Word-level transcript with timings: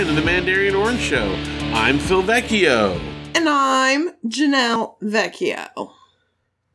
welcome 0.00 0.16
to 0.16 0.16
episode 0.16 0.16
179 0.16 0.16
of 0.16 0.16
the 0.16 0.22
Mandarin 0.22 0.74
Orange 0.74 1.00
Show. 1.00 1.34
I'm 1.74 1.98
Phil 1.98 2.22
Vecchio. 2.22 2.98
And 3.34 3.48
I'm 3.48 4.10
Janelle 4.26 4.98
Vecchio. 5.02 5.92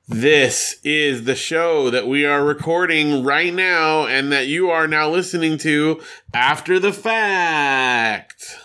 This 0.07 0.79
is 0.83 1.23
the 1.23 1.35
show 1.35 1.89
that 1.89 2.07
we 2.07 2.23
are 2.25 2.45
recording 2.45 3.23
right 3.23 3.53
now 3.53 4.05
and 4.05 4.31
that 4.31 4.47
you 4.47 4.69
are 4.69 4.87
now 4.87 5.09
listening 5.09 5.57
to 5.59 6.01
after 6.33 6.79
the 6.79 6.93
fact. 6.93 8.57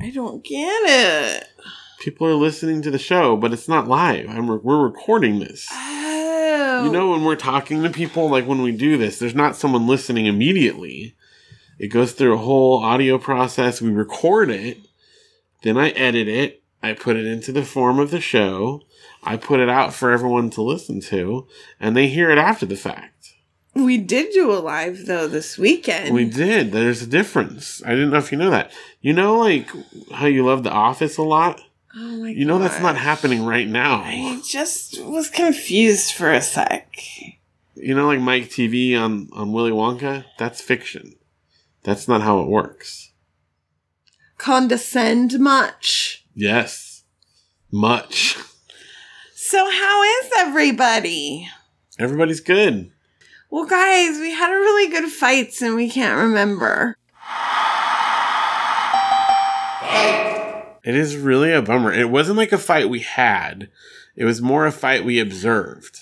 I 0.00 0.10
don't 0.10 0.44
get 0.44 0.82
it. 0.86 1.44
People 2.00 2.26
are 2.26 2.34
listening 2.34 2.82
to 2.82 2.90
the 2.90 2.98
show, 2.98 3.36
but 3.36 3.52
it's 3.52 3.68
not 3.68 3.86
live. 3.86 4.28
I'm 4.28 4.50
re- 4.50 4.60
we're 4.60 4.82
recording 4.82 5.38
this. 5.38 5.68
Oh. 5.70 6.82
You 6.84 6.90
know, 6.90 7.10
when 7.10 7.24
we're 7.24 7.36
talking 7.36 7.84
to 7.84 7.90
people, 7.90 8.28
like 8.28 8.46
when 8.46 8.62
we 8.62 8.72
do 8.72 8.98
this, 8.98 9.20
there's 9.20 9.36
not 9.36 9.54
someone 9.54 9.86
listening 9.86 10.26
immediately. 10.26 11.14
It 11.78 11.88
goes 11.88 12.12
through 12.12 12.34
a 12.34 12.38
whole 12.38 12.82
audio 12.82 13.18
process. 13.18 13.82
We 13.82 13.90
record 13.90 14.50
it, 14.50 14.78
then 15.62 15.76
I 15.76 15.90
edit 15.90 16.28
it, 16.28 16.62
I 16.82 16.92
put 16.92 17.16
it 17.16 17.26
into 17.26 17.52
the 17.52 17.64
form 17.64 17.98
of 17.98 18.10
the 18.10 18.20
show, 18.20 18.82
I 19.22 19.36
put 19.36 19.60
it 19.60 19.68
out 19.68 19.94
for 19.94 20.12
everyone 20.12 20.50
to 20.50 20.62
listen 20.62 21.00
to, 21.02 21.46
and 21.80 21.96
they 21.96 22.08
hear 22.08 22.30
it 22.30 22.38
after 22.38 22.66
the 22.66 22.76
fact. 22.76 23.32
we 23.74 23.98
did 23.98 24.32
do 24.32 24.52
a 24.52 24.60
live 24.60 25.06
though 25.06 25.26
this 25.26 25.58
weekend. 25.58 26.14
We 26.14 26.26
did. 26.26 26.70
There's 26.72 27.02
a 27.02 27.06
difference. 27.06 27.82
I 27.84 27.90
didn't 27.90 28.10
know 28.10 28.18
if 28.18 28.30
you 28.30 28.38
know 28.38 28.50
that. 28.50 28.70
You 29.00 29.12
know, 29.14 29.38
like 29.38 29.68
how 30.12 30.26
you 30.26 30.44
love 30.44 30.62
The 30.62 30.70
Office 30.70 31.16
a 31.16 31.22
lot? 31.22 31.60
oh 31.96 32.16
my 32.18 32.32
god. 32.32 32.38
You 32.38 32.44
know 32.44 32.58
that's 32.58 32.80
not 32.80 32.96
happening 32.96 33.44
right 33.44 33.66
now. 33.68 34.02
I 34.04 34.40
just 34.46 35.02
was 35.02 35.30
confused 35.30 36.12
for 36.12 36.30
a 36.30 36.40
sec. 36.42 36.96
You 37.76 37.94
know, 37.94 38.06
like 38.06 38.20
Mike 38.20 38.44
Teavee 38.50 38.96
on, 38.98 39.28
on 39.32 39.52
Willy 39.52 39.72
Wonka? 39.72 40.24
That's 40.38 40.60
fiction. 40.60 41.14
That's 41.84 42.08
not 42.08 42.22
how 42.22 42.40
it 42.40 42.48
works. 42.48 43.12
Condescend 44.38 45.38
much. 45.38 46.24
Yes. 46.34 47.04
Much. 47.70 48.36
So 49.34 49.70
how 49.70 50.02
is 50.02 50.30
everybody? 50.38 51.48
Everybody's 51.98 52.40
good. 52.40 52.90
Well, 53.50 53.66
guys, 53.66 54.18
we 54.18 54.32
had 54.32 54.50
a 54.50 54.58
really 54.58 54.90
good 54.90 55.10
fights 55.10 55.62
and 55.62 55.76
we 55.76 55.88
can't 55.88 56.18
remember. 56.18 56.96
It 60.84 60.94
is 60.94 61.16
really 61.16 61.52
a 61.52 61.62
bummer. 61.62 61.92
It 61.92 62.10
wasn't 62.10 62.36
like 62.38 62.52
a 62.52 62.58
fight 62.58 62.88
we 62.88 63.00
had. 63.00 63.70
It 64.16 64.24
was 64.24 64.42
more 64.42 64.66
a 64.66 64.72
fight 64.72 65.04
we 65.04 65.18
observed. 65.18 65.98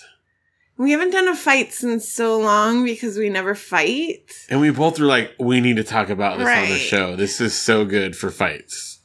We 0.77 0.91
haven't 0.91 1.11
done 1.11 1.27
a 1.27 1.35
fight 1.35 1.71
since 1.71 2.09
so 2.09 2.39
long 2.39 2.83
because 2.83 3.17
we 3.17 3.29
never 3.29 3.53
fight. 3.53 4.31
And 4.49 4.59
we 4.59 4.71
both 4.71 4.99
were 4.99 5.05
like, 5.05 5.33
we 5.39 5.61
need 5.61 5.77
to 5.77 5.83
talk 5.83 6.09
about 6.09 6.39
this 6.39 6.47
on 6.47 6.69
the 6.69 6.77
show. 6.77 7.15
This 7.15 7.39
is 7.39 7.55
so 7.55 7.85
good 7.85 8.15
for 8.15 8.31
fights. 8.31 8.99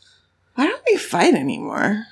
Why 0.54 0.66
don't 0.66 0.82
we 0.90 0.96
fight 0.96 1.34
anymore? 1.34 2.06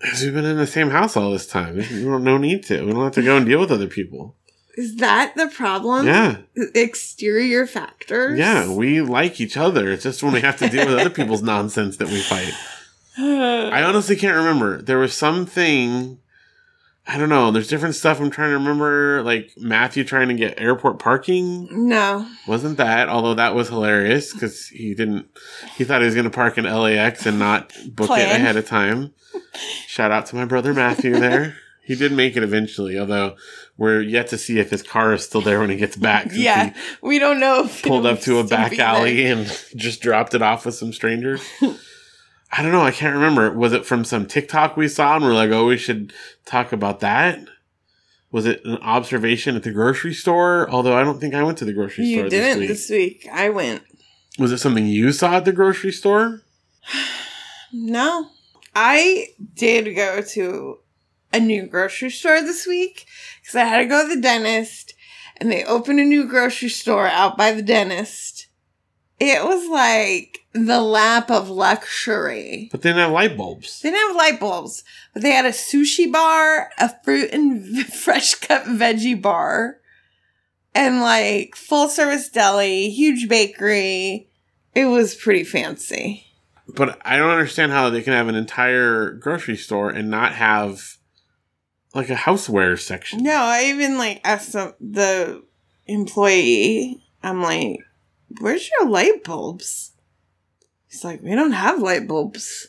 Because 0.00 0.22
we've 0.22 0.34
been 0.34 0.44
in 0.44 0.58
the 0.58 0.66
same 0.66 0.90
house 0.90 1.16
all 1.16 1.30
this 1.30 1.46
time. 1.46 1.76
We 1.76 2.04
don't 2.04 2.24
no 2.24 2.38
need 2.38 2.64
to. 2.64 2.84
We 2.84 2.92
don't 2.92 3.04
have 3.04 3.14
to 3.14 3.22
go 3.22 3.36
and 3.36 3.46
deal 3.46 3.60
with 3.60 3.70
other 3.70 3.86
people. 3.86 4.34
Is 4.76 4.96
that 4.96 5.34
the 5.36 5.48
problem? 5.48 6.06
Yeah. 6.06 6.38
Exterior 6.74 7.66
factors? 7.66 8.38
Yeah, 8.38 8.72
we 8.72 9.00
like 9.00 9.40
each 9.40 9.56
other. 9.56 9.90
It's 9.90 10.04
just 10.04 10.22
when 10.22 10.32
we 10.32 10.40
have 10.40 10.56
to 10.58 10.68
deal 10.68 10.86
with 10.86 10.98
other 10.98 11.10
people's 11.18 11.42
nonsense 11.42 11.96
that 11.96 12.08
we 12.08 12.20
fight. 12.20 12.52
I 13.18 13.82
honestly 13.82 14.14
can't 14.14 14.36
remember. 14.36 14.80
There 14.80 14.98
was 14.98 15.14
something. 15.14 16.18
I 17.10 17.16
don't 17.16 17.30
know. 17.30 17.50
There's 17.50 17.68
different 17.68 17.94
stuff 17.94 18.20
I'm 18.20 18.30
trying 18.30 18.50
to 18.50 18.58
remember. 18.58 19.22
Like 19.22 19.52
Matthew 19.56 20.04
trying 20.04 20.28
to 20.28 20.34
get 20.34 20.60
airport 20.60 20.98
parking. 20.98 21.88
no. 21.88 22.28
Wasn't 22.46 22.76
that? 22.76 23.08
Although 23.08 23.34
that 23.34 23.54
was 23.54 23.68
hilarious 23.70 24.34
because 24.34 24.66
he 24.68 24.94
didn't. 24.94 25.26
He 25.76 25.84
thought 25.84 26.02
he 26.02 26.04
was 26.04 26.14
going 26.14 26.24
to 26.24 26.30
park 26.30 26.58
in 26.58 26.64
LAX 26.64 27.24
and 27.24 27.38
not 27.38 27.72
book 27.88 28.10
it 28.10 28.20
ahead 28.30 28.56
of 28.56 28.66
time. 28.66 29.14
Shout 29.86 30.10
out 30.10 30.26
to 30.26 30.36
my 30.36 30.44
brother 30.44 30.74
Matthew 30.74 31.12
there. 31.18 31.56
He 31.82 31.94
did 31.94 32.12
make 32.12 32.36
it 32.36 32.42
eventually, 32.42 32.98
although 32.98 33.36
we're 33.78 34.02
yet 34.02 34.28
to 34.28 34.36
see 34.36 34.58
if 34.58 34.68
his 34.68 34.82
car 34.82 35.14
is 35.14 35.24
still 35.24 35.40
there 35.40 35.60
when 35.60 35.70
he 35.70 35.76
gets 35.76 35.96
back. 35.96 36.28
Yeah. 36.32 36.74
We 37.00 37.18
don't 37.18 37.40
know 37.40 37.64
if 37.64 37.82
pulled 37.82 38.04
up 38.04 38.20
to 38.22 38.38
a 38.40 38.44
back 38.44 38.72
be 38.72 38.76
there. 38.76 38.86
alley 38.86 39.24
and 39.24 39.46
just 39.76 40.02
dropped 40.02 40.34
it 40.34 40.42
off 40.42 40.66
with 40.66 40.74
some 40.74 40.92
strangers. 40.92 41.40
I 42.50 42.62
don't 42.62 42.72
know. 42.72 42.82
I 42.82 42.90
can't 42.90 43.14
remember. 43.14 43.52
Was 43.52 43.72
it 43.72 43.84
from 43.84 44.04
some 44.04 44.26
TikTok 44.26 44.76
we 44.76 44.88
saw 44.88 45.16
and 45.16 45.24
we're 45.24 45.34
like, 45.34 45.50
oh, 45.50 45.66
we 45.66 45.76
should 45.76 46.12
talk 46.46 46.72
about 46.72 47.00
that? 47.00 47.40
Was 48.30 48.46
it 48.46 48.64
an 48.64 48.78
observation 48.78 49.56
at 49.56 49.62
the 49.62 49.70
grocery 49.70 50.14
store? 50.14 50.68
Although 50.70 50.96
I 50.96 51.04
don't 51.04 51.18
think 51.20 51.34
I 51.34 51.42
went 51.42 51.58
to 51.58 51.64
the 51.64 51.72
grocery 51.72 52.10
store 52.12 52.24
You 52.24 52.30
didn't 52.30 52.60
week. 52.60 52.68
this 52.68 52.88
week. 52.90 53.26
I 53.32 53.50
went. 53.50 53.82
Was 54.38 54.52
it 54.52 54.58
something 54.58 54.86
you 54.86 55.12
saw 55.12 55.36
at 55.36 55.44
the 55.44 55.52
grocery 55.52 55.92
store? 55.92 56.42
No. 57.70 58.28
I 58.74 59.26
did 59.54 59.94
go 59.94 60.22
to 60.22 60.78
a 61.34 61.38
new 61.40 61.66
grocery 61.66 62.08
store 62.10 62.40
this 62.40 62.66
week 62.66 63.04
because 63.40 63.56
I 63.56 63.64
had 63.64 63.78
to 63.78 63.84
go 63.84 64.08
to 64.08 64.14
the 64.14 64.20
dentist 64.22 64.94
and 65.36 65.50
they 65.52 65.64
opened 65.64 66.00
a 66.00 66.04
new 66.04 66.26
grocery 66.26 66.70
store 66.70 67.06
out 67.06 67.36
by 67.36 67.52
the 67.52 67.60
dentist. 67.62 68.37
It 69.20 69.44
was 69.44 69.68
like 69.68 70.38
the 70.52 70.80
lap 70.80 71.30
of 71.30 71.50
luxury. 71.50 72.68
But 72.70 72.82
they 72.82 72.90
didn't 72.90 73.02
have 73.02 73.12
light 73.12 73.36
bulbs. 73.36 73.80
They 73.80 73.90
didn't 73.90 74.08
have 74.08 74.16
light 74.16 74.40
bulbs, 74.40 74.84
but 75.12 75.22
they 75.22 75.32
had 75.32 75.44
a 75.44 75.50
sushi 75.50 76.10
bar, 76.10 76.70
a 76.78 76.94
fruit 77.02 77.30
and 77.32 77.60
v- 77.60 77.82
fresh 78.04 78.36
cut 78.36 78.64
veggie 78.64 79.20
bar, 79.20 79.78
and 80.74 81.00
like 81.00 81.56
full 81.56 81.88
service 81.88 82.28
deli, 82.28 82.90
huge 82.90 83.28
bakery. 83.28 84.28
It 84.74 84.86
was 84.86 85.14
pretty 85.14 85.44
fancy. 85.44 86.24
But 86.68 87.00
I 87.04 87.16
don't 87.16 87.30
understand 87.30 87.72
how 87.72 87.90
they 87.90 88.02
can 88.02 88.12
have 88.12 88.28
an 88.28 88.34
entire 88.34 89.12
grocery 89.12 89.56
store 89.56 89.90
and 89.90 90.10
not 90.10 90.34
have 90.34 90.98
like 91.94 92.10
a 92.10 92.14
houseware 92.14 92.78
section. 92.78 93.22
No, 93.22 93.34
I 93.34 93.64
even 93.64 93.98
like 93.98 94.20
asked 94.22 94.52
the, 94.52 94.76
the 94.80 95.42
employee, 95.86 97.02
I'm 97.22 97.42
like, 97.42 97.80
where's 98.40 98.68
your 98.70 98.88
light 98.88 99.24
bulbs? 99.24 99.92
He's 100.88 101.04
like, 101.04 101.22
we 101.22 101.34
don't 101.34 101.52
have 101.52 101.80
light 101.80 102.08
bulbs. 102.08 102.68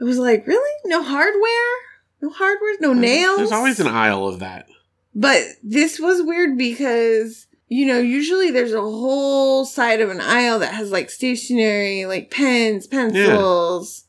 I 0.00 0.04
was 0.04 0.18
like, 0.18 0.46
really? 0.46 0.80
No 0.84 1.02
hardware? 1.02 1.74
No 2.20 2.30
hardware? 2.30 2.76
No 2.80 2.92
nails? 2.92 3.38
There's 3.38 3.52
always 3.52 3.80
an 3.80 3.88
aisle 3.88 4.26
of 4.26 4.40
that. 4.40 4.68
But 5.14 5.42
this 5.62 6.00
was 6.00 6.22
weird 6.22 6.58
because, 6.58 7.46
you 7.68 7.86
know, 7.86 7.98
usually 7.98 8.50
there's 8.50 8.72
a 8.72 8.80
whole 8.80 9.64
side 9.64 10.00
of 10.00 10.10
an 10.10 10.20
aisle 10.20 10.58
that 10.60 10.74
has 10.74 10.90
like 10.90 11.10
stationery, 11.10 12.06
like 12.06 12.30
pens, 12.30 12.86
pencils, 12.86 14.04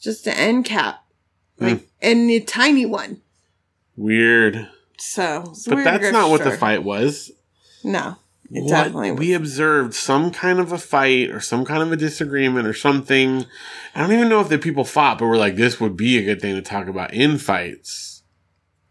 just 0.00 0.26
an 0.26 0.34
end 0.34 0.64
cap, 0.64 1.04
hmm. 1.58 1.64
like, 1.64 1.88
and 2.02 2.30
a 2.30 2.40
tiny 2.40 2.84
one. 2.84 3.22
Weird. 3.96 4.68
So, 4.98 5.54
But 5.66 5.84
that's 5.84 6.12
not 6.12 6.30
what 6.30 6.44
the 6.44 6.52
fight 6.52 6.82
was. 6.82 7.30
No, 7.82 8.16
it 8.50 8.62
What- 8.62 8.70
definitely 8.70 9.10
was. 9.12 9.18
we 9.20 9.32
observed 9.34 9.94
some 9.94 10.30
kind 10.30 10.58
of 10.60 10.72
a 10.72 10.78
fight 10.78 11.30
or 11.30 11.40
some 11.40 11.64
kind 11.64 11.82
of 11.82 11.92
a 11.92 11.96
disagreement 11.96 12.66
or 12.66 12.74
something. 12.74 13.46
I 13.94 14.00
don't 14.00 14.12
even 14.12 14.28
know 14.28 14.40
if 14.40 14.48
the 14.48 14.58
people 14.58 14.84
fought, 14.84 15.18
but 15.18 15.26
we're 15.26 15.36
like, 15.38 15.56
this 15.56 15.80
would 15.80 15.96
be 15.96 16.18
a 16.18 16.22
good 16.24 16.40
thing 16.40 16.54
to 16.54 16.62
talk 16.62 16.86
about 16.88 17.12
in 17.14 17.38
fights. 17.38 18.22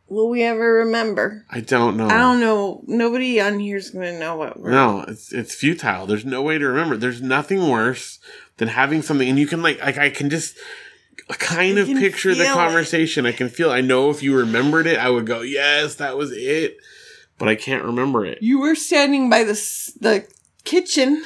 Will 0.08 0.30
we 0.30 0.44
ever 0.44 0.74
remember? 0.76 1.46
I 1.50 1.62
don't 1.62 1.98
know. 1.98 2.06
I 2.08 2.18
don't 2.20 2.40
know. 2.40 2.84
Nobody 2.86 3.42
on 3.42 3.60
here's 3.60 3.90
gonna 3.90 4.20
know 4.20 4.36
what 4.36 4.60
we're. 4.60 4.70
No, 4.70 5.04
it's 5.08 5.34
it's 5.34 5.56
futile. 5.56 6.06
There's 6.06 6.24
no 6.26 6.44
way 6.44 6.60
to 6.60 6.68
remember. 6.68 6.96
There's 6.96 7.24
nothing 7.24 7.68
worse 7.70 8.20
than 8.58 8.68
having 8.68 9.02
something, 9.02 9.28
and 9.28 9.40
you 9.40 9.48
can 9.48 9.64
like 9.64 9.82
like 9.82 9.98
I 9.98 10.12
can 10.12 10.30
just 10.30 10.58
kind 11.40 11.80
I 11.80 11.82
of 11.82 11.88
picture 11.88 12.36
the 12.36 12.44
feel 12.44 12.52
it. 12.54 12.56
conversation. 12.56 13.26
I 13.26 13.32
can 13.32 13.50
feel. 13.50 13.72
I 13.72 13.82
know 13.82 14.12
if 14.12 14.22
you 14.22 14.38
remembered 14.38 14.86
it, 14.86 15.00
I 15.00 15.10
would 15.10 15.26
go, 15.26 15.42
yes, 15.42 15.96
that 15.96 16.16
was 16.18 16.32
it. 16.32 16.78
But 17.38 17.50
I 17.50 17.56
can't 17.56 17.84
remember 17.84 18.26
it. 18.26 18.42
You 18.42 18.60
were 18.60 18.76
standing 18.76 19.30
by 19.30 19.44
the 19.44 19.52
s- 19.52 19.92
the 20.00 20.26
kitchen 20.64 21.24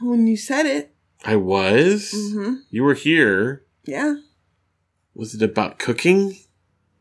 when 0.00 0.26
you 0.26 0.36
said 0.36 0.66
it. 0.66 0.94
I 1.24 1.36
was. 1.36 2.12
Mm-hmm. 2.14 2.54
You 2.70 2.82
were 2.82 2.94
here. 2.94 3.64
Yeah. 3.84 4.14
Was 5.14 5.34
it 5.34 5.42
about 5.42 5.78
cooking? 5.78 6.36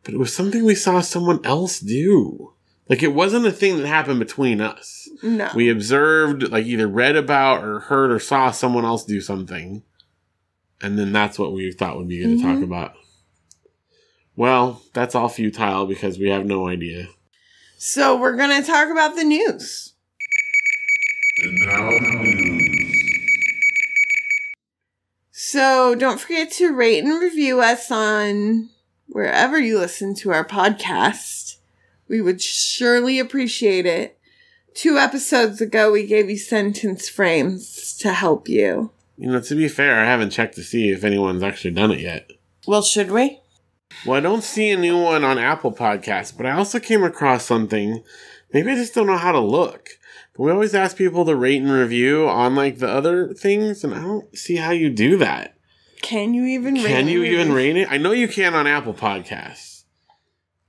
But 0.04 0.14
it 0.14 0.18
was 0.18 0.36
something 0.36 0.64
we 0.64 0.76
saw 0.76 1.02
someone 1.02 1.44
else 1.46 1.80
do. 1.80 2.54
Like 2.90 3.02
it 3.02 3.14
wasn't 3.16 3.46
a 3.48 3.52
thing 3.52 3.78
that 3.78 3.88
happened 3.88 4.20
between 4.20 4.62
us. 4.62 5.08
No. 5.24 5.50
We 5.56 5.70
observed, 5.70 6.50
like 6.52 6.66
either 6.66 6.88
read 6.88 7.16
about 7.16 7.64
or 7.64 7.80
heard 7.82 8.12
or 8.12 8.20
saw 8.20 8.52
someone 8.52 8.86
else 8.86 9.06
do 9.06 9.22
something. 9.22 9.84
And 10.82 10.98
then 11.00 11.12
that's 11.14 11.40
what 11.40 11.54
we 11.54 11.72
thought 11.72 11.98
would 11.98 12.08
be 12.08 12.20
good 12.20 12.38
to 12.38 12.44
talk 12.44 12.58
Mhm. 12.58 12.64
about. 12.64 12.94
Well, 14.36 14.82
that's 14.94 15.16
all 15.16 15.30
futile 15.30 15.86
because 15.86 16.18
we 16.18 16.30
have 16.30 16.46
no 16.46 16.68
idea. 16.68 17.08
So 17.84 18.16
we're 18.16 18.36
gonna 18.36 18.64
talk 18.64 18.92
about 18.92 19.16
the 19.16 19.24
news. 19.24 19.94
So 25.32 25.96
don't 25.96 26.20
forget 26.20 26.52
to 26.52 26.72
rate 26.72 27.04
and 27.04 27.20
review 27.20 27.60
us 27.60 27.90
on 27.90 28.70
wherever 29.08 29.58
you 29.60 29.80
listen 29.80 30.14
to 30.18 30.32
our 30.32 30.46
podcast. 30.46 31.58
We 32.08 32.22
would 32.22 32.40
surely 32.40 33.18
appreciate 33.18 33.88
it. 33.88 34.20
two 34.76 35.00
episodes 35.00 35.60
ago, 35.60 35.92
we 35.92 36.06
gave 36.06 36.30
you 36.30 36.38
sentence 36.38 37.10
frames 37.10 37.98
to 37.98 38.14
help 38.14 38.48
you. 38.48 38.92
You 39.18 39.32
know, 39.32 39.42
to 39.42 39.56
be 39.56 39.68
fair, 39.68 40.00
I 40.00 40.06
haven't 40.06 40.30
checked 40.30 40.54
to 40.56 40.64
see 40.64 40.92
if 40.92 41.04
anyone's 41.04 41.42
actually 41.42 41.72
done 41.72 41.92
it 41.92 42.00
yet. 42.00 42.30
Well, 42.68 42.84
should 42.84 43.10
we? 43.10 43.41
Well, 44.06 44.18
I 44.18 44.22
don't 44.22 44.44
see 44.44 44.72
a 44.72 44.78
new 44.78 45.02
one 45.02 45.24
on 45.24 45.38
Apple 45.38 45.72
Podcasts, 45.72 46.36
but 46.36 46.46
I 46.46 46.52
also 46.52 46.80
came 46.80 47.04
across 47.04 47.46
something. 47.46 48.04
Maybe 48.54 48.72
I 48.72 48.76
just 48.76 48.94
don't 48.94 49.08
know 49.08 49.18
how 49.18 49.32
to 49.32 49.40
look. 49.40 49.90
But 50.34 50.44
we 50.44 50.52
always 50.52 50.76
ask 50.76 50.98
people 50.98 51.26
to 51.26 51.36
rate 51.36 51.62
and 51.62 51.72
review 51.72 52.28
on 52.28 52.56
like 52.56 52.80
the 52.80 52.90
other 52.90 53.34
things, 53.34 53.84
and 53.84 53.94
I 53.94 54.02
don't 54.02 54.38
see 54.38 54.56
how 54.56 54.72
you 54.72 54.90
do 54.90 55.18
that. 55.18 55.56
Can 56.02 56.34
you 56.34 56.46
even 56.46 56.76
rate 56.76 56.88
Can 56.88 57.08
you 57.08 57.24
even 57.24 57.54
rate 57.54 57.78
it? 57.78 57.92
I 57.92 57.98
know 57.98 58.12
you 58.12 58.28
can 58.28 58.56
on 58.56 58.66
Apple 58.66 58.94
Podcasts. 58.94 59.84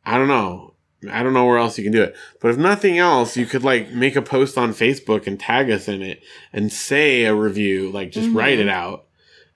I 0.05 0.19
don't 0.19 0.29
know. 0.29 0.75
I 1.11 1.23
don't 1.23 1.33
know 1.33 1.47
where 1.47 1.59
else 1.59 1.79
you 1.79 1.85
can 1.85 1.93
do 1.93 2.03
it. 2.03 2.17
But 2.41 2.53
if 2.53 2.59
nothing 2.59 2.99
else, 2.99 3.37
you 3.37 3.47
could 3.47 3.65
like 3.65 3.91
make 3.91 4.15
a 4.15 4.23
post 4.23 4.57
on 4.57 4.71
Facebook 4.71 5.27
and 5.27 5.39
tag 5.39 5.71
us 5.71 5.89
in 5.89 6.03
it 6.03 6.23
and 6.53 6.73
say 6.73 7.25
a 7.25 7.35
review, 7.35 7.91
like 7.91 8.13
just 8.13 8.31
write 8.31 8.59
mm-hmm. 8.59 8.69
it 8.69 8.73
out. 8.73 9.07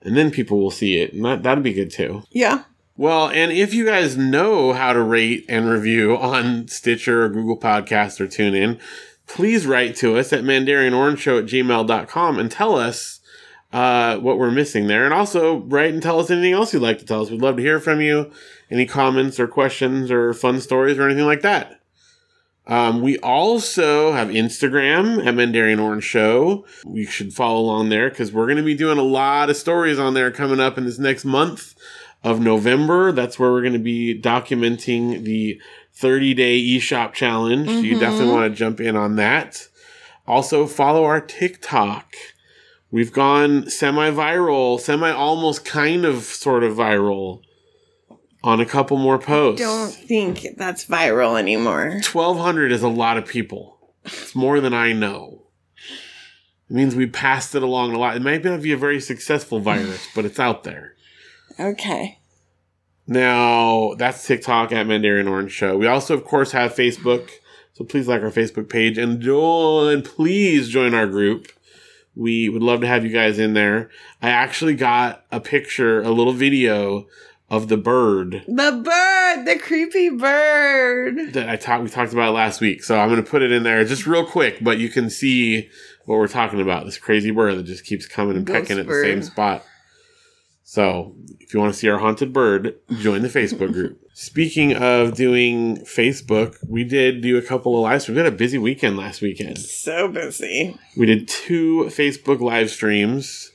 And 0.01 0.17
then 0.17 0.31
people 0.31 0.59
will 0.59 0.71
see 0.71 0.99
it. 0.99 1.13
And 1.13 1.23
that, 1.25 1.43
that'd 1.43 1.63
be 1.63 1.73
good 1.73 1.91
too. 1.91 2.23
Yeah. 2.31 2.63
Well, 2.99 3.29
and 3.29 3.51
if 3.51 3.75
you 3.75 3.85
guys 3.85 4.17
know 4.17 4.73
how 4.73 4.91
to 4.91 5.03
rate 5.03 5.45
and 5.47 5.69
review 5.69 6.17
on 6.17 6.67
Stitcher 6.67 7.25
or 7.25 7.29
Google 7.29 7.57
Podcast 7.57 8.19
or 8.19 8.25
TuneIn, 8.25 8.79
please 9.27 9.67
write 9.67 9.95
to 9.97 10.17
us 10.17 10.33
at 10.33 10.43
mandarinorangeshow 10.43 11.43
at 11.43 11.45
gmail.com 11.45 12.39
and 12.39 12.49
tell 12.49 12.75
us 12.75 13.19
uh, 13.71 14.17
what 14.17 14.39
we're 14.39 14.49
missing 14.49 14.87
there. 14.87 15.05
And 15.05 15.13
also 15.13 15.57
write 15.57 15.93
and 15.93 16.01
tell 16.01 16.19
us 16.19 16.31
anything 16.31 16.53
else 16.53 16.73
you'd 16.73 16.81
like 16.81 16.97
to 16.97 17.05
tell 17.05 17.21
us. 17.21 17.29
We'd 17.29 17.39
love 17.41 17.57
to 17.57 17.61
hear 17.61 17.79
from 17.79 18.01
you. 18.01 18.31
Any 18.71 18.87
comments 18.87 19.39
or 19.39 19.47
questions 19.47 20.09
or 20.09 20.33
fun 20.33 20.59
stories 20.59 20.97
or 20.97 21.05
anything 21.05 21.27
like 21.27 21.41
that. 21.41 21.79
Um, 22.65 23.01
we 23.01 23.19
also 23.19 24.11
have 24.11 24.27
Instagram 24.27 25.25
at 25.25 25.35
Mandarian 25.35 25.81
Orange 25.81 26.03
Show. 26.03 26.65
You 26.91 27.05
should 27.05 27.31
follow 27.31 27.61
along 27.61 27.89
there 27.89 28.09
because 28.09 28.33
we're 28.33 28.47
going 28.47 28.57
to 28.57 28.63
be 28.63 28.75
doing 28.75 28.97
a 28.97 29.03
lot 29.03 29.51
of 29.51 29.55
stories 29.55 29.99
on 29.99 30.15
there 30.15 30.31
coming 30.31 30.59
up 30.59 30.79
in 30.79 30.85
this 30.85 30.99
next 30.99 31.23
month 31.23 31.75
of 32.23 32.39
November. 32.39 33.11
That's 33.11 33.39
where 33.39 33.51
we're 33.51 33.61
going 33.61 33.73
to 33.73 33.79
be 33.79 34.19
documenting 34.19 35.23
the 35.23 35.61
30 35.93 36.33
day 36.33 36.61
eShop 36.61 37.13
challenge. 37.13 37.69
You 37.69 37.91
mm-hmm. 37.91 37.99
definitely 37.99 38.33
want 38.33 38.51
to 38.51 38.57
jump 38.57 38.79
in 38.79 38.95
on 38.95 39.15
that. 39.15 39.67
Also, 40.27 40.67
follow 40.67 41.05
our 41.05 41.21
TikTok. 41.21 42.13
We've 42.91 43.11
gone 43.11 43.69
semi 43.69 44.11
viral, 44.11 44.79
semi 44.79 45.11
almost 45.11 45.65
kind 45.65 46.05
of 46.05 46.23
sort 46.23 46.63
of 46.63 46.75
viral 46.75 47.41
on 48.43 48.61
a 48.61 48.65
couple 48.65 48.97
more 48.97 49.19
posts. 49.19 49.61
I 49.61 49.65
Don't 49.65 49.91
think 49.91 50.47
that's 50.57 50.85
viral 50.85 51.37
anymore. 51.37 51.99
1200 52.11 52.71
is 52.71 52.83
a 52.83 52.87
lot 52.87 53.17
of 53.17 53.25
people. 53.25 53.77
It's 54.05 54.35
more 54.35 54.61
than 54.61 54.73
I 54.73 54.93
know. 54.93 55.43
It 56.69 56.73
means 56.73 56.95
we 56.95 57.07
passed 57.07 57.55
it 57.55 57.63
along 57.63 57.93
a 57.93 57.99
lot. 57.99 58.15
It 58.15 58.21
might 58.21 58.43
not 58.43 58.61
be 58.61 58.71
a 58.71 58.77
very 58.77 58.99
successful 58.99 59.59
virus, 59.59 60.07
but 60.13 60.25
it's 60.25 60.39
out 60.39 60.63
there. 60.63 60.96
Okay. 61.59 62.19
Now, 63.07 63.93
that's 63.97 64.25
TikTok 64.27 64.71
at 64.71 64.85
Mandarin 64.85 65.27
Orange 65.27 65.51
Show. 65.51 65.77
We 65.77 65.87
also, 65.87 66.13
of 66.13 66.25
course, 66.25 66.51
have 66.51 66.75
Facebook. 66.75 67.29
So 67.73 67.85
please 67.85 68.07
like 68.07 68.21
our 68.21 68.31
Facebook 68.31 68.69
page 68.69 68.97
and 68.97 69.21
join, 69.21 70.01
please 70.01 70.67
join 70.67 70.93
our 70.93 71.05
group. 71.05 71.51
We 72.15 72.49
would 72.49 72.63
love 72.63 72.81
to 72.81 72.87
have 72.87 73.05
you 73.05 73.11
guys 73.11 73.37
in 73.37 73.53
there. 73.53 73.91
I 74.19 74.29
actually 74.29 74.75
got 74.75 75.23
a 75.31 75.39
picture, 75.39 76.01
a 76.01 76.09
little 76.09 76.33
video 76.33 77.05
of 77.49 77.69
the 77.69 77.77
bird 77.77 78.43
The 78.47 78.81
bird, 78.83 79.45
the 79.45 79.57
creepy 79.57 80.09
bird. 80.09 81.33
that 81.33 81.47
I 81.47 81.55
talked 81.55 81.83
we 81.83 81.89
talked 81.89 82.11
about 82.11 82.33
last 82.33 82.59
week. 82.59 82.83
So 82.83 82.99
I'm 82.99 83.09
going 83.09 83.23
to 83.23 83.29
put 83.29 83.43
it 83.43 83.51
in 83.51 83.63
there 83.63 83.85
just 83.85 84.07
real 84.07 84.25
quick, 84.25 84.57
but 84.61 84.79
you 84.79 84.89
can 84.89 85.09
see 85.09 85.69
what 86.05 86.17
we're 86.17 86.27
talking 86.27 86.59
about. 86.59 86.85
This 86.85 86.97
crazy 86.97 87.31
bird 87.31 87.57
that 87.57 87.63
just 87.63 87.85
keeps 87.85 88.07
coming 88.07 88.35
and 88.35 88.45
Ghost 88.45 88.61
pecking 88.63 88.79
at 88.79 88.87
the 88.87 89.01
same 89.01 89.21
spot. 89.21 89.63
So 90.69 91.15
if 91.39 91.53
you 91.53 91.61
want 91.61 91.73
to 91.73 91.79
see 91.79 91.87
our 91.87 91.97
haunted 91.97 92.33
bird, 92.33 92.75
join 92.99 93.21
the 93.21 93.29
Facebook 93.29 93.71
group. 93.71 94.01
Speaking 94.13 94.75
of 94.75 95.15
doing 95.15 95.77
Facebook, 95.77 96.57
we 96.67 96.83
did 96.83 97.21
do 97.21 97.37
a 97.37 97.41
couple 97.41 97.73
of 97.73 97.83
live 97.83 98.01
streams. 98.01 98.17
We 98.17 98.23
had 98.25 98.33
a 98.33 98.35
busy 98.35 98.57
weekend 98.57 98.97
last 98.97 99.21
weekend. 99.21 99.59
So 99.59 100.09
busy. 100.09 100.77
We 100.97 101.05
did 101.05 101.29
two 101.29 101.85
Facebook 101.85 102.41
live 102.41 102.69
streams. 102.69 103.49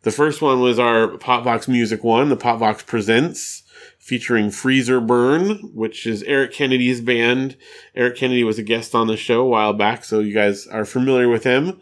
The 0.00 0.10
first 0.10 0.40
one 0.40 0.60
was 0.60 0.78
our 0.78 1.08
Popvox 1.08 1.68
music 1.68 2.02
one, 2.02 2.30
the 2.30 2.38
Popvox 2.38 2.86
Presents, 2.86 3.62
featuring 3.98 4.50
Freezer 4.50 5.02
Burn, 5.02 5.56
which 5.74 6.06
is 6.06 6.22
Eric 6.22 6.54
Kennedy's 6.54 7.02
band. 7.02 7.58
Eric 7.94 8.16
Kennedy 8.16 8.44
was 8.44 8.58
a 8.58 8.62
guest 8.62 8.94
on 8.94 9.08
the 9.08 9.18
show 9.18 9.42
a 9.42 9.48
while 9.48 9.74
back, 9.74 10.06
so 10.06 10.20
you 10.20 10.32
guys 10.32 10.66
are 10.68 10.86
familiar 10.86 11.28
with 11.28 11.44
him. 11.44 11.78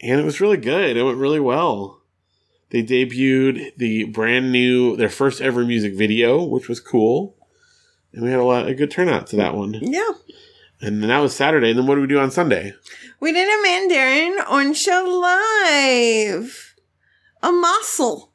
And 0.00 0.18
it 0.18 0.24
was 0.24 0.40
really 0.40 0.56
good. 0.56 0.96
It 0.96 1.02
went 1.02 1.18
really 1.18 1.40
well. 1.40 2.01
They 2.72 2.82
debuted 2.82 3.76
the 3.76 4.04
brand 4.04 4.50
new, 4.50 4.96
their 4.96 5.10
first 5.10 5.42
ever 5.42 5.62
music 5.62 5.94
video, 5.94 6.42
which 6.42 6.70
was 6.70 6.80
cool. 6.80 7.36
And 8.14 8.24
we 8.24 8.30
had 8.30 8.40
a 8.40 8.44
lot 8.44 8.66
a 8.66 8.74
good 8.74 8.90
turnout 8.90 9.26
to 9.28 9.36
that 9.36 9.54
one. 9.54 9.74
Yeah. 9.74 10.12
And 10.80 11.02
then 11.02 11.10
that 11.10 11.18
was 11.18 11.36
Saturday. 11.36 11.68
And 11.68 11.78
then 11.78 11.86
what 11.86 11.96
did 11.96 12.00
we 12.00 12.06
do 12.06 12.18
on 12.18 12.30
Sunday? 12.30 12.72
We 13.20 13.30
did 13.30 13.46
a 13.46 13.62
Mandarin 13.62 14.38
Orange 14.50 14.78
Show 14.78 15.04
live. 15.20 16.74
A 17.42 17.52
muscle. 17.52 18.32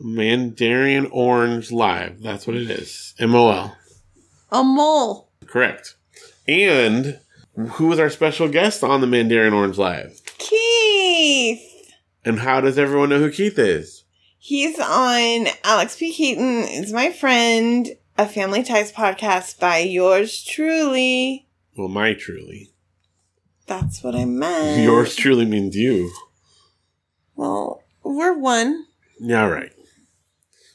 Mandarin 0.00 1.06
Orange 1.12 1.70
Live. 1.70 2.20
That's 2.20 2.48
what 2.48 2.56
it 2.56 2.68
is. 2.68 3.14
M 3.20 3.32
O 3.36 3.48
L. 3.48 3.76
A 4.50 4.64
mole. 4.64 5.30
Correct. 5.46 5.94
And 6.48 7.20
who 7.54 7.86
was 7.86 8.00
our 8.00 8.10
special 8.10 8.48
guest 8.48 8.82
on 8.82 9.00
the 9.00 9.06
Mandarin 9.06 9.52
Orange 9.52 9.78
Live? 9.78 10.20
Keith. 10.38 11.71
And 12.24 12.40
how 12.40 12.60
does 12.60 12.78
everyone 12.78 13.08
know 13.08 13.18
who 13.18 13.30
Keith 13.30 13.58
is? 13.58 14.04
He's 14.38 14.78
on 14.78 15.46
Alex 15.64 15.96
P. 15.96 16.12
Keaton 16.12 16.64
is 16.64 16.92
my 16.92 17.10
friend, 17.10 17.88
a 18.16 18.26
Family 18.26 18.62
Ties 18.62 18.92
podcast 18.92 19.58
by 19.58 19.78
yours 19.78 20.42
truly. 20.44 21.46
Well, 21.76 21.88
my 21.88 22.14
truly. 22.14 22.70
That's 23.66 24.02
what 24.02 24.14
I 24.14 24.24
meant. 24.24 24.82
Yours 24.84 25.14
truly 25.14 25.46
means 25.46 25.76
you. 25.76 26.10
Well, 27.36 27.82
we're 28.02 28.36
one. 28.36 28.86
Yeah, 29.20 29.46
right. 29.46 29.72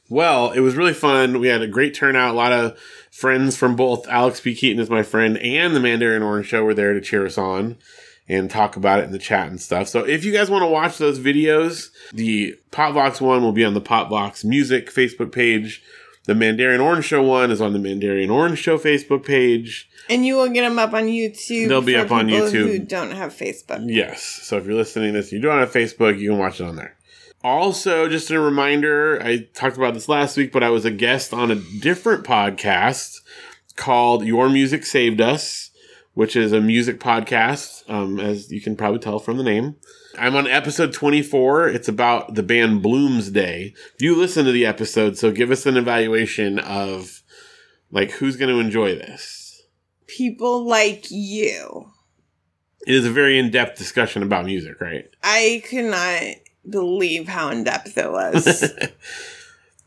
Well, 0.09 0.51
it 0.51 0.61
was 0.61 0.75
really 0.75 0.93
fun. 0.93 1.39
We 1.39 1.49
had 1.49 1.61
a 1.61 1.67
great 1.67 1.93
turnout. 1.93 2.33
A 2.33 2.37
lot 2.37 2.53
of 2.53 2.79
friends 3.11 3.57
from 3.57 3.75
both 3.75 4.07
Alex 4.07 4.39
P. 4.39 4.55
Keaton 4.55 4.81
is 4.81 4.89
my 4.89 5.03
friend 5.03 5.37
and 5.39 5.75
the 5.75 5.79
Mandarin 5.81 6.23
Orange 6.23 6.47
Show 6.47 6.63
were 6.63 6.73
there 6.73 6.93
to 6.93 7.01
cheer 7.01 7.25
us 7.25 7.37
on 7.37 7.77
and 8.29 8.49
talk 8.49 8.75
about 8.75 8.99
it 8.99 9.03
in 9.03 9.11
the 9.11 9.19
chat 9.19 9.47
and 9.47 9.61
stuff. 9.61 9.87
So 9.87 10.05
if 10.05 10.25
you 10.25 10.33
guys 10.33 10.49
want 10.49 10.63
to 10.63 10.67
watch 10.67 10.97
those 10.97 11.19
videos, 11.19 11.89
the 12.13 12.55
Popvox 12.71 13.21
one 13.21 13.41
will 13.41 13.53
be 13.53 13.63
on 13.63 13.73
the 13.73 13.81
Popvox 13.81 14.43
Music 14.43 14.91
Facebook 14.91 15.31
page. 15.31 15.83
The 16.25 16.35
Mandarin 16.35 16.81
Orange 16.81 17.05
Show 17.05 17.23
one 17.23 17.51
is 17.51 17.61
on 17.61 17.71
the 17.71 17.79
Mandarin 17.79 18.29
Orange 18.29 18.59
Show 18.59 18.77
Facebook 18.77 19.25
page. 19.25 19.89
And 20.09 20.25
you 20.25 20.35
will 20.35 20.49
get 20.49 20.61
them 20.61 20.77
up 20.77 20.93
on 20.93 21.03
YouTube. 21.03 21.69
They'll 21.69 21.81
be 21.81 21.93
for 21.93 22.01
up 22.01 22.11
on 22.11 22.27
YouTube. 22.27 22.51
Who 22.51 22.79
don't 22.79 23.11
have 23.11 23.33
Facebook. 23.33 23.85
Yes. 23.85 24.23
So 24.23 24.57
if 24.57 24.65
you're 24.65 24.75
listening 24.75 25.13
to 25.13 25.19
this, 25.19 25.31
you 25.31 25.39
do 25.39 25.49
it 25.49 25.53
on 25.53 25.67
Facebook, 25.67 26.19
you 26.19 26.31
can 26.31 26.39
watch 26.39 26.59
it 26.59 26.65
on 26.65 26.75
there. 26.75 26.97
Also, 27.43 28.09
just 28.09 28.29
a 28.29 28.39
reminder, 28.39 29.21
I 29.23 29.47
talked 29.53 29.77
about 29.77 29.93
this 29.93 30.09
last 30.09 30.35
week, 30.35 30.51
but 30.51 30.63
I 30.63 30.69
was 30.69 30.83
a 30.83 30.91
guest 30.91 31.33
on 31.33 31.49
a 31.49 31.55
different 31.55 32.25
podcast 32.25 33.21
called 33.77 34.25
Your 34.25 34.49
Music 34.49 34.85
Saved 34.85 35.21
Us, 35.21 35.69
which 36.17 36.35
is 36.35 36.51
a 36.51 36.59
music 36.59 36.99
podcast, 36.99 37.87
um, 37.87 38.19
as 38.19 38.51
you 38.51 38.59
can 38.59 38.75
probably 38.75 38.97
tell 38.97 39.19
from 39.19 39.37
the 39.37 39.43
name. 39.43 39.75
I'm 40.17 40.35
on 40.35 40.47
episode 40.47 40.91
24. 40.91 41.67
It's 41.67 41.87
about 41.87 42.33
the 42.33 42.41
band 42.41 42.81
Bloomsday. 42.81 43.75
You 43.99 44.17
listen 44.17 44.43
to 44.45 44.51
the 44.51 44.65
episode, 44.65 45.15
so 45.15 45.29
give 45.29 45.51
us 45.51 45.67
an 45.67 45.77
evaluation 45.77 46.57
of 46.57 47.21
like 47.91 48.09
who's 48.13 48.35
going 48.35 48.49
to 48.49 48.59
enjoy 48.59 48.95
this. 48.95 49.61
People 50.07 50.67
like 50.67 51.05
you. 51.11 51.91
It 52.87 52.95
is 52.95 53.05
a 53.05 53.11
very 53.11 53.37
in-depth 53.37 53.77
discussion 53.77 54.23
about 54.23 54.45
music, 54.45 54.81
right? 54.81 55.05
I 55.21 55.61
cannot 55.65 56.37
believe 56.67 57.27
how 57.27 57.49
in 57.51 57.63
depth 57.63 57.95
it 57.95 58.11
was. 58.11 58.73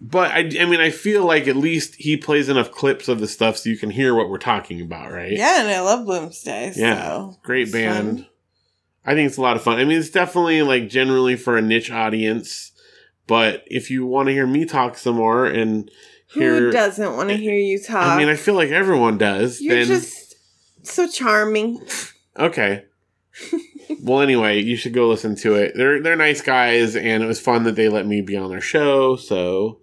But 0.01 0.31
I, 0.31 0.39
I 0.39 0.65
mean, 0.65 0.81
I 0.81 0.91
feel 0.91 1.25
like 1.27 1.47
at 1.47 1.57
least 1.57 1.97
he 1.97 2.17
plays 2.17 2.49
enough 2.49 2.71
clips 2.71 3.07
of 3.07 3.21
the 3.21 3.29
stuff 3.29 3.59
so 3.59 3.69
you 3.69 3.77
can 3.77 3.91
hear 3.91 4.15
what 4.15 4.31
we're 4.31 4.39
talking 4.39 4.81
about, 4.81 5.13
right? 5.13 5.33
yeah, 5.33 5.61
and 5.61 5.69
I 5.69 5.81
love 5.81 6.07
Bloomsday. 6.07 6.75
Yeah. 6.75 7.03
So 7.03 7.37
Great 7.43 7.71
band. 7.71 8.21
fun. 8.21 8.27
I 9.05 9.15
think 9.15 9.29
it's 9.29 9.37
a 9.37 9.43
lot 9.43 9.57
of 9.57 9.63
fun. 9.63 9.79
I 9.79 9.85
mean, 9.85 9.99
it's 9.99 10.11
definitely 10.11 10.63
like 10.63 10.89
generally 10.89 11.37
for 11.37 11.57
a 11.57 11.63
niche 11.63 11.91
audience. 11.91 12.73
But 13.27 13.65
if 13.67 13.91
you 13.91 14.07
want 14.07 14.29
to 14.29 14.33
hear 14.33 14.47
me 14.47 14.65
talk 14.65 14.97
some 14.97 15.17
more 15.17 15.47
and 15.47 15.91
Who 16.35 16.71
doesn't 16.71 17.17
want 17.17 17.29
to 17.29 17.37
hear 17.37 17.55
you 17.55 17.79
talk? 17.79 18.07
I 18.07 18.19
mean, 18.19 18.29
I 18.29 18.37
feel 18.37 18.55
like 18.55 18.71
everyone 18.71 19.19
does. 19.19 19.61
You're 19.61 19.77
then 19.77 19.87
just 19.87 20.35
so 20.83 21.09
charming. 21.09 21.85
okay. 22.39 22.85
well, 24.03 24.21
anyway, 24.21 24.61
you 24.61 24.77
should 24.77 24.95
go 24.95 25.09
listen 25.09 25.37
to 25.37 25.55
it. 25.55 25.73
They're 25.77 26.03
they're 26.03 26.17
nice 26.17 26.41
guys, 26.41 26.97
and 26.97 27.23
it 27.23 27.27
was 27.27 27.41
fun 27.41 27.65
that 27.65 27.77
they 27.77 27.89
let 27.89 28.07
me 28.07 28.21
be 28.21 28.37
on 28.37 28.51
their 28.51 28.61
show. 28.61 29.17
So 29.17 29.80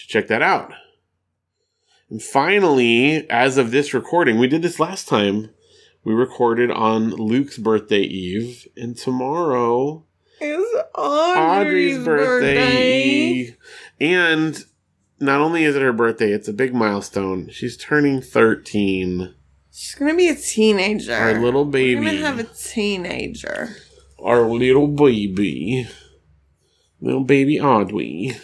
should 0.00 0.08
check 0.08 0.28
that 0.28 0.42
out. 0.42 0.72
And 2.08 2.22
finally, 2.22 3.28
as 3.30 3.58
of 3.58 3.70
this 3.70 3.92
recording, 3.92 4.38
we 4.38 4.48
did 4.48 4.62
this 4.62 4.80
last 4.80 5.08
time. 5.08 5.50
We 6.04 6.14
recorded 6.14 6.70
on 6.70 7.10
Luke's 7.10 7.58
birthday 7.58 8.00
eve, 8.00 8.66
and 8.76 8.96
tomorrow 8.96 10.04
is 10.40 10.66
Audrey's, 10.94 11.98
Audrey's 11.98 12.04
birthday. 12.04 13.44
birthday. 13.44 13.56
And 14.00 14.64
not 15.20 15.42
only 15.42 15.64
is 15.64 15.76
it 15.76 15.82
her 15.82 15.92
birthday, 15.92 16.32
it's 16.32 16.48
a 16.48 16.54
big 16.54 16.74
milestone. 16.74 17.50
She's 17.50 17.76
turning 17.76 18.22
13. 18.22 19.34
She's 19.70 19.94
gonna 19.94 20.16
be 20.16 20.28
a 20.28 20.34
teenager. 20.34 21.14
Our 21.14 21.38
little 21.38 21.66
baby. 21.66 22.00
We're 22.00 22.12
gonna 22.12 22.26
have 22.26 22.38
a 22.38 22.44
teenager. 22.44 23.76
Our 24.18 24.48
little 24.48 24.88
baby. 24.88 25.86
Little 27.00 27.24
baby 27.24 27.60
Audrey. 27.60 28.36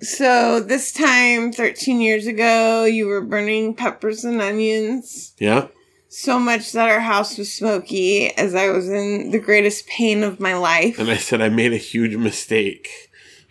So 0.00 0.60
this 0.60 0.92
time, 0.92 1.52
13 1.52 2.00
years 2.00 2.26
ago, 2.26 2.84
you 2.84 3.06
were 3.06 3.20
burning 3.20 3.74
peppers 3.74 4.24
and 4.24 4.40
onions 4.40 5.34
Yeah. 5.38 5.68
so 6.08 6.38
much 6.38 6.72
that 6.72 6.88
our 6.88 7.00
house 7.00 7.36
was 7.38 7.52
smoky 7.52 8.30
as 8.36 8.54
I 8.54 8.70
was 8.70 8.88
in 8.88 9.30
the 9.30 9.38
greatest 9.38 9.86
pain 9.86 10.22
of 10.22 10.40
my 10.40 10.54
life. 10.56 10.98
And 10.98 11.10
I 11.10 11.16
said 11.16 11.40
I 11.42 11.48
made 11.50 11.72
a 11.72 11.76
huge 11.78 12.16
mistake. 12.16 12.88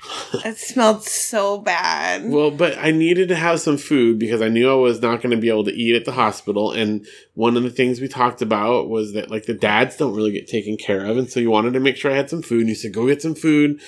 It 0.45 0.57
smelled 0.57 1.03
so 1.03 1.57
bad. 1.57 2.29
Well, 2.29 2.51
but 2.51 2.77
I 2.77 2.91
needed 2.91 3.27
to 3.29 3.35
have 3.35 3.59
some 3.59 3.77
food 3.77 4.17
because 4.17 4.41
I 4.41 4.47
knew 4.47 4.69
I 4.71 4.73
was 4.75 5.01
not 5.01 5.21
going 5.21 5.31
to 5.31 5.37
be 5.37 5.49
able 5.49 5.65
to 5.65 5.73
eat 5.73 5.93
at 5.93 6.05
the 6.05 6.13
hospital. 6.13 6.71
And 6.71 7.05
one 7.33 7.57
of 7.57 7.63
the 7.63 7.69
things 7.69 7.99
we 7.99 8.07
talked 8.07 8.41
about 8.41 8.87
was 8.89 9.11
that 9.13 9.29
like 9.29 9.45
the 9.45 9.53
dads 9.53 9.97
don't 9.97 10.15
really 10.15 10.31
get 10.31 10.47
taken 10.47 10.77
care 10.77 11.05
of, 11.05 11.17
and 11.17 11.29
so 11.29 11.41
you 11.41 11.51
wanted 11.51 11.73
to 11.73 11.79
make 11.81 11.97
sure 11.97 12.11
I 12.11 12.15
had 12.15 12.29
some 12.29 12.41
food. 12.41 12.61
And 12.61 12.69
you 12.69 12.75
said, 12.75 12.93
"Go 12.93 13.07
get 13.07 13.21
some 13.21 13.35
food." 13.35 13.81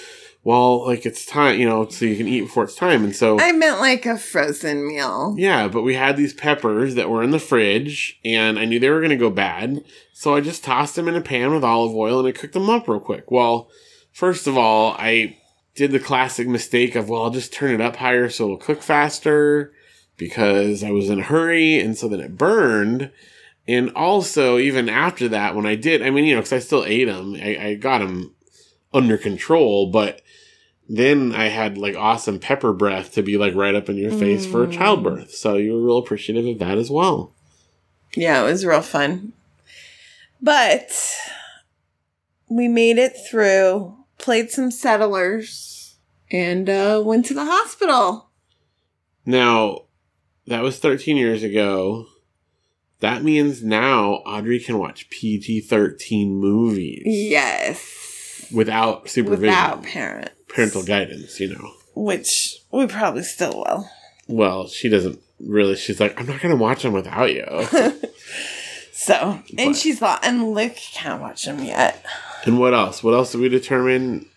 While 0.43 0.87
like 0.87 1.05
it's 1.05 1.25
time, 1.25 1.59
you 1.59 1.69
know, 1.69 1.87
so 1.87 2.05
you 2.05 2.17
can 2.17 2.27
eat 2.27 2.41
before 2.41 2.63
it's 2.63 2.75
time. 2.75 3.03
And 3.03 3.15
so 3.15 3.39
I 3.39 3.51
meant 3.51 3.79
like 3.79 4.07
a 4.07 4.17
frozen 4.17 4.87
meal. 4.87 5.35
yeah, 5.37 5.67
but 5.67 5.83
we 5.83 5.93
had 5.93 6.17
these 6.17 6.33
peppers 6.33 6.95
that 6.95 7.09
were 7.11 7.21
in 7.21 7.29
the 7.29 7.39
fridge, 7.39 8.19
and 8.25 8.57
I 8.57 8.65
knew 8.65 8.79
they 8.79 8.89
were 8.89 9.01
going 9.01 9.11
to 9.11 9.17
go 9.17 9.29
bad. 9.29 9.83
So 10.13 10.35
I 10.35 10.41
just 10.41 10.63
tossed 10.63 10.95
them 10.95 11.07
in 11.07 11.15
a 11.15 11.21
pan 11.21 11.53
with 11.53 11.63
olive 11.63 11.95
oil 11.95 12.19
and 12.19 12.27
I 12.27 12.31
cooked 12.31 12.53
them 12.53 12.69
up 12.69 12.87
real 12.87 12.99
quick. 12.99 13.29
Well, 13.29 13.69
first 14.11 14.47
of 14.47 14.57
all, 14.57 14.95
I 14.97 15.37
did 15.75 15.91
the 15.91 15.99
classic 15.99 16.47
mistake 16.47 16.95
of, 16.95 17.09
well, 17.09 17.23
I'll 17.23 17.29
just 17.29 17.53
turn 17.53 17.73
it 17.73 17.81
up 17.81 17.97
higher 17.97 18.29
so 18.29 18.45
it'll 18.45 18.57
cook 18.57 18.81
faster 18.81 19.73
because 20.17 20.83
I 20.83 20.91
was 20.91 21.09
in 21.09 21.19
a 21.19 21.23
hurry, 21.23 21.79
and 21.79 21.97
so 21.97 22.07
then 22.07 22.19
it 22.19 22.37
burned. 22.37 23.11
And 23.67 23.91
also, 23.95 24.57
even 24.57 24.89
after 24.89 25.27
that, 25.29 25.55
when 25.55 25.65
I 25.65 25.75
did, 25.75 26.01
I 26.01 26.09
mean, 26.09 26.25
you 26.25 26.35
know, 26.35 26.41
because 26.41 26.53
I 26.53 26.59
still 26.59 26.83
ate 26.85 27.05
them, 27.05 27.35
I, 27.35 27.57
I 27.59 27.73
got 27.75 27.99
them 27.99 28.35
under 28.93 29.17
control, 29.17 29.89
but 29.89 30.20
then 30.93 31.33
I 31.33 31.45
had 31.45 31.77
like 31.77 31.95
awesome 31.95 32.37
pepper 32.37 32.73
breath 32.73 33.13
to 33.13 33.21
be 33.23 33.37
like 33.37 33.55
right 33.55 33.75
up 33.75 33.87
in 33.87 33.95
your 33.97 34.11
face 34.11 34.45
for 34.45 34.67
Mm. 34.67 34.73
childbirth. 34.73 35.31
So 35.31 35.55
you 35.55 35.73
were 35.73 35.81
real 35.81 35.97
appreciative 35.97 36.45
of 36.45 36.59
that 36.59 36.77
as 36.77 36.91
well. 36.91 37.33
Yeah, 38.15 38.41
it 38.41 38.45
was 38.45 38.65
real 38.65 38.81
fun. 38.81 39.31
But 40.41 40.91
we 42.49 42.67
made 42.67 42.97
it 42.97 43.13
through, 43.29 43.95
played 44.17 44.51
some 44.51 44.69
settlers, 44.71 45.95
and 46.29 46.69
uh, 46.69 47.01
went 47.05 47.25
to 47.27 47.33
the 47.33 47.45
hospital. 47.45 48.29
Now, 49.25 49.83
that 50.47 50.61
was 50.63 50.79
13 50.79 51.15
years 51.15 51.43
ago. 51.43 52.07
That 52.99 53.23
means 53.23 53.63
now 53.63 54.15
Audrey 54.25 54.59
can 54.59 54.77
watch 54.77 55.09
PG 55.09 55.61
13 55.61 56.35
movies 56.35 57.03
Yes. 57.05 58.45
without 58.53 59.09
supervision, 59.09 59.41
Without 59.47 59.83
parents. 59.83 60.31
Parental 60.53 60.83
guidance, 60.83 61.39
you 61.39 61.49
know. 61.53 61.71
Which 61.95 62.57
we 62.71 62.87
probably 62.87 63.23
still 63.23 63.63
will. 63.65 63.89
Well, 64.27 64.67
she 64.67 64.87
doesn't 64.89 65.19
really. 65.39 65.75
She's 65.75 65.99
like, 65.99 66.19
I'm 66.19 66.25
not 66.27 66.41
going 66.41 66.55
to 66.55 66.61
watch 66.61 66.83
them 66.83 66.93
without 66.93 67.33
you. 67.33 67.45
So, 68.93 69.39
and 69.57 69.69
But- 69.71 69.75
she's 69.77 69.97
thought, 69.97 70.19
and 70.23 70.53
Luke 70.53 70.75
can't 70.75 71.19
watch 71.21 71.45
them 71.45 71.63
yet. 71.63 72.05
and 72.45 72.59
what 72.59 72.75
else? 72.75 73.03
What 73.03 73.15
else 73.15 73.31
did 73.31 73.41
we 73.41 73.49
determine 73.49 74.27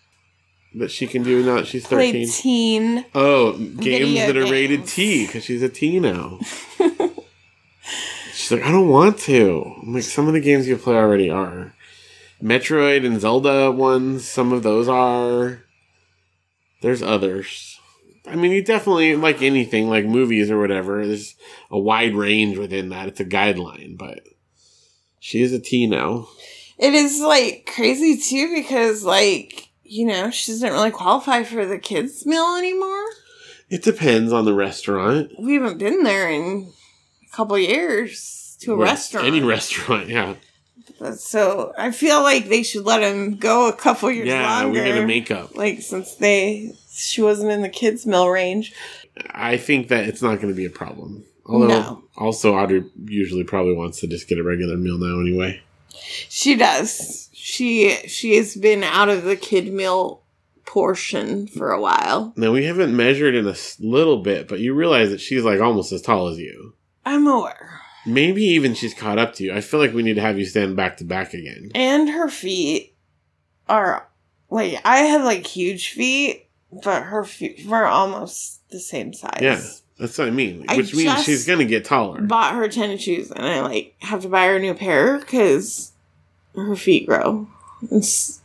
that 0.73 0.89
she 0.89 1.05
can 1.05 1.21
do 1.21 1.45
now 1.45 1.57
that 1.57 1.67
she's 1.67 1.85
13? 1.85 2.11
Play 2.11 2.25
teen. 2.25 3.05
Oh, 3.13 3.51
games 3.53 4.15
that 4.17 4.35
are 4.35 4.51
rated. 4.51 4.87
T 4.87 5.27
because 5.27 5.43
she's 5.43 5.61
a 5.61 5.69
T 5.69 5.99
now. 5.99 6.39
she's 8.33 8.51
like, 8.51 8.63
I 8.63 8.71
don't 8.71 8.89
want 8.89 9.19
to. 9.19 9.75
I'm 9.83 9.93
like, 9.93 10.01
some 10.03 10.27
of 10.27 10.33
the 10.33 10.41
games 10.41 10.67
you 10.67 10.77
play 10.77 10.95
already 10.95 11.29
are. 11.29 11.75
Metroid 12.41 13.05
and 13.05 13.21
Zelda 13.21 13.71
ones, 13.71 14.27
some 14.27 14.51
of 14.51 14.63
those 14.63 14.87
are. 14.87 15.61
There's 16.81 17.01
others. 17.01 17.79
I 18.27 18.35
mean, 18.35 18.51
you 18.51 18.63
definitely, 18.63 19.15
like 19.15 19.41
anything, 19.41 19.89
like 19.89 20.05
movies 20.05 20.49
or 20.49 20.59
whatever, 20.59 21.05
there's 21.05 21.35
a 21.69 21.77
wide 21.79 22.15
range 22.15 22.57
within 22.57 22.89
that. 22.89 23.07
It's 23.07 23.19
a 23.19 23.25
guideline, 23.25 23.97
but 23.97 24.21
she 25.19 25.41
is 25.41 25.53
a 25.53 25.59
T 25.59 25.87
now. 25.87 26.27
It 26.77 26.93
is 26.93 27.21
like 27.21 27.71
crazy 27.73 28.17
too 28.17 28.53
because, 28.55 29.03
like, 29.03 29.69
you 29.83 30.05
know, 30.05 30.31
she 30.31 30.51
doesn't 30.51 30.71
really 30.71 30.91
qualify 30.91 31.43
for 31.43 31.65
the 31.65 31.77
kids' 31.77 32.25
meal 32.25 32.55
anymore. 32.57 33.05
It 33.69 33.83
depends 33.83 34.33
on 34.33 34.45
the 34.45 34.53
restaurant. 34.53 35.31
We 35.39 35.55
haven't 35.55 35.77
been 35.77 36.03
there 36.03 36.29
in 36.29 36.71
a 37.31 37.35
couple 37.35 37.57
years 37.57 38.57
to 38.61 38.73
a 38.73 38.77
Rest- 38.77 39.13
restaurant. 39.13 39.27
Any 39.27 39.41
restaurant, 39.41 40.07
yeah. 40.09 40.35
So 41.15 41.73
I 41.77 41.91
feel 41.91 42.21
like 42.21 42.47
they 42.47 42.63
should 42.63 42.85
let 42.85 43.01
him 43.01 43.35
go 43.37 43.67
a 43.67 43.73
couple 43.73 44.09
years 44.11 44.27
Yeah, 44.27 44.61
longer. 44.63 44.79
we're 44.79 44.85
going 44.85 45.01
to 45.01 45.07
make 45.07 45.31
up. 45.31 45.55
like 45.55 45.81
since 45.81 46.15
they 46.15 46.71
she 46.91 47.21
wasn't 47.21 47.51
in 47.51 47.61
the 47.61 47.69
kids' 47.69 48.05
meal 48.05 48.29
range. 48.29 48.73
I 49.31 49.57
think 49.57 49.89
that 49.89 50.07
it's 50.07 50.21
not 50.21 50.35
going 50.41 50.49
to 50.53 50.57
be 50.57 50.65
a 50.65 50.69
problem. 50.69 51.25
Although, 51.45 51.67
No. 51.67 52.03
also, 52.17 52.55
Audrey 52.55 52.83
usually 53.05 53.43
probably 53.43 53.73
wants 53.75 53.99
to 54.01 54.07
just 54.07 54.27
get 54.27 54.37
a 54.39 54.43
regular 54.43 54.77
meal 54.77 54.97
now 54.97 55.19
anyway. 55.19 55.61
She 55.93 56.55
does. 56.55 57.29
She 57.33 57.95
she 58.07 58.35
has 58.37 58.55
been 58.55 58.83
out 58.83 59.09
of 59.09 59.23
the 59.23 59.35
kid 59.35 59.71
meal 59.71 60.21
portion 60.65 61.47
for 61.47 61.71
a 61.71 61.79
while. 61.79 62.33
Now, 62.35 62.51
we 62.51 62.65
haven't 62.65 62.95
measured 62.95 63.35
in 63.35 63.47
a 63.47 63.55
little 63.79 64.17
bit, 64.23 64.47
but 64.47 64.59
you 64.59 64.73
realize 64.73 65.09
that 65.11 65.21
she's 65.21 65.43
like 65.43 65.61
almost 65.61 65.91
as 65.91 66.01
tall 66.01 66.27
as 66.27 66.37
you. 66.39 66.73
I'm 67.05 67.27
aware. 67.27 67.81
Maybe 68.05 68.43
even 68.43 68.73
she's 68.73 68.93
caught 68.93 69.17
up 69.17 69.33
to 69.35 69.43
you. 69.43 69.53
I 69.53 69.61
feel 69.61 69.79
like 69.79 69.93
we 69.93 70.03
need 70.03 70.15
to 70.15 70.21
have 70.21 70.37
you 70.37 70.45
stand 70.45 70.75
back 70.75 70.97
to 70.97 71.03
back 71.03 71.33
again. 71.33 71.71
And 71.73 72.09
her 72.09 72.29
feet 72.29 72.95
are 73.67 74.07
like 74.49 74.79
I 74.85 74.97
have 74.97 75.23
like 75.23 75.45
huge 75.45 75.89
feet, 75.89 76.47
but 76.83 77.03
her 77.03 77.23
feet 77.23 77.65
were 77.65 77.85
almost 77.85 78.67
the 78.69 78.79
same 78.79 79.13
size. 79.13 79.39
Yeah, 79.41 79.61
that's 79.99 80.17
what 80.17 80.27
I 80.27 80.31
mean. 80.31 80.65
I 80.67 80.77
Which 80.77 80.93
means 80.93 81.23
she's 81.23 81.45
going 81.47 81.59
to 81.59 81.65
get 81.65 81.85
taller. 81.85 82.21
Bought 82.21 82.55
her 82.55 82.67
tennis 82.67 83.01
shoes, 83.01 83.31
and 83.31 83.45
I 83.45 83.61
like 83.61 83.95
have 83.99 84.21
to 84.21 84.29
buy 84.29 84.47
her 84.47 84.57
a 84.57 84.59
new 84.59 84.73
pair 84.73 85.17
because 85.17 85.93
her 86.55 86.75
feet 86.75 87.07
grow. 87.07 87.47
It's 87.91 88.41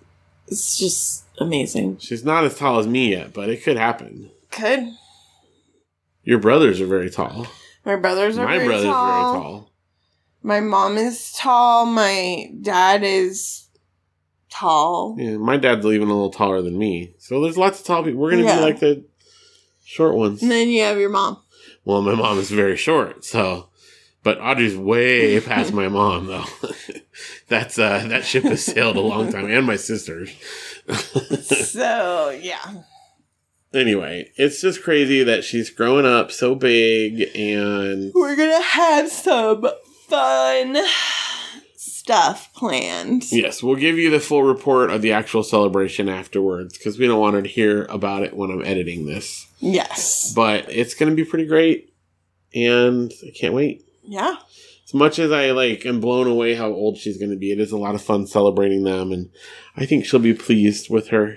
it's 0.47 0.79
just 0.79 1.25
amazing. 1.39 1.99
she's 1.99 2.25
not 2.25 2.45
as 2.45 2.57
tall 2.57 2.79
as 2.79 2.87
me 2.87 3.11
yet, 3.11 3.33
but 3.33 3.49
it 3.49 3.63
could 3.63 3.77
happen. 3.77 4.31
Could 4.51 4.89
Your 6.25 6.39
brothers 6.39 6.81
are 6.81 6.87
very 6.87 7.11
tall. 7.11 7.47
My 7.85 7.97
brothers 7.97 8.39
are 8.39 8.45
My 8.47 8.57
very 8.57 8.67
brother's 8.69 8.87
tall. 8.91 9.07
very 9.07 9.23
tall. 9.25 9.73
My 10.43 10.61
mom 10.61 10.97
is 10.97 11.33
tall. 11.33 11.87
My 11.87 12.51
dad 12.61 13.03
is 13.03 13.69
tall. 14.51 15.17
Yeah, 15.19 15.37
my 15.37 15.57
dad's 15.57 15.85
even 15.85 16.09
a 16.09 16.13
little 16.13 16.31
taller 16.31 16.63
than 16.63 16.79
me. 16.79 17.15
So 17.19 17.41
there's 17.41 17.59
lots 17.59 17.81
of 17.81 17.87
tall 17.87 18.03
people. 18.05 18.21
We're 18.21 18.31
going 18.31 18.43
to 18.45 18.49
Yeah. 18.49 18.57
be 18.59 18.63
like 18.63 18.81
the 18.81 19.05
short 19.85 20.15
ones. 20.15 20.43
And 20.43 20.51
then 20.51 20.69
you 20.69 20.83
have 20.83 20.99
your 20.99 21.11
mom. 21.11 21.39
Well, 21.85 22.03
my 22.03 22.15
mom 22.15 22.39
is 22.39 22.51
very 22.51 22.77
short, 22.77 23.25
so 23.25 23.69
but 24.23 24.39
Audrey's 24.39 24.77
way 24.77 25.41
past 25.41 25.73
my 25.73 25.89
mom 25.89 26.27
though. 26.27 26.45
That's 27.49 27.79
uh 27.79 28.05
that 28.09 28.25
ship 28.25 28.45
has 28.45 28.65
sailed 28.65 28.97
a 28.97 29.01
long 29.01 29.33
time 29.33 29.51
and 29.51 29.67
my 29.67 29.77
sisters. 29.77 30.31
so 31.43 32.31
yeah. 32.41 32.83
Anyway, 33.75 34.31
it's 34.37 34.61
just 34.61 34.83
crazy 34.83 35.23
that 35.25 35.45
she's 35.45 35.71
growing 35.71 36.07
up 36.07 36.31
so 36.33 36.55
big 36.55 37.31
and 37.37 38.13
We're 38.15 38.37
gonna 38.37 38.63
have 38.63 39.09
some 39.11 39.65
fun 40.09 40.77
stuff 41.77 42.53
planned. 42.55 43.31
yes, 43.31 43.63
we'll 43.63 43.77
give 43.77 43.99
you 43.99 44.11
the 44.11 44.21
full 44.21 44.43
report 44.43 44.91
of 44.91 45.03
the 45.03 45.13
actual 45.13 45.43
celebration 45.43 46.09
afterwards 46.09 46.77
cuz 46.79 46.99
we 46.99 47.07
don't 47.07 47.21
want 47.21 47.35
her 47.37 47.43
to 47.43 47.49
hear 47.49 47.85
about 47.89 48.23
it 48.23 48.35
when 48.35 48.51
I'm 48.51 48.65
editing 48.65 49.07
this. 49.07 49.47
Yes. 49.61 50.33
But 50.35 50.67
it's 50.71 50.95
going 50.95 51.11
to 51.11 51.17
be 51.17 51.25
pretty 51.29 51.47
great 51.47 51.93
and 52.55 53.13
I 53.27 53.31
can't 53.39 53.55
wait. 53.55 53.85
Yeah. 54.03 54.37
as 54.85 54.95
much 54.95 55.19
as 55.21 55.31
I 55.31 55.53
like 55.53 55.87
am 55.87 56.01
blown 56.01 56.27
away 56.27 56.55
how 56.55 56.73
old 56.73 56.97
she's 56.99 57.19
going 57.19 57.31
to 57.31 57.37
be, 57.37 57.53
it 57.53 57.61
is 57.61 57.71
a 57.71 57.77
lot 57.79 57.95
of 57.95 58.03
fun 58.03 58.27
celebrating 58.27 58.83
them, 58.83 59.13
and 59.13 59.31
I 59.77 59.87
think 59.87 60.05
she'll 60.05 60.19
be 60.19 60.35
pleased 60.35 60.91
with 60.91 61.09
her 61.09 61.37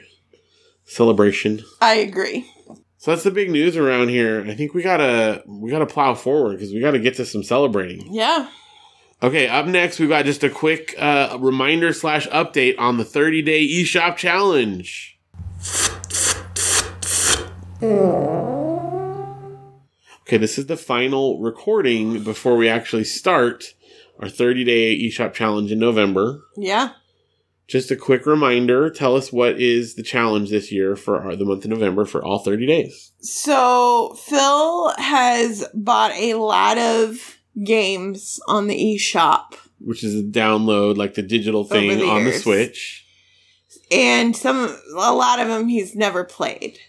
celebration. 0.85 1.61
I 1.81 1.95
agree. 1.95 2.49
So 2.97 3.11
that's 3.11 3.23
the 3.23 3.31
big 3.31 3.51
news 3.51 3.75
around 3.75 4.09
here. 4.09 4.45
I 4.47 4.55
think 4.55 4.73
we 4.73 4.81
gotta 4.81 5.43
we 5.45 5.69
gotta 5.69 5.85
plow 5.85 6.15
forward 6.15 6.53
because 6.53 6.73
we 6.73 6.79
gotta 6.79 6.99
get 6.99 7.15
to 7.15 7.25
some 7.25 7.43
celebrating. 7.43 8.13
Yeah. 8.13 8.47
Okay, 9.21 9.47
up 9.47 9.65
next 9.65 9.99
we've 9.99 10.09
got 10.09 10.25
just 10.25 10.43
a 10.43 10.49
quick 10.49 10.95
uh, 10.97 11.37
reminder 11.39 11.93
slash 11.93 12.27
update 12.29 12.75
on 12.77 12.97
the 12.97 13.05
30 13.05 13.41
day 13.41 13.67
eShop 13.67 14.15
challenge. 14.17 15.19
Okay, 20.21 20.37
this 20.37 20.57
is 20.57 20.67
the 20.67 20.77
final 20.77 21.41
recording 21.41 22.23
before 22.23 22.55
we 22.55 22.69
actually 22.69 23.03
start 23.03 23.73
our 24.19 24.29
30 24.29 24.63
day 24.63 24.97
eShop 24.97 25.33
challenge 25.33 25.71
in 25.71 25.79
November. 25.79 26.41
Yeah. 26.55 26.91
Just 27.67 27.91
a 27.91 27.95
quick 27.95 28.25
reminder 28.25 28.89
tell 28.89 29.15
us 29.15 29.31
what 29.31 29.59
is 29.59 29.95
the 29.95 30.03
challenge 30.03 30.49
this 30.49 30.71
year 30.71 30.95
for 30.95 31.21
our, 31.21 31.35
the 31.35 31.45
month 31.45 31.63
of 31.63 31.71
November 31.71 32.05
for 32.05 32.23
all 32.23 32.39
30 32.39 32.65
days. 32.67 33.11
So 33.19 34.15
Phil 34.25 34.89
has 34.97 35.65
bought 35.73 36.11
a 36.11 36.33
lot 36.35 36.77
of 36.77 37.37
games 37.63 38.39
on 38.47 38.67
the 38.67 38.75
eShop. 38.75 39.53
Which 39.79 40.03
is 40.03 40.19
a 40.19 40.23
download, 40.23 40.97
like 40.97 41.13
the 41.13 41.21
digital 41.21 41.63
thing 41.63 41.99
the 41.99 42.07
on 42.07 42.25
the. 42.25 42.33
Switch. 42.33 43.05
and 43.91 44.35
some 44.35 44.77
a 44.97 45.13
lot 45.13 45.39
of 45.39 45.47
them 45.47 45.67
he's 45.67 45.95
never 45.95 46.23
played. 46.23 46.79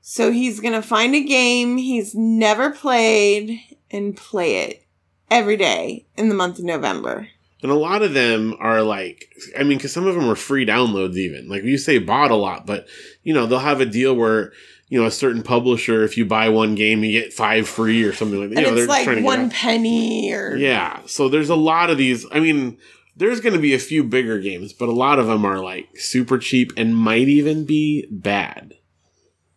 So 0.00 0.30
he's 0.30 0.60
gonna 0.60 0.82
find 0.82 1.14
a 1.14 1.24
game 1.24 1.76
he's 1.76 2.14
never 2.14 2.70
played 2.70 3.60
and 3.90 4.16
play 4.16 4.58
it 4.58 4.86
every 5.30 5.56
day 5.56 6.06
in 6.16 6.28
the 6.28 6.34
month 6.34 6.58
of 6.58 6.64
November. 6.64 7.28
And 7.62 7.72
a 7.72 7.76
lot 7.76 8.02
of 8.02 8.12
them 8.12 8.54
are 8.60 8.82
like, 8.82 9.34
I 9.58 9.62
mean, 9.62 9.78
because 9.78 9.92
some 9.92 10.06
of 10.06 10.14
them 10.14 10.28
are 10.28 10.36
free 10.36 10.66
downloads, 10.66 11.16
even. 11.16 11.48
Like 11.48 11.64
you 11.64 11.78
say, 11.78 11.98
bought 11.98 12.30
a 12.30 12.36
lot, 12.36 12.66
but 12.66 12.86
you 13.22 13.32
know 13.32 13.46
they'll 13.46 13.58
have 13.58 13.80
a 13.80 13.86
deal 13.86 14.14
where 14.14 14.52
you 14.88 15.00
know 15.00 15.06
a 15.06 15.10
certain 15.10 15.42
publisher, 15.42 16.04
if 16.04 16.16
you 16.18 16.26
buy 16.26 16.48
one 16.48 16.74
game, 16.74 17.02
you 17.02 17.12
get 17.12 17.32
five 17.32 17.66
free 17.66 18.04
or 18.04 18.12
something 18.12 18.38
like 18.38 18.50
that. 18.50 18.58
And 18.58 18.66
you 18.66 18.72
know, 18.72 18.78
it's 18.78 18.88
like 18.88 19.06
to 19.06 19.22
one 19.22 19.50
penny 19.50 20.32
or 20.32 20.54
Yeah, 20.54 21.00
so 21.06 21.28
there's 21.28 21.48
a 21.48 21.56
lot 21.56 21.88
of 21.88 21.96
these. 21.96 22.26
I 22.30 22.40
mean, 22.40 22.78
there's 23.16 23.40
going 23.40 23.54
to 23.54 23.58
be 23.58 23.74
a 23.74 23.78
few 23.78 24.04
bigger 24.04 24.38
games, 24.38 24.72
but 24.72 24.88
a 24.88 24.92
lot 24.92 25.18
of 25.18 25.26
them 25.26 25.44
are 25.44 25.58
like 25.58 25.88
super 25.96 26.38
cheap 26.38 26.72
and 26.76 26.94
might 26.94 27.28
even 27.28 27.64
be 27.64 28.06
bad. 28.10 28.74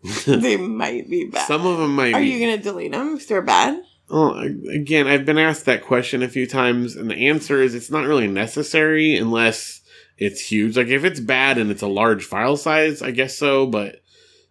they 0.26 0.56
might 0.56 1.10
be 1.10 1.26
bad. 1.26 1.46
Some 1.48 1.66
of 1.66 1.78
them 1.78 1.96
might. 1.96 2.14
Are 2.14 2.22
be. 2.22 2.28
you 2.28 2.40
gonna 2.40 2.62
delete 2.62 2.94
them 2.94 3.18
if 3.18 3.28
they're 3.28 3.42
bad? 3.42 3.82
Well, 4.10 4.40
again, 4.40 5.08
I've 5.08 5.26
been 5.26 5.38
asked 5.38 5.66
that 5.66 5.84
question 5.84 6.24
a 6.24 6.28
few 6.30 6.48
times, 6.48 6.96
and 6.96 7.10
the 7.10 7.28
answer 7.30 7.62
is 7.62 7.76
it's 7.76 7.92
not 7.92 8.08
really 8.08 8.28
necessary 8.28 9.16
unless 9.16 9.82
it's 10.18 10.42
huge. 10.42 10.76
Like 10.78 10.88
if 10.88 11.04
it's 11.04 11.20
bad 11.20 11.58
and 11.58 11.70
it's 11.70 11.84
a 11.84 11.88
large 11.88 12.26
file 12.26 12.58
size, 12.58 13.02
I 13.02 13.12
guess 13.12 13.38
so. 13.38 13.68
But 13.68 14.02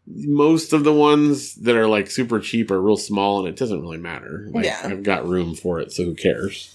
most 0.07 0.73
of 0.73 0.85
the 0.85 0.93
ones 0.93 1.55
that 1.57 1.77
are 1.77 1.89
like 1.89 2.11
super 2.11 2.41
cheap 2.41 2.71
are 2.71 2.81
real 2.81 2.97
small, 2.97 3.41
and 3.41 3.49
it 3.49 3.57
doesn't 3.57 3.81
really 3.81 3.99
matter. 3.99 4.49
Like, 4.53 4.65
Yeah. 4.65 4.81
I've 4.85 5.03
got 5.03 5.27
room 5.27 5.55
for 5.55 5.81
it, 5.81 5.93
so 5.93 6.05
who 6.05 6.15
cares? 6.15 6.75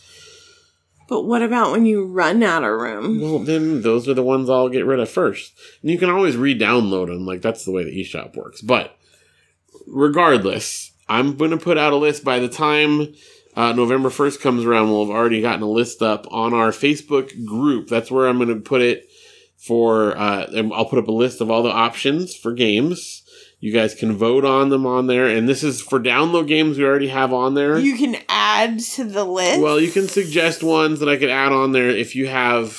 But 1.07 1.23
what 1.23 1.41
about 1.41 1.71
when 1.71 1.85
you 1.85 2.05
run 2.05 2.43
out 2.43 2.63
of 2.63 2.71
room? 2.71 3.21
Well, 3.21 3.39
then 3.39 3.81
those 3.81 4.07
are 4.07 4.13
the 4.13 4.23
ones 4.23 4.49
I'll 4.49 4.69
get 4.69 4.85
rid 4.85 4.99
of 4.99 5.09
first. 5.09 5.53
And 5.81 5.91
you 5.91 5.97
can 5.97 6.09
always 6.09 6.37
re-download 6.37 7.07
them. 7.07 7.25
Like 7.25 7.41
that's 7.41 7.65
the 7.65 7.71
way 7.71 7.83
the 7.83 7.91
eShop 8.01 8.35
works. 8.35 8.61
But 8.61 8.97
regardless, 9.85 10.92
I'm 11.13 11.37
going 11.37 11.51
to 11.51 11.57
put 11.57 11.77
out 11.77 11.93
a 11.93 11.97
list 11.97 12.23
by 12.23 12.39
the 12.39 12.49
time 12.49 13.13
uh, 13.55 13.71
November 13.73 14.09
1st 14.09 14.41
comes 14.41 14.65
around. 14.65 14.89
We'll 14.89 15.05
have 15.05 15.15
already 15.15 15.41
gotten 15.41 15.61
a 15.61 15.69
list 15.69 16.01
up 16.01 16.25
on 16.31 16.55
our 16.55 16.71
Facebook 16.71 17.45
group. 17.45 17.87
That's 17.87 18.09
where 18.09 18.27
I'm 18.27 18.37
going 18.37 18.49
to 18.49 18.59
put 18.59 18.81
it 18.81 19.07
for. 19.55 20.17
Uh, 20.17 20.47
and 20.55 20.73
I'll 20.73 20.87
put 20.87 20.97
up 20.97 21.07
a 21.07 21.11
list 21.11 21.39
of 21.39 21.51
all 21.51 21.61
the 21.61 21.69
options 21.69 22.35
for 22.35 22.51
games. 22.51 23.21
You 23.59 23.71
guys 23.71 23.93
can 23.93 24.17
vote 24.17 24.43
on 24.43 24.69
them 24.69 24.87
on 24.87 25.05
there. 25.05 25.27
And 25.27 25.47
this 25.47 25.63
is 25.63 25.81
for 25.81 25.99
download 25.99 26.47
games 26.47 26.79
we 26.79 26.83
already 26.83 27.09
have 27.09 27.31
on 27.31 27.53
there. 27.53 27.77
You 27.77 27.95
can 27.95 28.17
add 28.27 28.79
to 28.79 29.03
the 29.03 29.23
list. 29.23 29.61
Well, 29.61 29.79
you 29.79 29.91
can 29.91 30.07
suggest 30.07 30.63
ones 30.63 30.99
that 30.99 31.09
I 31.09 31.17
could 31.17 31.29
add 31.29 31.51
on 31.51 31.73
there 31.73 31.89
if 31.89 32.15
you 32.15 32.27
have, 32.27 32.75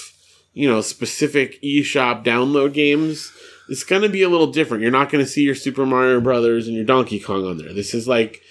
you 0.53 0.69
know, 0.69 0.81
specific 0.81 1.63
eShop 1.63 2.25
download 2.25 2.75
games. 2.75 3.33
It's 3.69 3.85
going 3.85 4.03
to 4.03 4.09
be 4.09 4.23
a 4.23 4.29
little 4.29 4.49
different. 4.49 4.83
You're 4.83 4.93
not 4.93 5.11
going 5.11 5.25
to 5.25 5.31
see 5.31 5.43
your 5.43 5.55
Super 5.55 5.87
Mario 5.87 6.21
Brothers 6.21 6.67
and 6.67 6.77
your 6.77 6.85
Donkey 6.85 7.19
Kong 7.19 7.47
on 7.47 7.59
there. 7.59 7.73
This 7.73 7.95
is 7.95 8.07
like 8.07 8.43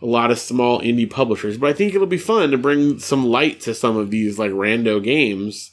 a 0.00 0.06
lot 0.06 0.30
of 0.30 0.38
small 0.38 0.80
indie 0.80 1.08
publishers, 1.08 1.58
but 1.58 1.70
I 1.70 1.72
think 1.72 1.94
it'll 1.94 2.06
be 2.06 2.18
fun 2.18 2.50
to 2.50 2.58
bring 2.58 2.98
some 2.98 3.26
light 3.26 3.60
to 3.62 3.74
some 3.74 3.96
of 3.96 4.10
these 4.10 4.38
like 4.38 4.50
rando 4.50 5.02
games 5.02 5.70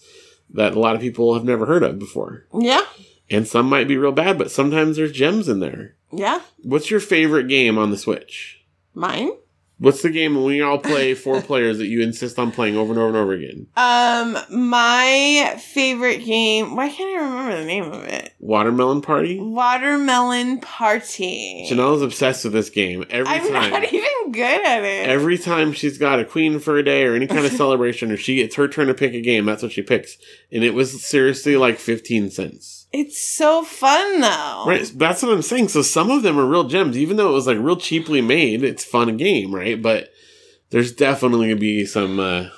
that 0.51 0.73
a 0.75 0.79
lot 0.79 0.95
of 0.95 1.01
people 1.01 1.33
have 1.33 1.43
never 1.43 1.65
heard 1.65 1.83
of 1.83 1.99
before. 1.99 2.45
Yeah. 2.53 2.85
And 3.29 3.47
some 3.47 3.69
might 3.69 3.87
be 3.87 3.97
real 3.97 4.11
bad, 4.11 4.37
but 4.37 4.51
sometimes 4.51 4.97
there's 4.97 5.11
gems 5.11 5.47
in 5.47 5.59
there. 5.59 5.95
Yeah. 6.11 6.41
What's 6.63 6.89
your 6.89 6.99
favorite 6.99 7.47
game 7.47 7.77
on 7.77 7.91
the 7.91 7.97
Switch? 7.97 8.63
Mine. 8.93 9.31
What's 9.79 10.01
the 10.01 10.09
game 10.09 10.35
when 10.35 10.43
we 10.43 10.61
all 10.61 10.77
play 10.77 11.13
four 11.13 11.41
players 11.49 11.77
that 11.77 11.87
you 11.87 12.01
insist 12.01 12.37
on 12.37 12.51
playing 12.51 12.75
over 12.75 12.91
and 12.91 12.99
over 12.99 13.07
and 13.07 13.17
over 13.17 13.31
again? 13.33 13.67
Um, 13.77 14.37
my 14.49 15.57
favorite 15.59 16.25
game. 16.25 16.75
Why 16.75 16.89
can't 16.89 17.17
I 17.17 17.23
remember 17.23 17.57
the 17.57 17.65
name 17.65 17.85
of 17.85 18.03
it? 18.03 18.33
Watermelon 18.39 19.01
Party? 19.01 19.39
Watermelon 19.39 20.59
Party. 20.59 21.65
Janelle's 21.69 22.01
obsessed 22.01 22.43
with 22.43 22.53
this 22.53 22.69
game 22.69 23.05
every 23.09 23.31
I'm 23.33 23.47
time. 23.47 23.71
not 23.71 23.93
even 23.93 24.31
good 24.33 24.65
at 24.65 24.83
it. 24.83 25.07
Every 25.09 25.37
time 25.37 25.71
she's 25.71 25.97
got 25.97 26.19
a 26.19 26.25
queen 26.25 26.59
for 26.59 26.77
a 26.77 26.83
day 26.83 27.05
or 27.05 27.15
any 27.15 27.27
kind 27.27 27.45
of 27.45 27.51
celebration 27.53 28.11
or 28.11 28.17
she 28.17 28.41
it's 28.41 28.55
her 28.55 28.67
turn 28.67 28.87
to 28.87 28.93
pick 28.93 29.13
a 29.13 29.21
game, 29.21 29.45
that's 29.45 29.63
what 29.63 29.71
she 29.71 29.81
picks. 29.81 30.17
And 30.51 30.63
it 30.63 30.73
was 30.73 31.05
seriously 31.05 31.55
like 31.55 31.77
15 31.79 32.31
cents. 32.31 32.78
It's 32.91 33.21
so 33.21 33.63
fun 33.63 34.21
though. 34.21 34.63
Right, 34.67 34.91
that's 34.95 35.21
what 35.21 35.31
I'm 35.31 35.41
saying. 35.41 35.69
So 35.69 35.81
some 35.81 36.09
of 36.09 36.23
them 36.23 36.39
are 36.39 36.45
real 36.45 36.63
gems, 36.63 36.97
even 36.97 37.17
though 37.17 37.29
it 37.29 37.33
was 37.33 37.47
like 37.47 37.57
real 37.59 37.77
cheaply 37.77 38.21
made. 38.21 38.63
It's 38.63 38.83
fun 38.83 39.15
game, 39.17 39.53
right? 39.53 39.81
But 39.81 40.09
there's 40.71 40.91
definitely 40.91 41.49
gonna 41.49 41.59
be 41.59 41.85
some 41.85 42.19
uh, 42.19 42.49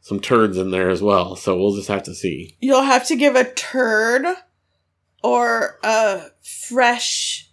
some 0.00 0.20
turds 0.20 0.56
in 0.56 0.70
there 0.70 0.90
as 0.90 1.02
well. 1.02 1.36
So 1.36 1.56
we'll 1.56 1.74
just 1.74 1.88
have 1.88 2.04
to 2.04 2.14
see. 2.14 2.56
You'll 2.60 2.82
have 2.82 3.06
to 3.08 3.16
give 3.16 3.34
a 3.34 3.52
turd 3.52 4.24
or 5.22 5.78
a 5.82 6.22
fresh 6.42 7.50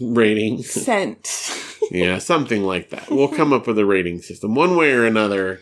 Rating, 0.00 0.62
scent. 0.62 1.56
yeah, 1.90 2.18
something 2.18 2.64
like 2.64 2.90
that. 2.90 3.10
We'll 3.10 3.28
come 3.28 3.52
up 3.52 3.66
with 3.66 3.78
a 3.78 3.86
rating 3.86 4.20
system, 4.20 4.54
one 4.54 4.76
way 4.76 4.90
or 4.90 5.04
another. 5.06 5.60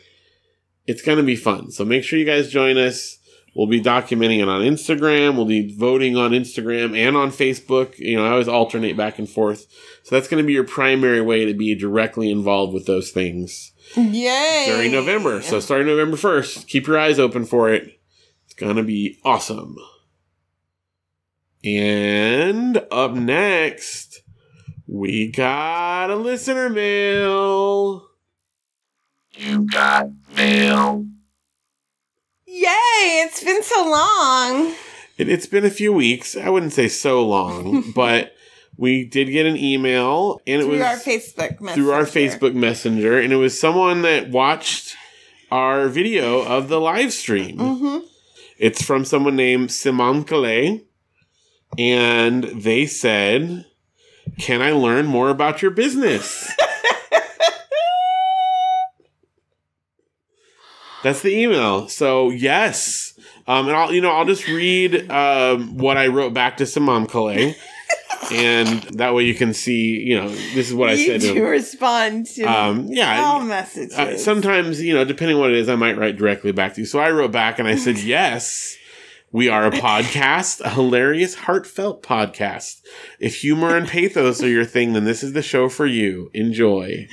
It's 0.87 1.03
gonna 1.03 1.22
be 1.22 1.37
fun. 1.37 1.70
So 1.70 1.85
make 1.85 2.03
sure 2.03 2.18
you 2.18 2.25
guys 2.25 2.48
join 2.48 2.79
us. 2.79 3.18
We'll 3.54 3.66
be 3.66 3.82
documenting 3.82 4.40
it 4.40 4.48
on 4.48 4.62
Instagram. 4.62 5.36
We'll 5.36 5.44
be 5.44 5.76
voting 5.76 6.16
on 6.16 6.30
Instagram 6.30 6.96
and 6.96 7.16
on 7.16 7.30
Facebook. 7.30 7.98
You 7.98 8.16
know, 8.16 8.24
I 8.24 8.30
always 8.30 8.48
alternate 8.48 8.96
back 8.96 9.18
and 9.18 9.28
forth. 9.28 9.66
So 10.04 10.14
that's 10.14 10.28
going 10.28 10.42
to 10.42 10.46
be 10.46 10.54
your 10.54 10.64
primary 10.64 11.20
way 11.20 11.44
to 11.44 11.52
be 11.52 11.74
directly 11.74 12.30
involved 12.30 12.72
with 12.72 12.86
those 12.86 13.10
things 13.10 13.72
Yay! 13.94 14.64
during 14.66 14.92
November. 14.92 15.42
So 15.42 15.60
starting 15.60 15.86
November 15.86 16.16
1st, 16.16 16.66
keep 16.66 16.86
your 16.86 16.98
eyes 16.98 17.18
open 17.18 17.44
for 17.44 17.70
it. 17.70 18.00
It's 18.46 18.54
going 18.54 18.76
to 18.76 18.82
be 18.82 19.18
awesome. 19.22 19.76
And 21.62 22.84
up 22.90 23.12
next, 23.12 24.22
we 24.86 25.30
got 25.30 26.10
a 26.10 26.16
listener 26.16 26.70
mail. 26.70 28.08
You 29.36 29.66
got 29.66 30.08
mail. 30.34 31.06
Yay! 32.54 33.24
It's 33.24 33.42
been 33.42 33.62
so 33.62 33.82
long. 33.88 34.74
It, 35.16 35.30
it's 35.30 35.46
been 35.46 35.64
a 35.64 35.70
few 35.70 35.90
weeks. 35.90 36.36
I 36.36 36.50
wouldn't 36.50 36.74
say 36.74 36.86
so 36.86 37.26
long, 37.26 37.92
but 37.94 38.34
we 38.76 39.04
did 39.06 39.30
get 39.30 39.46
an 39.46 39.56
email, 39.56 40.38
and 40.46 40.60
it 40.60 40.64
Through 40.64 40.72
was 40.72 40.80
our 40.82 40.96
Facebook 40.96 41.60
message. 41.62 41.74
through 41.76 41.92
our 41.92 42.02
Facebook 42.04 42.54
Messenger, 42.54 43.18
and 43.18 43.32
it 43.32 43.36
was 43.36 43.58
someone 43.58 44.02
that 44.02 44.28
watched 44.28 44.94
our 45.50 45.88
video 45.88 46.42
of 46.42 46.68
the 46.68 46.78
live 46.78 47.14
stream. 47.14 47.56
Mm-hmm. 47.56 48.06
It's 48.58 48.82
from 48.82 49.06
someone 49.06 49.34
named 49.36 49.70
Simon 49.72 50.22
Calais, 50.24 50.82
and 51.78 52.44
they 52.44 52.84
said, 52.84 53.64
"Can 54.38 54.60
I 54.60 54.72
learn 54.72 55.06
more 55.06 55.30
about 55.30 55.62
your 55.62 55.70
business?" 55.70 56.52
That's 61.02 61.22
the 61.22 61.36
email. 61.36 61.88
So 61.88 62.30
yes, 62.30 63.18
um, 63.46 63.68
and 63.68 63.76
I'll 63.76 63.92
you 63.92 64.00
know 64.00 64.10
I'll 64.10 64.24
just 64.24 64.46
read 64.48 65.10
um, 65.10 65.76
what 65.78 65.96
I 65.96 66.06
wrote 66.08 66.32
back 66.34 66.58
to 66.58 66.66
Simon 66.66 67.06
Calais, 67.06 67.56
and 68.30 68.82
that 68.94 69.14
way 69.14 69.24
you 69.24 69.34
can 69.34 69.52
see 69.52 69.98
you 70.00 70.16
know 70.16 70.28
this 70.28 70.68
is 70.68 70.74
what 70.74 70.90
I 70.90 70.92
you 70.92 71.06
said 71.06 71.20
to 71.22 71.42
respond 71.42 72.26
to 72.26 72.44
Um, 72.44 72.86
yeah, 72.88 73.20
all 73.24 73.40
messages. 73.42 73.94
uh, 73.98 74.16
sometimes, 74.16 74.80
you 74.80 74.94
know, 74.94 75.04
depending 75.04 75.38
what 75.38 75.50
it 75.50 75.56
is, 75.56 75.68
I 75.68 75.74
might 75.76 75.96
write 75.98 76.16
directly 76.16 76.52
back 76.52 76.74
to 76.74 76.80
you. 76.82 76.86
So 76.86 76.98
I 77.00 77.10
wrote 77.10 77.32
back 77.32 77.58
and 77.58 77.66
I 77.66 77.74
said, 77.76 77.98
yes, 78.16 78.76
we 79.32 79.48
are 79.48 79.66
a 79.66 79.70
podcast, 79.70 80.60
a 80.60 80.70
hilarious, 80.70 81.34
heartfelt 81.34 82.02
podcast. 82.02 82.80
If 83.18 83.36
humor 83.36 83.76
and 83.76 83.88
pathos 83.88 84.42
are 84.42 84.48
your 84.48 84.64
thing, 84.66 84.92
then 84.92 85.04
this 85.04 85.22
is 85.22 85.32
the 85.32 85.42
show 85.42 85.68
for 85.68 85.86
you. 85.86 86.30
Enjoy. 86.34 87.08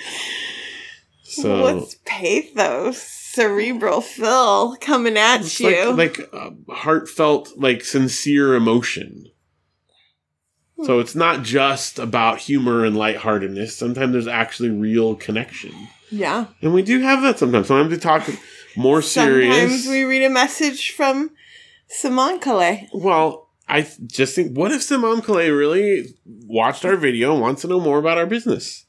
So 1.23 1.62
What's 1.62 1.95
pathos? 2.06 3.15
Cerebral 3.32 4.02
Phil 4.02 4.76
coming 4.78 5.15
at 5.18 5.42
it's 5.42 5.60
you. 5.60 5.92
like, 5.92 6.18
like 6.18 6.30
uh, 6.34 6.52
heartfelt, 6.70 7.52
like 7.58 7.84
sincere 7.84 8.56
emotion. 8.56 9.28
So 10.86 11.00
it's 11.00 11.13
not 11.13 11.44
just 11.44 12.00
about 12.00 12.39
humor 12.39 12.86
and 12.86 12.96
lightheartedness. 12.96 13.76
Sometimes 13.76 14.13
there's 14.13 14.28
actually 14.28 14.70
real 14.70 15.13
connection. 15.15 15.74
yeah. 16.10 16.46
And 16.62 16.74
we 16.74 16.82
do 16.82 17.02
have 17.02 17.22
that 17.22 17.38
sometimes. 17.38 17.68
Sometimes 17.68 17.92
we 17.92 17.98
talk 17.98 18.28
more 18.78 19.02
serious. 19.02 19.54
Sometimes 19.58 19.88
we 19.88 20.06
read 20.06 20.24
a 20.24 20.30
message 20.30 20.92
from 20.92 21.32
Simon 21.88 22.39
Calais. 22.39 22.88
Well, 22.94 23.50
I 23.68 23.88
just 24.08 24.36
think, 24.36 24.58
what 24.58 24.72
if 24.72 24.82
Simon 24.82 25.22
Calais 25.22 25.52
really 25.52 26.15
watched 26.26 26.86
our 26.86 26.96
video 26.96 27.34
and 27.34 27.42
wants 27.42 27.62
to 27.63 27.68
know 27.68 27.80
more 27.82 28.00
about 28.00 28.18
our 28.18 28.26
business? 28.26 28.86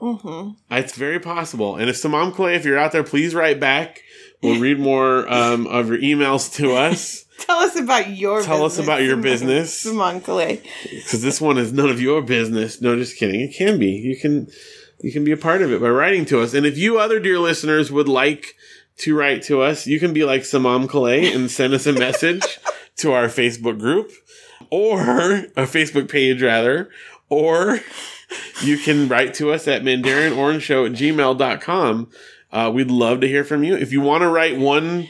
Mm-hmm. 0.00 0.50
It's 0.70 0.94
very 0.94 1.20
possible. 1.20 1.76
And 1.76 1.88
if 1.88 1.96
Simone 1.96 2.32
Calais, 2.32 2.56
if 2.56 2.64
you're 2.64 2.78
out 2.78 2.92
there, 2.92 3.04
please 3.04 3.34
write 3.34 3.58
back. 3.60 4.02
We'll 4.42 4.60
read 4.60 4.78
more 4.78 5.26
um, 5.32 5.66
of 5.66 5.88
your 5.88 5.98
emails 5.98 6.54
to 6.56 6.74
us 6.74 7.26
Tell 7.38 7.58
us 7.58 7.76
about 7.76 8.10
your 8.10 8.42
Tell 8.42 8.64
us 8.64 8.72
business. 8.72 8.86
about 8.86 9.02
your 9.02 9.16
business. 9.16 9.80
Simon 9.80 10.20
Calais. 10.20 10.62
because 10.82 11.22
this 11.22 11.40
one 11.40 11.58
is 11.58 11.72
none 11.72 11.90
of 11.90 12.00
your 12.00 12.22
business. 12.22 12.80
No, 12.80 12.96
just 12.96 13.18
kidding. 13.18 13.40
It 13.40 13.54
can 13.54 13.78
be. 13.78 13.90
You 13.90 14.16
can 14.16 14.48
you 15.00 15.12
can 15.12 15.24
be 15.24 15.32
a 15.32 15.36
part 15.36 15.62
of 15.62 15.70
it 15.70 15.80
by 15.80 15.88
writing 15.88 16.24
to 16.26 16.40
us. 16.40 16.54
And 16.54 16.64
if 16.64 16.78
you 16.78 16.98
other 16.98 17.20
dear 17.20 17.38
listeners 17.38 17.92
would 17.92 18.08
like 18.08 18.54
to 18.98 19.14
write 19.14 19.42
to 19.42 19.60
us, 19.60 19.86
you 19.86 20.00
can 20.00 20.14
be 20.14 20.24
like 20.24 20.42
Samam 20.42 20.88
Calais 20.88 21.32
and 21.32 21.50
send 21.50 21.74
us 21.74 21.86
a 21.86 21.92
message 21.92 22.58
to 22.96 23.12
our 23.12 23.26
Facebook 23.26 23.78
group 23.78 24.10
or 24.70 25.00
a 25.00 25.66
Facebook 25.66 26.10
page 26.10 26.42
rather, 26.42 26.88
or 27.28 27.80
you 28.62 28.78
can 28.78 29.08
write 29.08 29.34
to 29.34 29.52
us 29.52 29.68
at 29.68 29.82
mandarinorangeshow 29.82 30.86
at 30.86 30.92
gmail.com. 30.92 32.10
Uh, 32.52 32.70
we'd 32.72 32.90
love 32.90 33.20
to 33.20 33.28
hear 33.28 33.44
from 33.44 33.64
you. 33.64 33.76
If 33.76 33.92
you 33.92 34.00
want 34.00 34.22
to 34.22 34.28
write 34.28 34.58
one 34.58 35.08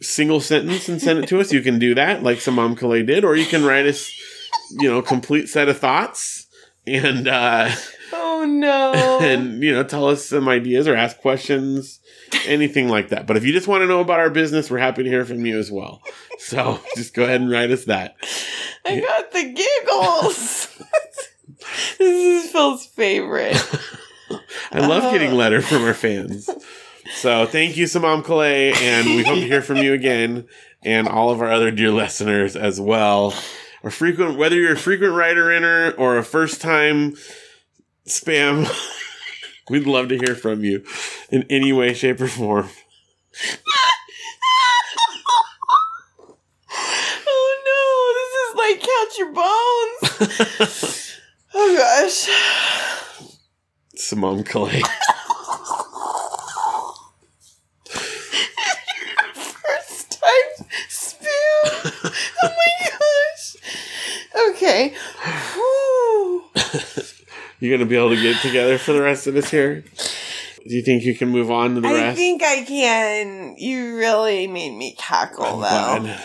single 0.00 0.40
sentence 0.40 0.88
and 0.88 1.00
send 1.00 1.20
it 1.20 1.28
to 1.28 1.40
us, 1.40 1.52
you 1.52 1.62
can 1.62 1.78
do 1.78 1.94
that, 1.94 2.22
like 2.22 2.38
Samam 2.38 2.76
Calais 2.76 3.02
did, 3.02 3.24
or 3.24 3.36
you 3.36 3.46
can 3.46 3.64
write 3.64 3.86
us, 3.86 4.10
you 4.72 4.88
know, 4.88 5.00
complete 5.00 5.48
set 5.48 5.68
of 5.68 5.78
thoughts 5.78 6.46
and 6.86 7.28
uh, 7.28 7.70
Oh 8.12 8.44
no. 8.44 9.18
and 9.22 9.62
you 9.62 9.72
know 9.72 9.82
tell 9.82 10.06
us 10.06 10.26
some 10.26 10.48
ideas 10.48 10.86
or 10.86 10.94
ask 10.94 11.18
questions, 11.18 12.00
anything 12.46 12.88
like 12.88 13.08
that. 13.08 13.26
But 13.26 13.36
if 13.36 13.44
you 13.44 13.52
just 13.52 13.68
want 13.68 13.82
to 13.82 13.86
know 13.86 14.00
about 14.00 14.20
our 14.20 14.30
business, 14.30 14.70
we're 14.70 14.78
happy 14.78 15.02
to 15.02 15.08
hear 15.08 15.24
from 15.24 15.44
you 15.44 15.58
as 15.58 15.70
well. 15.70 16.02
So 16.38 16.80
just 16.94 17.14
go 17.14 17.24
ahead 17.24 17.40
and 17.40 17.50
write 17.50 17.70
us 17.70 17.84
that. 17.86 18.16
I 18.84 19.00
got 19.00 19.32
the 19.32 19.52
giggles. 19.52 20.68
this 21.98 22.44
is 22.44 22.50
Phil's 22.50 22.86
favorite. 22.86 23.56
I 24.72 24.86
love 24.86 25.12
getting 25.12 25.32
uh. 25.32 25.34
letter 25.34 25.62
from 25.62 25.82
our 25.82 25.94
fans. 25.94 26.48
So 27.14 27.46
thank 27.46 27.76
you, 27.76 27.86
Samam 27.86 28.24
Calais, 28.24 28.72
and 28.72 29.06
we 29.06 29.22
hope 29.22 29.36
to 29.36 29.46
hear 29.46 29.62
from 29.62 29.76
you 29.78 29.92
again, 29.92 30.48
and 30.82 31.08
all 31.08 31.30
of 31.30 31.40
our 31.40 31.50
other 31.50 31.70
dear 31.70 31.90
listeners 31.90 32.56
as 32.56 32.80
well. 32.80 33.34
Or 33.82 33.90
frequent, 33.90 34.36
whether 34.36 34.56
you're 34.56 34.72
a 34.72 34.78
frequent 34.78 35.12
writer 35.12 35.50
inner 35.50 35.92
or 35.92 36.18
a 36.18 36.24
first 36.24 36.60
time 36.60 37.16
spam, 38.06 38.68
we'd 39.70 39.86
love 39.86 40.08
to 40.08 40.18
hear 40.18 40.34
from 40.34 40.64
you 40.64 40.84
in 41.30 41.44
any 41.48 41.72
way, 41.72 41.94
shape, 41.94 42.20
or 42.20 42.26
form. 42.26 42.68
oh 46.76 47.52
no, 47.66 48.12
this 48.18 48.32
is 48.42 48.54
like 48.56 48.80
count 48.80 49.18
your 49.18 49.32
bones. 50.58 51.02
Oh 51.58 51.76
gosh. 51.76 52.28
Samam 53.96 54.44
Calais. 54.44 54.82
First 59.34 60.20
time 60.20 60.66
spam. 60.88 62.04
Oh 62.42 62.50
my 62.56 62.72
gosh. 62.90 63.56
Okay. 64.50 64.94
You 67.58 67.70
gonna 67.74 67.86
be 67.88 67.96
able 67.96 68.10
to 68.10 68.20
get 68.20 68.42
together 68.42 68.76
for 68.76 68.92
the 68.92 69.00
rest 69.00 69.26
of 69.26 69.32
this 69.32 69.50
here? 69.50 69.82
Do 70.68 70.74
you 70.74 70.82
think 70.82 71.04
you 71.04 71.14
can 71.14 71.30
move 71.30 71.50
on 71.50 71.74
to 71.76 71.80
the 71.80 71.88
I 71.88 71.92
rest? 71.94 72.04
I 72.04 72.14
think 72.14 72.42
I 72.42 72.62
can. 72.64 73.56
You 73.56 73.96
really 73.96 74.46
made 74.46 74.76
me 74.76 74.94
cackle 74.98 75.42
I'm 75.64 76.02
though. 76.02 76.02
glad. 76.06 76.20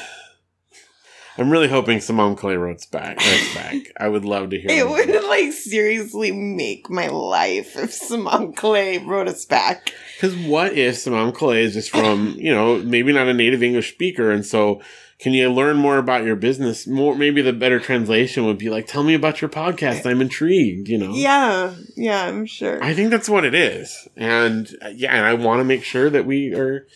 I'm 1.41 1.49
really 1.49 1.67
hoping 1.67 1.99
Simone 1.99 2.35
Clay 2.35 2.55
wrote 2.55 2.89
back. 2.91 3.17
Back. 3.55 3.75
I 3.99 4.07
would 4.07 4.25
love 4.25 4.51
to 4.51 4.59
hear. 4.59 4.69
It 4.69 4.87
would 4.87 5.23
like 5.27 5.51
seriously 5.51 6.31
make 6.31 6.89
my 6.89 7.07
life 7.07 7.75
if 7.75 7.91
Simone 7.91 8.53
Clay 8.53 8.99
wrote 8.99 9.27
us 9.27 9.45
back. 9.45 9.91
Because 10.15 10.37
what 10.37 10.73
if 10.73 10.97
Simone 10.97 11.31
Clay 11.31 11.63
is 11.63 11.73
just 11.73 11.89
from 11.89 12.35
you 12.37 12.53
know 12.53 12.77
maybe 12.77 13.11
not 13.11 13.27
a 13.27 13.33
native 13.33 13.63
English 13.63 13.91
speaker, 13.91 14.29
and 14.29 14.45
so 14.45 14.81
can 15.19 15.33
you 15.33 15.51
learn 15.51 15.77
more 15.77 15.97
about 15.97 16.23
your 16.23 16.35
business? 16.35 16.85
More 16.85 17.15
maybe 17.15 17.41
the 17.41 17.53
better 17.53 17.79
translation 17.79 18.45
would 18.45 18.57
be 18.57 18.69
like, 18.69 18.85
tell 18.85 19.03
me 19.03 19.15
about 19.15 19.41
your 19.41 19.49
podcast. 19.49 20.05
I'm 20.05 20.21
intrigued. 20.21 20.87
You 20.89 20.99
know. 20.99 21.13
Yeah, 21.13 21.73
yeah, 21.95 22.25
I'm 22.25 22.45
sure. 22.45 22.83
I 22.83 22.93
think 22.93 23.09
that's 23.09 23.29
what 23.29 23.45
it 23.45 23.55
is, 23.55 24.07
and 24.15 24.69
uh, 24.83 24.89
yeah, 24.89 25.15
and 25.15 25.25
I 25.25 25.33
want 25.33 25.59
to 25.59 25.63
make 25.63 25.83
sure 25.83 26.09
that 26.11 26.25
we 26.25 26.53
are 26.53 26.87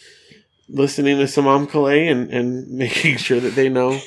listening 0.68 1.18
to 1.18 1.24
Samam 1.26 1.70
Calais 1.70 2.08
and, 2.08 2.30
and 2.32 2.70
making 2.78 3.18
sure 3.18 3.40
that 3.40 3.56
they 3.56 3.70
know 3.70 4.00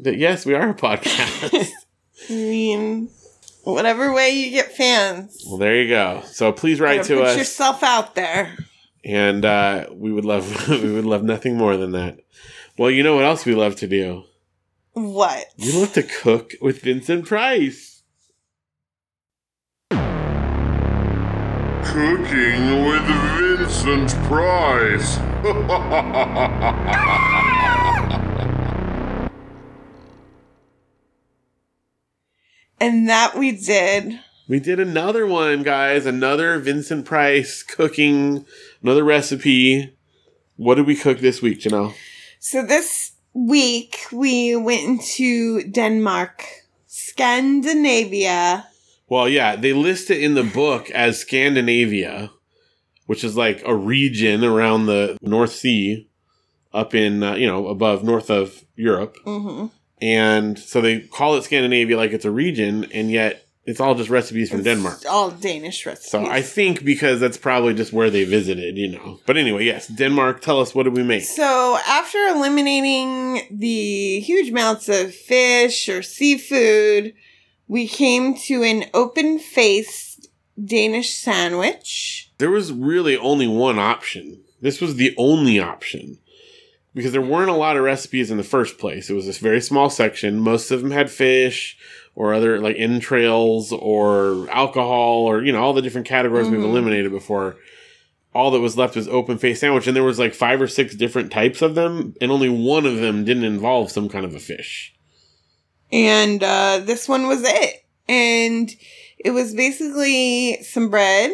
that 0.00 0.16
yes, 0.16 0.46
we 0.46 0.54
are 0.54 0.70
a 0.70 0.74
podcast. 0.74 1.70
I 2.30 2.32
mean, 2.32 3.10
whatever 3.64 4.12
way 4.12 4.30
you 4.30 4.50
get 4.50 4.72
fans, 4.72 5.44
well, 5.46 5.58
there 5.58 5.80
you 5.80 5.88
go. 5.88 6.22
So 6.24 6.52
please 6.52 6.80
write 6.80 7.04
to 7.04 7.16
put 7.16 7.26
us, 7.26 7.38
yourself 7.38 7.82
out 7.82 8.14
there. 8.14 8.56
and 9.04 9.44
uh, 9.44 9.86
we 9.92 10.12
would 10.12 10.24
love 10.24 10.68
we 10.82 10.92
would 10.92 11.04
love 11.04 11.24
nothing 11.24 11.56
more 11.56 11.76
than 11.76 11.92
that. 11.92 12.18
Well, 12.78 12.90
you 12.90 13.02
know 13.02 13.14
what 13.14 13.24
else 13.24 13.44
we 13.44 13.54
love 13.54 13.76
to 13.76 13.86
do? 13.86 14.24
What? 14.92 15.44
We 15.58 15.72
love 15.72 15.92
to 15.94 16.02
cook 16.02 16.52
with 16.60 16.82
Vincent 16.82 17.26
Price. 17.26 17.91
Cooking 21.92 22.86
with 22.86 23.04
Vincent 23.36 24.14
Price. 24.24 25.18
And 32.82 33.08
that 33.08 33.36
we 33.36 33.52
did. 33.52 34.18
We 34.48 34.58
did 34.58 34.80
another 34.80 35.24
one, 35.24 35.62
guys. 35.62 36.04
Another 36.04 36.58
Vincent 36.58 37.04
Price 37.04 37.62
cooking, 37.62 38.44
another 38.82 39.04
recipe. 39.04 39.96
What 40.56 40.74
did 40.74 40.88
we 40.88 40.96
cook 40.96 41.20
this 41.20 41.40
week, 41.40 41.60
Janelle? 41.60 41.94
So 42.40 42.66
this 42.66 43.12
week 43.34 43.98
we 44.10 44.56
went 44.56 44.82
into 44.82 45.62
Denmark, 45.70 46.44
Scandinavia. 46.88 48.66
Well, 49.12 49.28
yeah, 49.28 49.56
they 49.56 49.74
list 49.74 50.10
it 50.10 50.22
in 50.22 50.32
the 50.32 50.42
book 50.42 50.90
as 50.90 51.18
Scandinavia, 51.18 52.30
which 53.04 53.22
is 53.22 53.36
like 53.36 53.62
a 53.66 53.74
region 53.74 54.42
around 54.42 54.86
the 54.86 55.18
North 55.20 55.52
Sea, 55.52 56.08
up 56.72 56.94
in 56.94 57.22
uh, 57.22 57.34
you 57.34 57.46
know 57.46 57.66
above 57.66 58.02
north 58.02 58.30
of 58.30 58.64
Europe, 58.74 59.18
hmm 59.26 59.66
and 60.00 60.58
so 60.58 60.80
they 60.80 61.00
call 61.00 61.36
it 61.36 61.44
Scandinavia 61.44 61.98
like 61.98 62.12
it's 62.12 62.24
a 62.24 62.30
region, 62.30 62.86
and 62.90 63.10
yet 63.10 63.46
it's 63.66 63.80
all 63.80 63.94
just 63.94 64.08
recipes 64.08 64.48
from 64.48 64.62
Denmark. 64.62 65.02
All 65.06 65.30
Danish 65.30 65.84
recipes. 65.84 66.10
So 66.10 66.24
I 66.24 66.40
think 66.40 66.82
because 66.82 67.20
that's 67.20 67.36
probably 67.36 67.74
just 67.74 67.92
where 67.92 68.08
they 68.08 68.24
visited, 68.24 68.78
you 68.78 68.88
know. 68.88 69.20
But 69.26 69.36
anyway, 69.36 69.66
yes, 69.66 69.88
Denmark. 69.88 70.40
Tell 70.40 70.58
us 70.58 70.74
what 70.74 70.84
did 70.84 70.96
we 70.96 71.02
make? 71.02 71.24
So 71.24 71.78
after 71.86 72.18
eliminating 72.28 73.42
the 73.50 74.20
huge 74.20 74.48
amounts 74.48 74.88
of 74.88 75.14
fish 75.14 75.90
or 75.90 76.02
seafood, 76.02 77.12
we 77.68 77.86
came 77.88 78.34
to 78.36 78.62
an 78.62 78.84
open 78.94 79.38
faced 79.38 80.28
Danish 80.62 81.14
sandwich. 81.16 82.30
There 82.38 82.50
was 82.50 82.72
really 82.72 83.16
only 83.16 83.46
one 83.46 83.78
option. 83.78 84.40
This 84.60 84.80
was 84.80 84.96
the 84.96 85.14
only 85.16 85.58
option 85.58 86.18
because 86.94 87.12
there 87.12 87.22
weren't 87.22 87.50
a 87.50 87.54
lot 87.54 87.76
of 87.76 87.82
recipes 87.84 88.30
in 88.30 88.36
the 88.36 88.42
first 88.44 88.78
place. 88.78 89.08
It 89.08 89.14
was 89.14 89.26
this 89.26 89.38
very 89.38 89.60
small 89.60 89.90
section. 89.90 90.38
Most 90.38 90.70
of 90.70 90.82
them 90.82 90.90
had 90.90 91.10
fish 91.10 91.76
or 92.14 92.34
other 92.34 92.60
like 92.60 92.76
entrails 92.78 93.72
or 93.72 94.48
alcohol 94.50 95.20
or 95.24 95.42
you 95.42 95.52
know 95.52 95.62
all 95.62 95.72
the 95.72 95.82
different 95.82 96.06
categories 96.06 96.48
we've 96.48 96.60
Mhm. 96.60 96.64
eliminated 96.64 97.10
before. 97.10 97.56
All 98.34 98.50
that 98.52 98.60
was 98.60 98.78
left 98.78 98.96
was 98.96 99.08
open 99.08 99.36
face 99.38 99.60
sandwich, 99.60 99.86
and 99.86 99.94
there 99.96 100.02
was 100.04 100.18
like 100.18 100.34
five 100.34 100.60
or 100.60 100.68
six 100.68 100.94
different 100.94 101.30
types 101.32 101.60
of 101.60 101.74
them, 101.74 102.14
and 102.20 102.30
only 102.30 102.48
one 102.48 102.86
of 102.86 102.96
them 102.96 103.24
didn't 103.24 103.44
involve 103.44 103.90
some 103.90 104.08
kind 104.08 104.24
of 104.24 104.34
a 104.34 104.38
fish. 104.40 104.94
And 105.92 106.42
uh, 106.42 106.80
this 106.82 107.08
one 107.08 107.26
was 107.26 107.42
it. 107.44 107.84
And 108.08 108.70
it 109.18 109.30
was 109.30 109.54
basically 109.54 110.62
some 110.62 110.90
bread, 110.90 111.30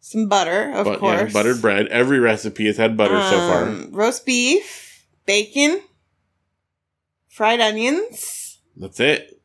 some 0.00 0.28
butter, 0.28 0.72
of 0.72 0.84
but 0.84 0.98
course. 0.98 1.20
yeah, 1.20 1.32
buttered 1.32 1.62
bread. 1.62 1.86
Every 1.88 2.18
recipe 2.18 2.66
has 2.66 2.76
had 2.76 2.96
butter 2.96 3.20
so 3.22 3.38
far. 3.38 3.64
Um, 3.64 3.90
Roast 3.92 4.26
beef, 4.26 5.06
bacon, 5.24 5.80
fried 7.28 7.60
onions. 7.60 8.58
That's 8.76 9.00
it. 9.00 9.40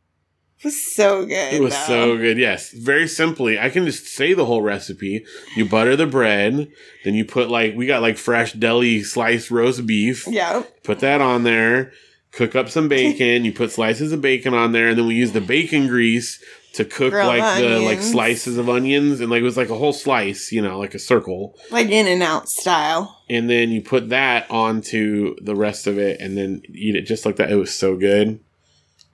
It 0.60 0.66
was 0.66 0.96
so 0.96 1.24
good. 1.26 1.54
It 1.54 1.62
was 1.62 1.74
though. 1.74 2.16
so 2.16 2.18
good. 2.18 2.40
Yes, 2.40 2.72
very 2.72 3.08
simply, 3.08 3.60
I 3.60 3.70
can 3.70 3.86
just 3.86 4.08
say 4.08 4.34
the 4.34 4.46
whole 4.46 4.64
recipe. 4.64 5.24
You 5.56 5.66
butter 5.70 5.96
the 5.96 6.08
bread, 6.08 6.72
then 7.04 7.14
you 7.14 7.26
put 7.26 7.52
like 7.52 7.76
we 7.76 7.86
got 7.86 8.02
like 8.02 8.18
fresh 8.18 8.54
deli 8.54 9.04
sliced 9.04 9.52
roast 9.52 9.86
beef. 9.86 10.26
Yeah. 10.28 10.64
Put 10.84 11.00
that 11.02 11.22
on 11.22 11.44
there. 11.44 11.94
Cook 12.38 12.56
up 12.56 12.70
some 12.70 12.88
bacon. 12.88 13.46
you 13.46 13.52
put 13.52 13.72
slices 13.72 14.12
of 14.12 14.22
bacon 14.22 14.54
on 14.54 14.72
there, 14.72 14.90
and 14.90 14.98
then 14.98 15.08
we 15.08 15.16
use 15.16 15.32
the 15.32 15.42
bacon 15.42 15.88
grease 15.88 16.40
to 16.74 16.86
cook 16.86 17.12
Grilled 17.12 17.28
like 17.28 17.60
the 17.60 17.80
like 17.80 18.00
slices 18.00 18.60
of 18.60 18.70
onions, 18.70 19.20
and 19.20 19.32
like 19.32 19.40
it 19.40 19.44
was 19.44 19.58
like 19.58 19.72
a 19.72 19.76
whole 19.76 19.92
slice, 19.92 20.52
you 20.52 20.62
know, 20.62 20.78
like 20.78 20.94
a 20.94 21.00
circle. 21.00 21.58
Like 21.72 21.90
in 21.90 22.06
and 22.06 22.22
out 22.22 22.48
style. 22.48 23.24
And 23.28 23.50
then 23.50 23.72
you 23.72 23.82
put 23.82 24.10
that 24.10 24.46
onto 24.52 25.36
the 25.42 25.56
rest 25.56 25.88
of 25.88 25.98
it, 25.98 26.22
and 26.22 26.38
then 26.38 26.62
eat 26.70 26.96
it 26.96 27.08
just 27.08 27.26
like 27.26 27.38
that. 27.38 27.52
It 27.52 27.56
was 27.56 27.74
so 27.74 27.96
good. 27.98 28.40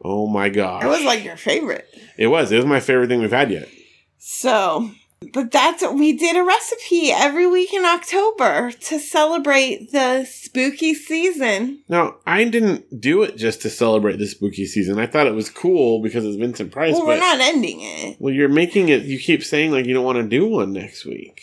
Oh 0.03 0.27
my 0.27 0.49
god! 0.49 0.83
It 0.83 0.87
was 0.87 1.05
like 1.05 1.23
your 1.23 1.37
favorite. 1.37 1.87
It 2.17 2.27
was. 2.27 2.51
It 2.51 2.57
was 2.57 2.65
my 2.65 2.81
favorite 2.81 3.07
thing 3.07 3.21
we've 3.21 3.31
had 3.31 3.51
yet. 3.51 3.69
So 4.17 4.91
But 5.31 5.51
that's 5.51 5.83
we 5.87 6.13
did 6.17 6.35
a 6.35 6.43
recipe 6.43 7.11
every 7.11 7.47
week 7.47 7.73
in 7.73 7.85
October 7.85 8.71
to 8.71 8.99
celebrate 8.99 9.91
the 9.91 10.25
spooky 10.25 10.93
season. 10.93 11.83
Now, 11.87 12.15
I 12.25 12.43
didn't 12.45 12.99
do 12.99 13.23
it 13.23 13.37
just 13.37 13.61
to 13.61 13.69
celebrate 13.69 14.17
the 14.17 14.27
spooky 14.27 14.65
season. 14.65 14.99
I 14.99 15.05
thought 15.07 15.27
it 15.27 15.35
was 15.35 15.49
cool 15.49 16.01
because 16.01 16.25
it's 16.25 16.37
Vincent 16.37 16.71
Price. 16.71 16.93
well, 16.93 17.01
but 17.01 17.07
we're 17.07 17.17
not 17.19 17.39
ending 17.39 17.79
it. 17.81 18.17
well, 18.19 18.33
you're 18.33 18.49
making 18.49 18.89
it. 18.89 19.03
You 19.03 19.19
keep 19.19 19.43
saying 19.43 19.71
like 19.71 19.85
you 19.85 19.93
don't 19.93 20.05
want 20.05 20.17
to 20.17 20.27
do 20.27 20.47
one 20.47 20.73
next 20.73 21.05
week. 21.05 21.41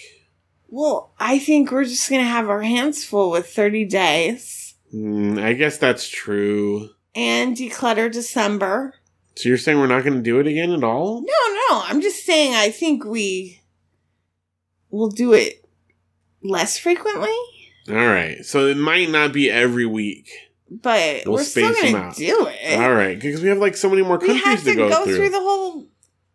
Well, 0.69 1.13
I 1.19 1.39
think 1.39 1.71
we're 1.73 1.85
just 1.85 2.09
gonna 2.11 2.23
have 2.25 2.49
our 2.49 2.63
hands 2.63 3.05
full 3.05 3.31
with 3.31 3.47
30 3.49 3.85
days 3.87 4.75
Mm, 4.95 5.41
I 5.41 5.53
guess 5.53 5.79
that's 5.79 6.09
true. 6.09 6.91
and 7.15 7.57
declutter 7.57 8.11
December. 8.11 8.95
So 9.37 9.49
you're 9.49 9.59
saying 9.59 9.79
we're 9.79 9.87
not 9.87 10.03
going 10.05 10.17
to 10.17 10.23
do 10.23 10.41
it 10.41 10.47
again 10.49 10.73
at 10.73 10.83
all? 10.85 11.21
No, 11.23 11.55
no, 11.71 11.83
I'm 11.85 12.01
just 12.01 12.27
saying 12.27 12.55
I 12.55 12.71
think 12.71 13.05
we 13.05 13.60
will 14.91 15.11
do 15.11 15.33
it 15.33 15.65
less 16.43 16.79
frequently, 16.79 17.35
All 17.89 17.95
right. 17.95 18.45
So 18.45 18.67
it 18.67 18.77
might 18.77 19.11
not 19.11 19.33
be 19.33 19.51
every 19.51 19.87
week. 19.87 20.31
but 20.71 21.23
We'll 21.27 21.37
we're 21.37 21.45
still 21.45 21.73
gonna 21.75 22.13
do 22.17 22.47
it. 22.51 22.79
All 22.81 22.95
right, 22.95 23.19
because 23.19 23.43
we 23.43 23.49
have 23.49 23.59
like 23.59 23.77
so 23.77 23.89
many 23.91 24.03
more 24.03 24.19
we 24.19 24.27
countries 24.29 24.45
have 24.45 24.65
to 24.65 24.71
to 24.71 24.77
go, 24.77 24.89
go, 24.89 25.05
through. 25.05 25.17
through. 25.17 25.31
the 25.31 25.41
whole 25.41 25.87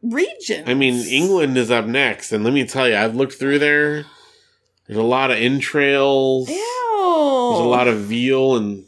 region. 0.04 0.64
I 0.68 0.74
mean, 0.74 0.96
England 1.08 1.58
is 1.58 1.72
up 1.72 1.86
next, 1.86 2.32
and 2.32 2.44
let 2.44 2.54
me 2.54 2.66
tell 2.66 2.88
you, 2.88 2.96
I've 2.96 3.16
looked 3.16 3.34
through 3.34 3.60
there. 3.60 4.06
There's 4.88 5.00
a 5.00 5.04
lot 5.04 5.32
of 5.32 5.38
entrails. 5.38 6.50
Ew. 6.50 6.56
There's 6.56 7.60
a 7.66 7.70
lot 7.70 7.88
of 7.88 7.98
veal 8.00 8.56
and 8.58 8.86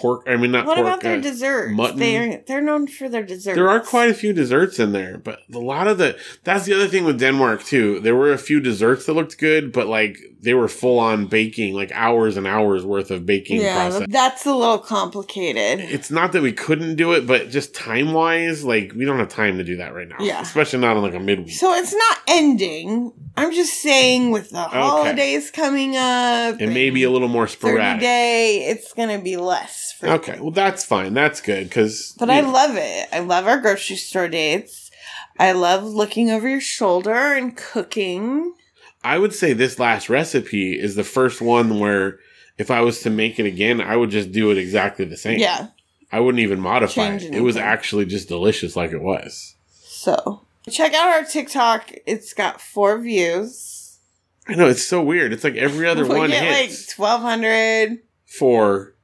pork. 0.00 0.26
I 0.26 0.36
mean, 0.36 0.50
not 0.52 0.66
What 0.66 0.76
pork. 0.76 0.86
about 0.86 1.00
their 1.02 1.18
uh, 1.18 1.20
desserts? 1.20 1.72
mutton. 1.74 1.98
They're 1.98 2.42
they're 2.46 2.60
known 2.60 2.86
for 2.86 3.08
their 3.08 3.22
desserts. 3.22 3.54
There 3.56 3.68
are 3.68 3.80
quite 3.80 4.10
a 4.10 4.14
few 4.14 4.32
desserts 4.32 4.78
in 4.78 4.92
there, 4.92 5.18
but 5.18 5.40
a 5.52 5.58
lot 5.58 5.86
of 5.86 5.98
the 5.98 6.18
that's 6.44 6.64
the 6.64 6.74
other 6.74 6.88
thing 6.88 7.04
with 7.04 7.18
Denmark 7.18 7.64
too. 7.64 8.00
There 8.00 8.16
were 8.16 8.32
a 8.32 8.38
few 8.38 8.60
desserts 8.60 9.06
that 9.06 9.14
looked 9.14 9.38
good, 9.38 9.72
but 9.72 9.86
like 9.86 10.18
they 10.42 10.54
were 10.54 10.68
full 10.68 10.98
on 10.98 11.26
baking, 11.26 11.74
like 11.74 11.92
hours 11.92 12.36
and 12.36 12.46
hours 12.46 12.84
worth 12.84 13.10
of 13.10 13.26
baking 13.26 13.60
yeah, 13.60 13.74
process. 13.74 14.06
that's 14.10 14.46
a 14.46 14.54
little 14.54 14.78
complicated. 14.78 15.80
It's 15.80 16.10
not 16.10 16.32
that 16.32 16.42
we 16.42 16.52
couldn't 16.52 16.96
do 16.96 17.12
it, 17.12 17.26
but 17.26 17.50
just 17.50 17.74
time 17.74 18.12
wise, 18.12 18.64
like 18.64 18.92
we 18.96 19.04
don't 19.04 19.18
have 19.18 19.28
time 19.28 19.58
to 19.58 19.64
do 19.64 19.76
that 19.76 19.94
right 19.94 20.08
now. 20.08 20.16
Yeah. 20.20 20.40
Especially 20.40 20.78
not 20.78 20.96
on 20.96 21.02
like 21.02 21.14
a 21.14 21.20
midweek. 21.20 21.54
So 21.54 21.74
it's 21.74 21.94
not 21.94 22.18
ending. 22.28 23.12
I'm 23.36 23.52
just 23.52 23.82
saying 23.82 24.30
with 24.30 24.50
the 24.50 24.62
holidays 24.62 25.50
coming 25.50 25.96
up, 25.96 26.60
it 26.60 26.68
may 26.68 26.90
be 26.90 27.04
a 27.04 27.10
little 27.10 27.28
more 27.28 27.46
sporadic. 27.46 28.00
day, 28.00 28.66
it's 28.68 28.92
gonna 28.94 29.20
be 29.20 29.36
less. 29.36 29.89
Frequent. 29.92 30.28
Okay, 30.28 30.40
well 30.40 30.50
that's 30.50 30.84
fine. 30.84 31.14
That's 31.14 31.40
good 31.40 31.64
because 31.64 32.14
But 32.18 32.30
I 32.30 32.40
love 32.40 32.76
it. 32.76 33.08
I 33.12 33.20
love 33.20 33.46
our 33.46 33.58
grocery 33.58 33.96
store 33.96 34.28
dates. 34.28 34.90
I 35.38 35.52
love 35.52 35.84
looking 35.84 36.30
over 36.30 36.48
your 36.48 36.60
shoulder 36.60 37.34
and 37.34 37.56
cooking. 37.56 38.54
I 39.02 39.18
would 39.18 39.34
say 39.34 39.52
this 39.52 39.78
last 39.78 40.10
recipe 40.10 40.78
is 40.78 40.94
the 40.94 41.04
first 41.04 41.40
one 41.40 41.78
where 41.78 42.18
if 42.58 42.70
I 42.70 42.82
was 42.82 43.00
to 43.02 43.10
make 43.10 43.38
it 43.38 43.46
again, 43.46 43.80
I 43.80 43.96
would 43.96 44.10
just 44.10 44.32
do 44.32 44.50
it 44.50 44.58
exactly 44.58 45.06
the 45.06 45.16
same. 45.16 45.38
Yeah. 45.38 45.68
I 46.12 46.20
wouldn't 46.20 46.42
even 46.42 46.60
modify 46.60 47.10
Change 47.10 47.22
it. 47.22 47.34
It 47.34 47.40
was 47.40 47.56
actually 47.56 48.04
just 48.04 48.28
delicious 48.28 48.76
like 48.76 48.92
it 48.92 49.00
was. 49.00 49.54
So 49.80 50.42
check 50.68 50.92
out 50.92 51.08
our 51.08 51.24
TikTok. 51.24 51.92
It's 52.04 52.34
got 52.34 52.60
four 52.60 52.98
views. 52.98 53.98
I 54.46 54.54
know 54.54 54.68
it's 54.68 54.86
so 54.86 55.02
weird. 55.02 55.32
It's 55.32 55.44
like 55.44 55.56
every 55.56 55.86
other 55.86 56.02
we 56.08 56.18
one 56.18 56.30
get 56.30 56.42
hits 56.42 56.88
like 56.88 56.96
twelve 56.96 57.22
hundred 57.22 58.00
for 58.26 58.94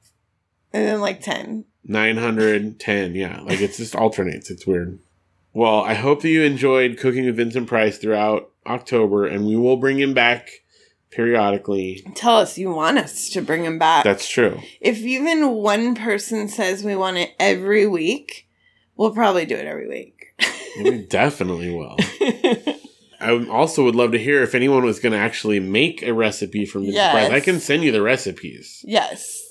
and 0.77 0.87
then 0.87 1.01
like 1.01 1.21
ten. 1.21 1.65
910. 1.85 3.15
Yeah, 3.15 3.41
like 3.41 3.61
it's 3.61 3.77
just 3.77 3.95
alternates. 3.95 4.49
It's 4.49 4.67
weird. 4.67 4.99
Well, 5.53 5.81
I 5.81 5.93
hope 5.95 6.21
that 6.21 6.29
you 6.29 6.43
enjoyed 6.43 6.97
cooking 6.99 7.25
with 7.25 7.37
Vincent 7.37 7.67
Price 7.67 7.97
throughout 7.97 8.49
October, 8.65 9.25
and 9.25 9.45
we 9.47 9.55
will 9.55 9.77
bring 9.77 9.99
him 9.99 10.13
back 10.13 10.49
periodically. 11.09 12.05
Tell 12.15 12.37
us 12.37 12.57
you 12.57 12.71
want 12.71 12.97
us 12.99 13.29
to 13.29 13.41
bring 13.41 13.63
him 13.63 13.79
back. 13.79 14.03
That's 14.03 14.27
true. 14.29 14.59
if 14.81 14.99
even 14.99 15.49
one 15.51 15.95
person 15.95 16.47
says 16.47 16.83
we 16.83 16.95
want 16.95 17.17
it 17.17 17.31
every 17.39 17.87
week, 17.87 18.47
we'll 18.95 19.11
probably 19.13 19.45
do 19.45 19.55
it 19.55 19.65
every 19.65 19.87
week. 19.87 20.13
We 20.79 21.01
definitely 21.07 21.73
will. 21.73 21.95
I 23.19 23.47
also 23.49 23.83
would 23.83 23.95
love 23.95 24.11
to 24.11 24.19
hear 24.19 24.43
if 24.43 24.53
anyone 24.53 24.83
was 24.85 24.99
going 24.99 25.13
to 25.13 25.17
actually 25.17 25.59
make 25.59 26.03
a 26.03 26.13
recipe 26.13 26.67
from 26.67 26.81
Vincent 26.83 26.97
Yes. 26.97 27.13
Price. 27.13 27.31
I 27.31 27.39
can 27.43 27.59
send 27.59 27.81
you 27.83 27.91
the 27.91 28.03
recipes. 28.03 28.85
yes. 28.87 29.46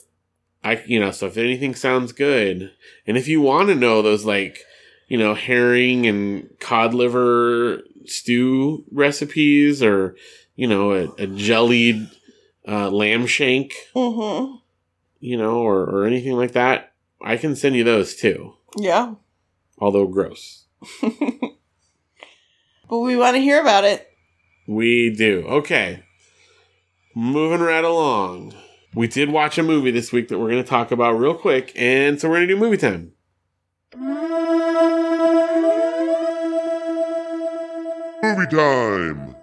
I, 0.67 0.83
you 0.87 0.99
know, 1.01 1.11
so 1.13 1.27
if 1.27 1.37
anything 1.37 1.75
sounds 1.75 2.13
good, 2.13 2.73
and 3.07 3.17
if 3.17 3.29
you 3.29 3.41
want 3.41 3.69
to 3.69 3.75
know 3.75 4.03
those 4.03 4.25
like, 4.25 4.59
you 5.09 5.17
know, 5.19 5.35
herring 5.35 6.07
and 6.07 6.49
cod 6.61 6.93
liver 6.95 7.83
stew 8.07 8.85
recipes, 8.91 9.83
or 9.83 10.17
you 10.57 10.67
know, 10.67 10.93
a, 10.93 11.05
a 11.23 11.27
jellied 11.27 12.09
uh, 12.67 12.91
lamb 12.91 13.27
shank, 13.27 13.75
Mm-hmm. 13.95 14.57
you 15.21 15.37
know, 15.37 15.59
or 15.59 15.85
or 15.85 16.05
anything 16.05 16.33
like 16.33 16.53
that, 16.53 16.93
I 17.23 17.37
can 17.37 17.55
send 17.55 17.77
you 17.77 17.85
those 17.85 18.17
too. 18.17 18.55
Yeah. 18.77 19.15
Although 19.79 20.07
gross, 20.09 20.65
But 22.89 22.99
we 23.01 23.17
want 23.17 23.37
to 23.37 23.41
hear 23.43 23.61
about 23.61 23.85
it. 23.85 24.09
we 24.67 25.11
do. 25.15 25.45
Okay, 25.47 26.03
moving 27.15 27.61
right 27.61 27.85
along. 27.85 28.55
We 28.97 29.07
did 29.09 29.31
watch 29.31 29.59
a 29.59 29.63
movie 29.63 29.91
this 29.91 30.11
week 30.11 30.29
that 30.29 30.39
we're 30.39 30.49
going 30.49 30.63
to 30.63 30.69
talk 30.69 30.91
about 30.91 31.19
real 31.19 31.35
quick, 31.35 31.71
and 31.77 32.19
so 32.19 32.31
we're 32.31 32.37
going 32.37 32.49
to 32.49 32.55
do 32.55 32.59
movie 32.59 32.79
time. 32.79 33.13
Movie 38.23 38.47
time! 38.47 39.37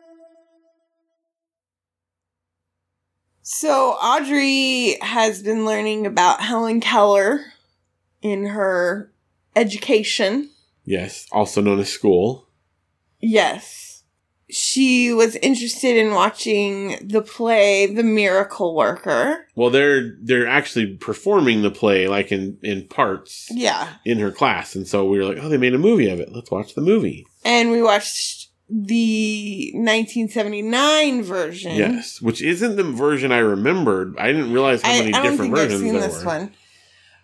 So 3.44 3.92
Audrey 3.92 4.98
has 5.04 5.44
been 5.44 5.68
learning 5.68 6.08
about 6.08 6.42
Helen 6.42 6.82
Keller 6.82 7.46
in 8.24 8.48
her 8.48 9.14
education. 9.56 10.50
Yes, 10.84 11.28
also 11.32 11.62
known 11.62 11.80
as 11.80 11.90
school. 11.90 12.48
Yes. 13.20 13.93
She 14.50 15.14
was 15.14 15.36
interested 15.38 15.98
in 15.98 16.14
watching 16.14 16.98
the 17.02 17.22
play 17.22 17.88
The 17.88 18.04
Miracle 18.04 18.76
Worker. 18.76 19.48
Well, 19.56 19.70
they're 19.70 20.16
they're 20.22 20.48
actually 20.48 20.96
performing 20.98 21.62
the 21.62 21.72
play 21.72 22.08
like 22.08 22.32
in 22.32 22.58
in 22.62 22.88
parts 22.88 23.48
Yeah. 23.52 23.88
in 24.06 24.20
her 24.20 24.32
class, 24.32 24.76
and 24.76 24.88
so 24.88 25.06
we 25.06 25.18
were 25.18 25.26
like, 25.26 25.38
oh, 25.42 25.50
they 25.50 25.58
made 25.58 25.74
a 25.74 25.80
movie 25.80 26.10
of 26.10 26.20
it. 26.20 26.30
Let's 26.32 26.52
watch 26.52 26.76
the 26.76 26.82
movie. 26.82 27.26
And 27.46 27.72
we 27.72 27.82
watched 27.82 28.50
the 28.70 29.72
1979 29.76 31.24
version. 31.24 31.76
Yes, 31.76 32.22
which 32.22 32.42
isn't 32.42 32.76
the 32.76 32.84
version 32.84 33.32
I 33.32 33.40
remembered. 33.40 34.16
I 34.18 34.28
didn't 34.32 34.52
realize 34.54 34.82
how 34.82 34.90
many 34.90 35.14
I 35.14 35.22
don't 35.24 35.32
different 35.32 35.54
think 35.56 35.58
I've 35.58 35.70
versions 35.72 35.82
seen 35.82 35.94
there 36.00 36.08
this 36.10 36.20
were. 36.20 36.26
one. 36.26 36.52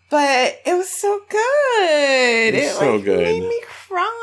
But 0.09 0.59
it 0.65 0.73
was 0.73 0.89
so 0.89 1.19
good. 1.29 2.53
It 2.55 2.63
was 2.63 2.77
so 2.79 2.95
like, 2.95 3.05
good. 3.05 3.19
made 3.23 3.43
me 3.43 3.61
cry. 3.87 4.18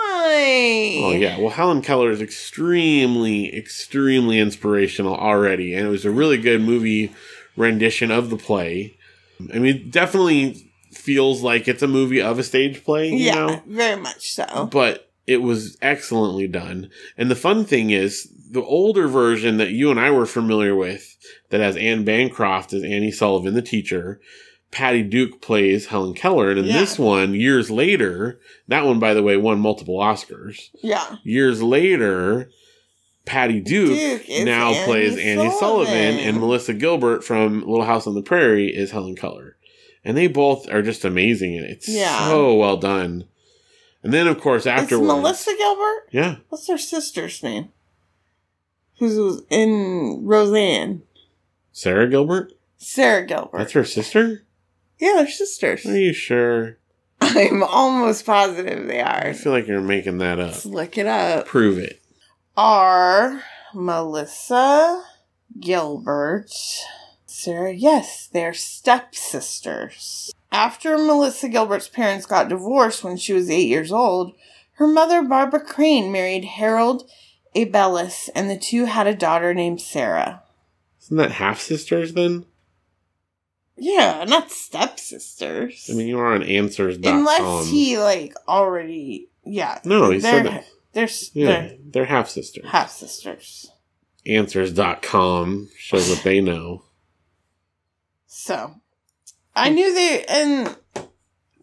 Oh 1.05 1.13
yeah, 1.13 1.39
well, 1.39 1.51
Helen 1.51 1.83
Keller 1.83 2.11
is 2.11 2.21
extremely, 2.23 3.55
extremely 3.57 4.39
inspirational 4.39 5.15
already, 5.17 5.75
and 5.75 5.87
it 5.87 5.91
was 5.91 6.05
a 6.05 6.11
really 6.11 6.39
good 6.39 6.61
movie 6.61 7.13
rendition 7.57 8.11
of 8.11 8.31
the 8.31 8.37
play. 8.37 8.97
I 9.53 9.59
mean, 9.59 9.77
it 9.77 9.91
definitely 9.91 10.71
feels 10.93 11.43
like 11.43 11.69
it's 11.69 11.83
a 11.83 11.89
movie 11.89 12.21
of 12.23 12.39
a 12.39 12.43
stage 12.43 12.85
play. 12.85 13.09
You 13.11 13.17
Yeah, 13.27 13.35
know? 13.35 13.63
very 13.67 14.01
much 14.01 14.31
so. 14.33 14.69
but 14.73 15.11
it 15.27 15.43
was 15.43 15.77
excellently 15.83 16.47
done. 16.49 16.89
And 17.19 17.31
the 17.31 17.35
fun 17.37 17.65
thing 17.65 17.91
is, 17.91 18.33
the 18.51 18.63
older 18.63 19.09
version 19.09 19.57
that 19.59 19.71
you 19.71 19.91
and 19.91 19.99
I 20.01 20.11
were 20.11 20.27
familiar 20.27 20.75
with, 20.75 21.17
that 21.51 21.61
has 21.61 21.77
Anne 21.77 22.05
Bancroft 22.05 22.73
as 22.73 22.83
Annie 22.85 23.11
Sullivan, 23.11 23.55
the 23.55 23.63
teacher, 23.63 24.21
Patty 24.77 25.03
Duke 25.03 25.41
plays 25.41 25.87
Helen 25.87 26.13
Keller, 26.13 26.51
and 26.51 26.59
in 26.59 26.67
Yeah. 26.67 26.81
this 26.81 26.99
one, 26.99 27.33
years 27.33 27.71
later, 27.71 28.39
that 28.69 28.85
one, 28.85 28.99
by 28.99 29.15
the 29.15 29.23
way, 29.23 29.39
won 29.39 29.59
multiple 29.59 29.97
Oscars. 29.97 30.69
Yeah. 30.83 31.17
Years 31.25 31.63
later, 31.63 32.51
Patty 33.25 33.59
Duke, 33.61 33.97
Duke 34.27 34.45
now 34.45 34.73
Annie 34.75 34.85
plays 34.85 35.17
Annie 35.17 35.51
Sullivan, 35.51 35.59
Sullivan. 35.59 36.19
and 36.19 36.39
Melissa 36.41 36.75
Gilbert 36.75 37.25
from 37.25 37.61
Little 37.61 37.87
House 37.87 38.07
on 38.07 38.15
the 38.15 38.21
Prairie 38.21 38.69
is 38.69 38.91
Helen 38.91 39.17
Keller. 39.17 39.57
And 40.05 40.15
they 40.15 40.27
both 40.27 40.69
are 40.71 40.83
just 40.83 41.07
amazing 41.07 41.57
and. 41.57 41.65
It's 41.65 41.89
Yeah. 41.89 42.29
so 42.29 42.55
well 42.55 42.77
done. 42.77 43.25
And 44.03 44.13
then, 44.13 44.27
of 44.29 44.39
course, 44.39 44.67
It's 44.67 44.79
afterwards. 44.83 45.07
Melissa 45.09 45.57
Gilbert? 45.57 46.09
Yeah. 46.13 46.37
What's 46.51 46.69
her 46.69 46.77
sister's 46.77 47.43
name? 47.43 47.71
Who's 48.99 49.41
in 49.49 50.21
Roseanne? 50.23 51.01
Sarah 51.73 52.11
Gilbert? 52.11 52.53
Sarah 52.77 53.25
Gilbert. 53.27 53.57
That's 53.57 53.73
her 53.73 53.85
sister? 53.85 54.43
Yeah, 54.99 55.15
they're 55.17 55.29
sisters. 55.29 55.85
Are 55.87 55.99
you 55.99 56.13
sure? 56.13 56.79
I'm 57.21 57.63
almost 57.63 58.27
positive 58.27 58.87
they 58.87 59.01
are. 59.01 59.27
I 59.27 59.33
feel 59.33 59.53
like 59.53 59.67
you're 59.67 59.81
making 59.81 60.19
that 60.19 60.39
up. 60.39 60.49
Let's 60.49 60.67
look 60.67 60.99
it 60.99 61.07
up. 61.07 61.47
Prove 61.47 61.79
it. 61.79 62.01
Are 62.57 63.43
Melissa 63.75 65.05
Gilbert, 65.61 66.51
Sarah? 67.27 67.75
Yes, 67.75 68.29
they're 68.33 68.55
stepsisters. 68.55 70.33
After 70.51 70.97
Melissa 70.97 71.49
Gilbert's 71.49 71.89
parents 71.89 72.25
got 72.25 72.49
divorced 72.49 73.05
when 73.05 73.17
she 73.17 73.33
was 73.33 73.51
eight 73.51 73.69
years 73.69 73.93
old, 73.93 74.33
her 74.75 74.87
mother, 74.87 75.23
Barbara 75.23 75.61
Crane, 75.61 76.13
married 76.13 76.45
Harold 76.45 77.09
Abeles, 77.55 78.29
and 78.35 78.51
the 78.51 78.59
two 78.59 78.85
had 78.85 79.07
a 79.07 79.15
daughter 79.15 79.53
named 79.55 79.81
Sarah. 79.81 80.43
Isn't 81.03 81.17
that 81.17 81.33
half 81.33 81.61
sisters 81.61 82.13
then? 82.15 82.47
Yeah, 83.77 84.25
not 84.25 84.51
stepsisters. 84.51 85.89
I 85.91 85.95
mean, 85.95 86.07
you 86.07 86.19
are 86.19 86.35
on 86.35 86.43
answers.com. 86.43 87.19
Unless 87.19 87.69
he 87.69 87.99
like 87.99 88.35
already, 88.49 89.29
yeah. 89.45 89.81
No, 89.85 90.11
he 90.11 90.19
they're, 90.19 90.45
said 90.45 90.47
that. 90.47 90.67
They're, 90.93 91.09
Yeah, 91.35 91.47
they're 91.47 91.77
they're 91.85 92.05
half 92.07 92.29
sisters. 92.29 92.67
half 92.69 92.91
sisters. 92.91 93.71
Answers.com 94.25 95.69
shows 95.77 96.09
what 96.09 96.23
they 96.25 96.41
know. 96.41 96.85
So, 98.27 98.75
I 99.55 99.69
knew 99.69 99.95
they, 99.95 100.25
and 100.27 100.77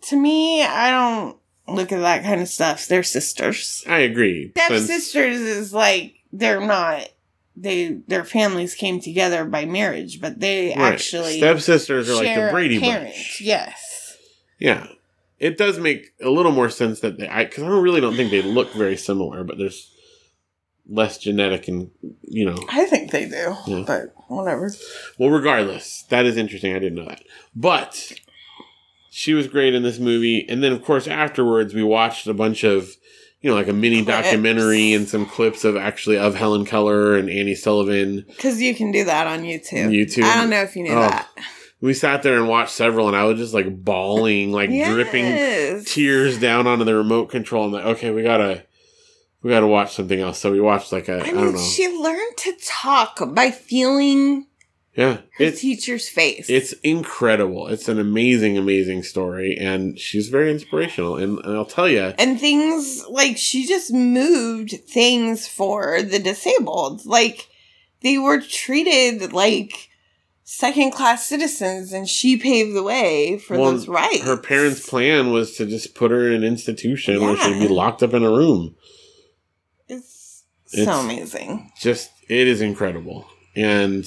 to 0.04 0.16
me, 0.16 0.64
I 0.64 0.92
don't 0.92 1.38
look 1.68 1.92
at 1.92 2.00
that 2.00 2.24
kind 2.24 2.42
of 2.42 2.48
stuff. 2.48 2.88
They're 2.88 3.04
sisters. 3.04 3.84
I 3.88 4.00
agree. 4.00 4.52
Step 4.52 4.80
sisters 4.82 5.38
is 5.38 5.74
like 5.74 6.16
they're 6.32 6.62
not. 6.62 7.10
They 7.56 8.00
their 8.08 8.24
families 8.26 8.74
came 8.76 9.00
together 9.00 9.46
by 9.46 9.66
marriage, 9.66 10.20
but 10.20 10.40
they 10.40 10.70
right. 10.70 10.94
actually 10.94 11.38
stepsisters 11.38 12.10
are 12.10 12.16
like 12.16 12.36
the 12.36 12.50
Brady 12.52 12.78
a 12.78 12.82
parent. 12.82 13.14
Bunch. 13.14 13.42
Yes. 13.42 14.18
Yeah, 14.60 14.88
it 15.40 15.58
does 15.58 15.78
make 15.78 16.14
a 16.22 16.30
little 16.30 16.52
more 16.52 16.70
sense 16.70 17.02
that 17.02 17.18
they. 17.18 17.28
I 17.28 17.46
because 17.46 17.64
I 17.64 17.68
don't 17.68 17.84
really 17.84 18.02
don't 18.02 18.16
think 18.16 18.32
they 18.32 18.42
look 18.42 18.74
very 18.74 18.98
similar, 18.98 19.44
but 19.44 19.58
there's 19.58 19.92
less 20.88 21.18
genetic 21.18 21.68
and 21.68 21.92
you 22.24 22.46
know. 22.46 22.58
I 22.70 22.86
think 22.86 23.12
they 23.12 23.26
do, 23.26 23.56
Yeah. 23.68 23.84
but 23.86 24.14
whatever. 24.28 24.72
Well, 25.20 25.30
regardless, 25.30 26.04
that 26.10 26.26
is 26.26 26.38
interesting. 26.38 26.76
I 26.76 26.80
didn't 26.80 26.96
know 26.96 27.06
that, 27.06 27.24
but 27.56 28.14
she 29.16 29.36
was 29.36 29.48
great 29.48 29.76
in 29.76 29.84
this 29.84 30.00
movie. 30.00 30.44
And 30.50 30.64
then, 30.64 30.72
of 30.72 30.84
course, 30.84 31.08
afterwards, 31.08 31.76
we 31.76 31.84
watched 31.84 32.26
a 32.26 32.34
bunch 32.34 32.64
of, 32.64 32.98
you 33.44 33.50
know, 33.50 33.56
like 33.56 33.68
a 33.68 33.74
mini 33.74 34.04
Clips. 34.04 34.24
documentary 34.24 34.94
and 34.94 35.08
some 35.08 35.26
clips 35.26 35.66
of 35.66 35.76
actually 35.76 36.18
of 36.18 36.34
Helen 36.34 36.66
Keller 36.66 37.16
and 37.18 37.30
Annie 37.30 37.54
Sullivan. 37.56 38.24
Because 38.28 38.62
you 38.62 38.74
can 38.74 38.90
do 38.92 39.04
that 39.04 39.28
on 39.28 39.42
YouTube. 39.42 39.90
YouTube. 39.90 40.24
I 40.24 40.36
don't 40.38 40.50
know 40.50 40.62
if 40.62 40.76
you 40.76 40.84
knew 40.84 40.94
Oh, 40.94 41.02
that. 41.02 41.30
We 41.82 41.94
sat 41.94 42.24
there 42.24 42.38
and 42.38 42.48
watched 42.48 42.72
several, 42.72 43.08
and 43.10 43.18
I 43.18 43.26
was 43.26 43.38
just 43.38 43.54
like 43.54 43.84
bawling, 43.84 44.54
like 44.54 44.70
dripping 44.70 45.84
tears 45.84 46.40
down 46.40 46.66
onto 46.66 46.86
the 46.86 46.96
remote 46.96 47.26
control. 47.30 47.66
I'm 47.66 47.74
like, 47.74 47.86
okay, 47.98 48.10
we 48.12 48.24
gotta, 48.24 48.64
we 49.42 49.50
gotta 49.50 49.68
watch 49.68 49.94
something 49.94 50.18
else. 50.18 50.40
So 50.40 50.50
we 50.50 50.62
watched 50.62 50.94
like 50.94 51.10
a, 51.10 51.18
I, 51.18 51.20
I 51.20 51.32
don't 51.32 51.44
mean, 51.44 51.54
know, 51.56 51.60
she 51.60 51.90
learned 51.90 52.38
to 52.38 52.54
talk 52.64 53.20
by 53.36 53.52
feeling 53.52 54.48
yeah, 54.96 55.14
her 55.14 55.24
it's 55.46 55.62
teacher's 55.62 56.08
face. 56.08 56.50
It's 56.50 56.74
incredible. 56.84 57.68
It's 57.68 57.88
an 57.88 58.00
amazing, 58.00 58.58
amazing 58.58 59.04
story, 59.04 59.58
and 59.60 59.98
she's 60.00 60.30
very 60.30 60.52
inspirational. 60.52 61.16
And, 61.18 61.40
and 61.44 61.56
I'll 61.56 61.66
tell 61.66 61.90
you, 61.90 62.14
and 62.20 62.40
things 62.40 63.04
like 63.10 63.38
she 63.38 63.66
just 63.66 63.92
moved 63.92 64.72
things 64.88 65.48
for 65.48 66.02
the 66.02 66.20
disabled. 66.20 67.06
Like 67.06 67.48
they 68.02 68.18
were 68.18 68.40
treated 68.42 69.34
like 69.34 69.90
second 70.44 70.92
class 70.92 71.26
citizens, 71.28 71.92
and 71.94 72.08
she 72.08 72.38
paved 72.38 72.76
the 72.76 72.84
way 72.84 73.40
for 73.40 73.58
Well, 73.58 73.72
those 73.72 73.88
rights. 73.88 74.24
her 74.26 74.38
parents' 74.38 74.88
plan 74.88 75.32
was 75.32 75.56
to 75.58 75.66
just 75.66 75.96
put 75.96 76.12
her 76.12 76.28
in 76.28 76.34
an 76.34 76.44
institution 76.44 77.20
where 77.22 77.38
she'd 77.38 77.60
be 77.60 77.68
locked 77.68 78.04
up 78.04 78.14
in 78.14 78.24
a 78.24 78.30
room. 78.30 78.76
It's 79.88 80.44
It's- 80.72 80.86
so 80.86 81.00
amazing. 81.00 81.72
Just, 81.80 82.12
it 82.30 82.48
is 82.48 82.62
incredible. 82.62 83.26
And 83.56 84.06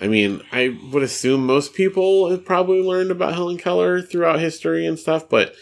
I 0.00 0.08
mean, 0.08 0.42
I 0.52 0.78
would 0.92 1.02
assume 1.02 1.46
most 1.46 1.74
people 1.74 2.30
have 2.30 2.44
probably 2.44 2.82
learned 2.82 3.10
about 3.10 3.34
Helen 3.34 3.56
Keller 3.56 4.02
throughout 4.02 4.40
history 4.40 4.86
and 4.86 4.98
stuff, 4.98 5.28
but 5.28 5.54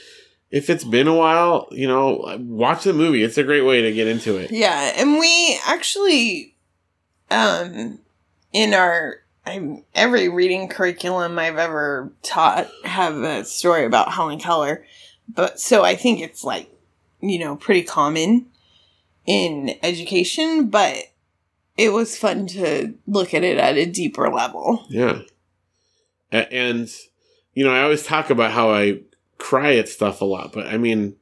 if 0.51 0.71
it's 0.71 0.85
been 0.85 1.09
a 1.09 1.15
while, 1.15 1.69
you 1.73 1.89
know, 1.89 2.37
watch 2.39 2.85
the 2.85 2.93
movie. 2.93 3.25
It's 3.25 3.39
a 3.39 3.43
great 3.43 3.63
way 3.63 3.83
to 3.83 3.93
get 3.93 4.07
into 4.07 4.37
it. 4.37 4.53
Yeah, 4.53 4.93
and 4.97 5.19
we 5.19 5.59
actually, 5.67 6.55
um, 7.29 7.99
in 8.53 8.73
our 8.73 9.25
I, 9.45 9.83
every 9.95 10.29
reading 10.29 10.69
curriculum 10.69 11.39
I've 11.39 11.59
ever 11.59 12.13
taught 12.23 12.71
have 12.85 13.17
a 13.17 13.45
story 13.45 13.85
about 13.85 14.13
Helen 14.13 14.39
Keller, 14.39 14.87
but 15.29 15.59
so 15.59 15.85
I 15.85 15.97
think 15.97 16.21
it's 16.21 16.45
like 16.45 16.71
you 17.21 17.41
know 17.41 17.57
pretty 17.57 17.83
common 17.83 18.47
in 19.27 19.75
education, 19.83 20.69
but 20.69 20.97
it 21.77 21.93
was 21.93 22.17
fun 22.17 22.47
to 22.49 22.95
look 23.07 23.35
at 23.35 23.45
it 23.45 23.59
at 23.59 23.77
a 23.77 23.87
deeper 23.87 24.29
level. 24.29 24.85
Yeah. 24.89 25.21
And, 26.31 26.91
you 27.53 27.65
know, 27.65 27.73
I 27.73 27.83
always 27.83 28.05
talk 28.05 28.31
about 28.31 28.53
how 28.53 28.71
I 28.71 29.01
cry 29.39 29.77
at 29.77 29.89
stuff 29.89 30.21
a 30.21 30.25
lot, 30.25 30.53
but 30.53 30.67
I 30.67 30.79
mean, 30.79 31.17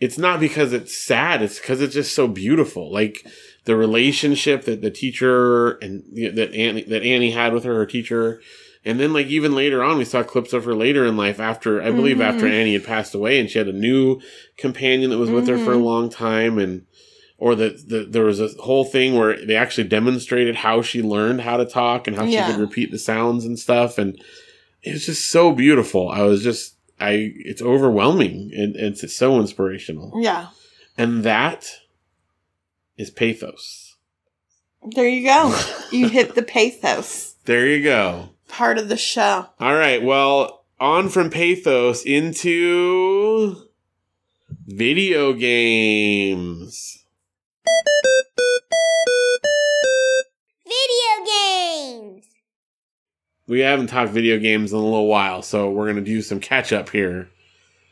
it's 0.00 0.18
not 0.18 0.40
because 0.40 0.72
it's 0.72 0.96
sad, 0.96 1.42
it's 1.42 1.58
because 1.58 1.80
it's 1.80 1.94
just 1.94 2.14
so 2.14 2.26
beautiful. 2.26 2.90
Like 2.92 3.26
the 3.64 3.76
relationship 3.76 4.64
that 4.64 4.80
the 4.80 4.90
teacher 4.90 5.72
and 5.78 6.04
you 6.12 6.28
know, 6.30 6.34
that 6.36 6.54
Annie, 6.54 6.84
that 6.84 7.02
Annie 7.02 7.32
had 7.32 7.52
with 7.52 7.64
her, 7.64 7.74
her 7.74 7.86
teacher. 7.86 8.40
And 8.82 8.98
then, 8.98 9.12
like, 9.12 9.26
even 9.26 9.54
later 9.54 9.82
on, 9.82 9.98
we 9.98 10.06
saw 10.06 10.22
clips 10.22 10.54
of 10.54 10.64
her 10.64 10.74
later 10.74 11.04
in 11.04 11.14
life 11.14 11.38
after, 11.38 11.82
I 11.82 11.90
believe, 11.90 12.16
Mhm. 12.16 12.22
after 12.24 12.46
Annie 12.46 12.72
had 12.72 12.82
passed 12.82 13.14
away, 13.14 13.38
and 13.38 13.50
she 13.50 13.58
had 13.58 13.68
a 13.68 13.74
new 13.74 14.22
companion 14.56 15.10
that 15.10 15.18
was 15.18 15.28
with 15.28 15.46
her 15.48 15.58
for 15.58 15.74
a 15.74 15.76
Mhm. 15.76 15.84
long 15.84 16.08
time. 16.08 16.58
And, 16.58 16.86
or 17.40 17.54
that 17.56 17.88
the, 17.88 18.04
there 18.08 18.24
was 18.24 18.38
a 18.40 18.48
whole 18.62 18.84
thing 18.84 19.14
where 19.16 19.44
they 19.44 19.56
actually 19.56 19.88
demonstrated 19.88 20.54
how 20.56 20.82
she 20.82 21.02
learned 21.02 21.40
how 21.40 21.56
to 21.56 21.64
talk 21.64 22.06
and 22.06 22.14
how 22.16 22.24
Yeah. 22.24 22.46
she 22.46 22.52
could 22.52 22.60
repeat 22.60 22.90
the 22.92 22.98
sounds 22.98 23.44
and 23.46 23.58
stuff. 23.58 23.96
And 23.98 24.22
it 24.82 24.92
was 24.92 25.06
just 25.06 25.28
so 25.30 25.50
beautiful. 25.52 26.08
I 26.10 26.22
was 26.22 26.42
just 26.44 26.76
i 27.00 27.32
it's 27.34 27.62
overwhelming 27.62 28.50
and, 28.54 28.76
and 28.76 28.94
it's 28.94 29.16
so 29.16 29.40
inspirational. 29.40 30.12
Yeah, 30.22 30.48
and 30.98 31.24
that 31.24 31.66
is 32.98 33.10
pathos. 33.10 33.96
There 34.94 35.08
you 35.08 35.26
go. 35.26 35.58
you 35.90 36.08
hit 36.08 36.34
the 36.34 36.42
pathos. 36.42 37.34
There 37.46 37.66
you 37.66 37.82
go. 37.82 38.30
Part 38.48 38.76
of 38.78 38.88
the 38.90 38.96
show. 38.98 39.46
all 39.58 39.74
right. 39.74 40.02
Well 40.02 40.64
on 40.78 41.08
from 41.08 41.30
pathos 41.30 42.02
into 42.04 43.56
video 44.66 45.32
games 45.32 46.99
Video 50.64 51.24
games! 51.26 52.24
we 53.46 53.60
haven't 53.60 53.88
talked 53.88 54.12
video 54.12 54.38
games 54.38 54.72
in 54.72 54.78
a 54.78 54.82
little 54.82 55.06
while, 55.08 55.42
so 55.42 55.70
we're 55.70 55.86
gonna 55.88 56.00
do 56.00 56.22
some 56.22 56.38
catch 56.40 56.72
up 56.72 56.90
here. 56.90 57.28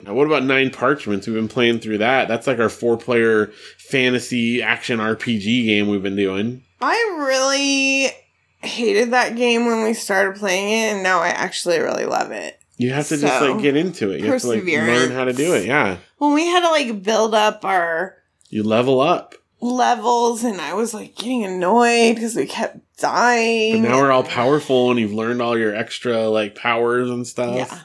Now, 0.02 0.14
what 0.14 0.28
about 0.28 0.44
Nine 0.44 0.70
Parchments? 0.70 1.26
We've 1.26 1.34
been 1.34 1.48
playing 1.48 1.80
through 1.80 1.98
that. 1.98 2.28
That's 2.28 2.46
like 2.46 2.60
our 2.60 2.68
four 2.68 2.96
player 2.96 3.50
fantasy 3.78 4.62
action 4.62 5.00
RPG 5.00 5.66
game 5.66 5.88
we've 5.88 6.02
been 6.02 6.14
doing. 6.14 6.62
I 6.80 7.16
really 7.18 8.12
hated 8.60 9.10
that 9.10 9.34
game 9.34 9.66
when 9.66 9.82
we 9.82 9.94
started 9.94 10.38
playing 10.38 10.68
it, 10.68 10.94
and 10.94 11.02
now 11.02 11.20
I 11.20 11.28
actually 11.28 11.80
really 11.80 12.06
love 12.06 12.30
it. 12.30 12.60
You 12.76 12.92
have 12.92 13.08
to 13.08 13.16
just 13.16 13.42
like 13.42 13.60
get 13.60 13.74
into 13.74 14.12
it. 14.12 14.20
You 14.20 14.30
have 14.30 14.40
to 14.42 14.48
like 14.48 14.64
learn 14.64 15.10
how 15.10 15.24
to 15.24 15.32
do 15.32 15.54
it. 15.54 15.66
Yeah, 15.66 15.96
When 16.18 16.32
we 16.32 16.46
had 16.46 16.60
to 16.60 16.70
like 16.70 17.02
build 17.02 17.34
up 17.34 17.64
our 17.64 18.14
you 18.50 18.62
level 18.62 19.00
up. 19.00 19.34
Levels, 19.60 20.44
and 20.44 20.60
I 20.60 20.74
was 20.74 20.94
like 20.94 21.16
getting 21.16 21.44
annoyed 21.44 22.14
because 22.14 22.36
we 22.36 22.46
kept 22.46 22.78
dying. 22.98 23.82
But 23.82 23.88
now 23.88 24.00
we're 24.00 24.10
all 24.12 24.22
powerful, 24.22 24.90
and 24.90 24.98
you've 25.00 25.12
learned 25.12 25.42
all 25.42 25.58
your 25.58 25.74
extra 25.74 26.28
like 26.28 26.54
powers 26.54 27.10
and 27.10 27.26
stuff. 27.26 27.54
Yeah. 27.56 27.80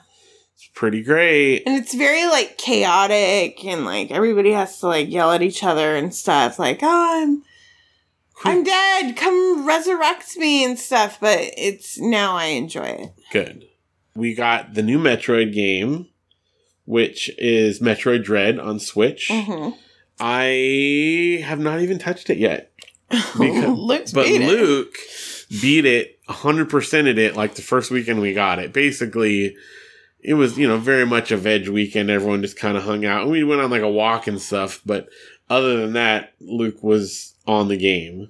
It's 0.55 0.69
pretty 0.75 1.01
great. 1.03 1.63
And 1.65 1.75
it's 1.75 1.93
very 1.93 2.25
like 2.25 2.57
chaotic, 2.57 3.63
and 3.65 3.85
like 3.85 4.11
everybody 4.11 4.51
has 4.51 4.79
to 4.79 4.87
like 4.87 5.09
yell 5.09 5.31
at 5.31 5.41
each 5.41 5.63
other 5.63 5.95
and 5.95 6.13
stuff. 6.13 6.59
Like, 6.59 6.79
oh, 6.81 7.23
I'm, 7.23 7.43
I'm 8.45 8.63
dead. 8.63 9.15
Come 9.15 9.65
resurrect 9.67 10.37
me 10.37 10.63
and 10.63 10.77
stuff. 10.77 11.17
But 11.19 11.39
it's 11.57 11.99
now 11.99 12.35
I 12.35 12.45
enjoy 12.45 12.83
it. 12.85 13.13
Good. 13.31 13.65
We 14.15 14.35
got 14.35 14.75
the 14.75 14.83
new 14.83 14.99
Metroid 14.99 15.53
game, 15.53 16.09
which 16.85 17.31
is 17.39 17.79
Metroid 17.79 18.23
Dread 18.23 18.59
on 18.59 18.77
Switch. 18.79 19.29
Mhm. 19.31 19.75
I 20.25 21.43
have 21.45 21.59
not 21.59 21.81
even 21.81 21.99
touched 21.99 22.29
it 22.29 22.37
yet. 22.37 22.71
Because- 23.37 24.13
but 24.13 24.25
beat 24.25 24.41
it. 24.41 24.47
Luke 24.47 24.95
beat 25.61 25.85
it, 25.85 26.19
100%ed 26.29 27.17
it 27.17 27.35
like 27.35 27.55
the 27.55 27.61
first 27.61 27.91
weekend 27.91 28.21
we 28.21 28.33
got 28.33 28.57
it. 28.59 28.71
Basically, 28.73 29.55
it 30.21 30.35
was, 30.35 30.57
you 30.57 30.67
know, 30.67 30.77
very 30.77 31.05
much 31.05 31.31
a 31.31 31.37
veg 31.37 31.67
weekend. 31.67 32.09
Everyone 32.09 32.41
just 32.41 32.57
kind 32.57 32.77
of 32.77 32.83
hung 32.83 33.05
out. 33.05 33.23
And 33.23 33.31
we 33.31 33.43
went 33.43 33.61
on 33.61 33.69
like 33.69 33.81
a 33.81 33.91
walk 33.91 34.25
and 34.27 34.41
stuff. 34.41 34.81
But 34.85 35.09
other 35.49 35.77
than 35.77 35.93
that, 35.93 36.33
Luke 36.39 36.81
was 36.81 37.33
on 37.45 37.67
the 37.67 37.77
game. 37.77 38.29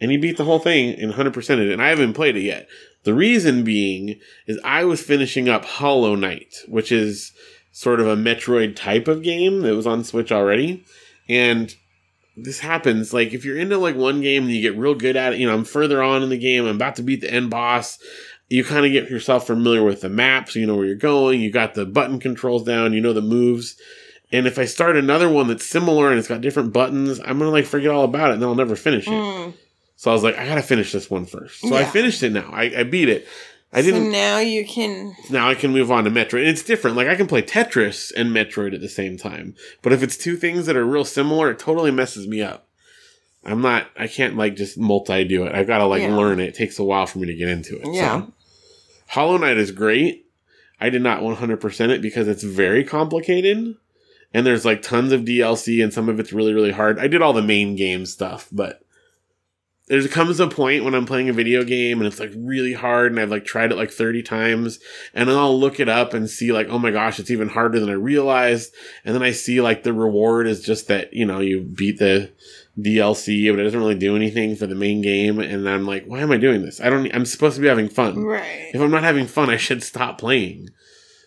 And 0.00 0.10
he 0.10 0.16
beat 0.18 0.36
the 0.36 0.44
whole 0.44 0.58
thing 0.58 0.94
and 1.00 1.12
100%ed 1.12 1.58
it. 1.58 1.72
And 1.72 1.82
I 1.82 1.88
haven't 1.88 2.14
played 2.14 2.36
it 2.36 2.42
yet. 2.42 2.68
The 3.04 3.14
reason 3.14 3.64
being 3.64 4.20
is 4.46 4.60
I 4.62 4.84
was 4.84 5.02
finishing 5.02 5.48
up 5.48 5.64
Hollow 5.64 6.14
Knight, 6.14 6.54
which 6.68 6.92
is 6.92 7.32
sort 7.72 8.00
of 8.00 8.06
a 8.06 8.16
Metroid 8.16 8.76
type 8.76 9.08
of 9.08 9.22
game 9.22 9.62
that 9.62 9.74
was 9.74 9.86
on 9.86 10.04
Switch 10.04 10.30
already. 10.30 10.84
And 11.30 11.72
this 12.36 12.58
happens 12.58 13.14
like 13.14 13.32
if 13.32 13.44
you're 13.44 13.56
into 13.56 13.78
like 13.78 13.94
one 13.94 14.20
game 14.20 14.44
and 14.44 14.52
you 14.52 14.60
get 14.60 14.76
real 14.76 14.96
good 14.96 15.16
at 15.16 15.32
it, 15.32 15.38
you 15.38 15.46
know, 15.46 15.54
I'm 15.54 15.64
further 15.64 16.02
on 16.02 16.24
in 16.24 16.28
the 16.28 16.36
game, 16.36 16.66
I'm 16.66 16.74
about 16.74 16.96
to 16.96 17.02
beat 17.02 17.20
the 17.20 17.32
end 17.32 17.50
boss. 17.50 17.98
You 18.48 18.64
kind 18.64 18.84
of 18.84 18.90
get 18.90 19.08
yourself 19.08 19.46
familiar 19.46 19.84
with 19.84 20.00
the 20.00 20.08
map, 20.08 20.50
so 20.50 20.58
you 20.58 20.66
know 20.66 20.74
where 20.74 20.86
you're 20.86 20.96
going. 20.96 21.40
You 21.40 21.52
got 21.52 21.74
the 21.74 21.86
button 21.86 22.18
controls 22.18 22.64
down, 22.64 22.92
you 22.92 23.00
know 23.00 23.12
the 23.12 23.22
moves. 23.22 23.76
And 24.32 24.48
if 24.48 24.58
I 24.58 24.64
start 24.64 24.96
another 24.96 25.28
one 25.28 25.46
that's 25.46 25.64
similar 25.64 26.10
and 26.10 26.18
it's 26.18 26.26
got 26.26 26.40
different 26.40 26.72
buttons, 26.72 27.20
I'm 27.20 27.38
gonna 27.38 27.50
like 27.50 27.66
forget 27.66 27.92
all 27.92 28.04
about 28.04 28.30
it 28.30 28.34
and 28.34 28.42
then 28.42 28.48
I'll 28.48 28.56
never 28.56 28.74
finish 28.74 29.06
it. 29.06 29.12
Mm. 29.12 29.54
So 29.94 30.10
I 30.10 30.14
was 30.14 30.24
like, 30.24 30.36
I 30.36 30.46
gotta 30.46 30.62
finish 30.62 30.90
this 30.90 31.08
one 31.08 31.26
first. 31.26 31.60
So 31.60 31.76
I 31.76 31.84
finished 31.84 32.22
it 32.24 32.32
now. 32.32 32.50
I, 32.52 32.72
I 32.78 32.82
beat 32.84 33.08
it. 33.08 33.28
I 33.72 33.82
didn't. 33.82 34.06
So 34.06 34.10
now 34.10 34.38
you 34.38 34.66
can. 34.66 35.14
now 35.30 35.48
I 35.48 35.54
can 35.54 35.72
move 35.72 35.90
on 35.92 36.04
to 36.04 36.10
Metroid. 36.10 36.40
And 36.40 36.48
it's 36.48 36.62
different. 36.62 36.96
Like 36.96 37.06
I 37.08 37.14
can 37.14 37.26
play 37.28 37.42
Tetris 37.42 38.12
and 38.16 38.30
Metroid 38.30 38.74
at 38.74 38.80
the 38.80 38.88
same 38.88 39.16
time. 39.16 39.54
But 39.82 39.92
if 39.92 40.02
it's 40.02 40.16
two 40.16 40.36
things 40.36 40.66
that 40.66 40.76
are 40.76 40.84
real 40.84 41.04
similar, 41.04 41.50
it 41.50 41.58
totally 41.58 41.90
messes 41.92 42.26
me 42.26 42.42
up. 42.42 42.66
I'm 43.44 43.62
not. 43.62 43.86
I 43.96 44.06
can't 44.06 44.36
like 44.36 44.56
just 44.56 44.76
multi 44.76 45.24
do 45.24 45.44
it. 45.44 45.54
I've 45.54 45.66
got 45.66 45.78
to 45.78 45.86
like 45.86 46.02
Yeah. 46.02 46.14
learn 46.16 46.40
it. 46.40 46.48
It 46.48 46.54
takes 46.54 46.78
a 46.78 46.84
while 46.84 47.06
for 47.06 47.18
me 47.20 47.26
to 47.28 47.34
get 47.34 47.48
into 47.48 47.76
it. 47.80 47.94
Yeah. 47.94 48.20
So. 48.22 48.32
Hollow 49.08 49.36
Knight 49.38 49.56
is 49.56 49.70
great. 49.70 50.26
I 50.80 50.88
did 50.90 51.02
not 51.02 51.20
100% 51.22 51.90
it 51.90 52.00
because 52.02 52.26
it's 52.28 52.42
very 52.42 52.84
complicated. 52.84 53.76
And 54.32 54.46
there's 54.46 54.64
like 54.64 54.82
tons 54.82 55.12
of 55.12 55.22
DLC 55.22 55.82
and 55.82 55.92
some 55.92 56.08
of 56.08 56.20
it's 56.20 56.32
really, 56.32 56.52
really 56.54 56.70
hard. 56.72 56.98
I 56.98 57.06
did 57.08 57.20
all 57.22 57.32
the 57.32 57.42
main 57.42 57.76
game 57.76 58.06
stuff, 58.06 58.48
but 58.52 58.82
there 59.90 60.06
comes 60.06 60.38
a 60.38 60.46
point 60.46 60.84
when 60.84 60.94
I'm 60.94 61.04
playing 61.04 61.28
a 61.28 61.32
video 61.32 61.64
game 61.64 61.98
and 61.98 62.06
it's 62.06 62.20
like 62.20 62.30
really 62.36 62.74
hard 62.74 63.10
and 63.10 63.18
I've 63.18 63.30
like 63.30 63.44
tried 63.44 63.72
it 63.72 63.76
like 63.76 63.90
30 63.90 64.22
times 64.22 64.78
and 65.12 65.28
then 65.28 65.36
I'll 65.36 65.58
look 65.58 65.80
it 65.80 65.88
up 65.88 66.14
and 66.14 66.30
see 66.30 66.52
like, 66.52 66.68
oh 66.68 66.78
my 66.78 66.92
gosh, 66.92 67.18
it's 67.18 67.30
even 67.30 67.48
harder 67.48 67.80
than 67.80 67.90
I 67.90 67.94
realized. 67.94 68.72
And 69.04 69.16
then 69.16 69.24
I 69.24 69.32
see 69.32 69.60
like 69.60 69.82
the 69.82 69.92
reward 69.92 70.46
is 70.46 70.62
just 70.62 70.86
that, 70.86 71.12
you 71.12 71.26
know, 71.26 71.40
you 71.40 71.62
beat 71.62 71.98
the 71.98 72.30
DLC, 72.78 73.50
but 73.50 73.58
it 73.58 73.64
doesn't 73.64 73.80
really 73.80 73.96
do 73.96 74.14
anything 74.14 74.54
for 74.54 74.68
the 74.68 74.76
main 74.76 75.02
game. 75.02 75.40
And 75.40 75.68
I'm 75.68 75.86
like, 75.86 76.04
why 76.04 76.20
am 76.20 76.30
I 76.30 76.36
doing 76.36 76.62
this? 76.62 76.80
I 76.80 76.88
don't, 76.88 77.12
I'm 77.12 77.26
supposed 77.26 77.56
to 77.56 77.60
be 77.60 77.66
having 77.66 77.88
fun. 77.88 78.22
Right. 78.22 78.70
If 78.72 78.80
I'm 78.80 78.92
not 78.92 79.02
having 79.02 79.26
fun, 79.26 79.50
I 79.50 79.56
should 79.56 79.82
stop 79.82 80.18
playing. 80.18 80.68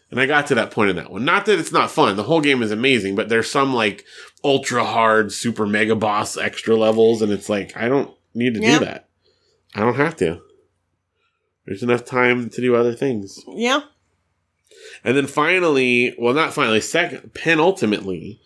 And 0.09 0.22
I 0.22 0.26
got 0.26 0.47
to 0.47 0.55
that 0.55 0.72
point 0.72 0.89
in 0.89 0.95
that 0.95 1.11
one. 1.11 1.26
Not 1.26 1.47
that 1.47 1.59
it's 1.59 1.74
not 1.74 1.91
fun. 1.91 2.16
The 2.16 2.24
whole 2.24 2.39
game 2.39 2.64
is 2.64 2.72
amazing, 2.72 3.16
but 3.16 3.28
there's 3.28 3.51
some 3.51 3.74
like 3.74 4.05
ultra 4.41 4.86
hard, 4.86 5.34
super 5.34 5.66
mega 5.66 5.97
boss 5.97 6.38
extra 6.38 6.78
levels, 6.78 7.22
and 7.22 7.32
it's 7.32 7.49
like, 7.49 7.76
I 7.76 7.89
don't 7.89 8.16
need 8.34 8.53
to 8.55 8.61
Yeah. 8.61 8.79
do 8.79 8.86
that. 8.86 9.09
I 9.75 9.81
don't 9.81 9.95
have 9.95 10.15
to. 10.17 10.41
There's 11.65 11.84
enough 11.84 12.05
time 12.05 12.49
to 12.49 12.61
do 12.61 12.75
other 12.75 12.93
things. 12.93 13.39
Yeah. 13.47 13.81
And 15.03 15.15
then 15.15 15.27
finally, 15.27 16.13
well, 16.19 16.34
not 16.34 16.53
finally, 16.53 16.81
second, 16.81 17.34
penultimately, 17.34 18.39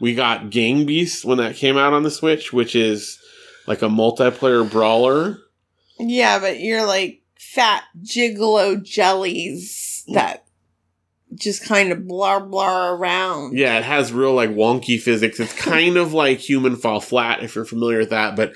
we 0.00 0.14
got 0.14 0.50
Gang 0.50 0.84
Beasts 0.86 1.24
when 1.24 1.38
that 1.38 1.56
came 1.56 1.76
out 1.76 1.92
on 1.92 2.02
the 2.02 2.10
Switch, 2.10 2.52
which 2.52 2.76
is 2.76 3.18
like 3.66 3.82
a 3.82 3.88
multiplayer 3.88 4.70
brawler. 4.70 5.38
Yeah, 5.98 6.38
but 6.38 6.60
you're 6.60 6.86
like 6.86 7.22
fat 7.38 7.84
gigolo 8.02 8.82
jellies 8.82 10.04
that 10.12 10.44
just 11.34 11.64
kind 11.64 11.90
of 11.90 11.98
blar 12.00 12.48
blar 12.48 12.96
around. 12.96 13.56
Yeah, 13.58 13.78
it 13.78 13.84
has 13.84 14.12
real 14.12 14.34
like 14.34 14.50
wonky 14.50 15.00
physics. 15.00 15.40
It's 15.40 15.52
kind 15.54 15.96
of 15.96 16.12
like 16.12 16.38
Human 16.38 16.76
Fall 16.76 17.00
Flat 17.00 17.42
if 17.42 17.54
you're 17.54 17.64
familiar 17.64 17.98
with 17.98 18.10
that, 18.10 18.36
but 18.36 18.52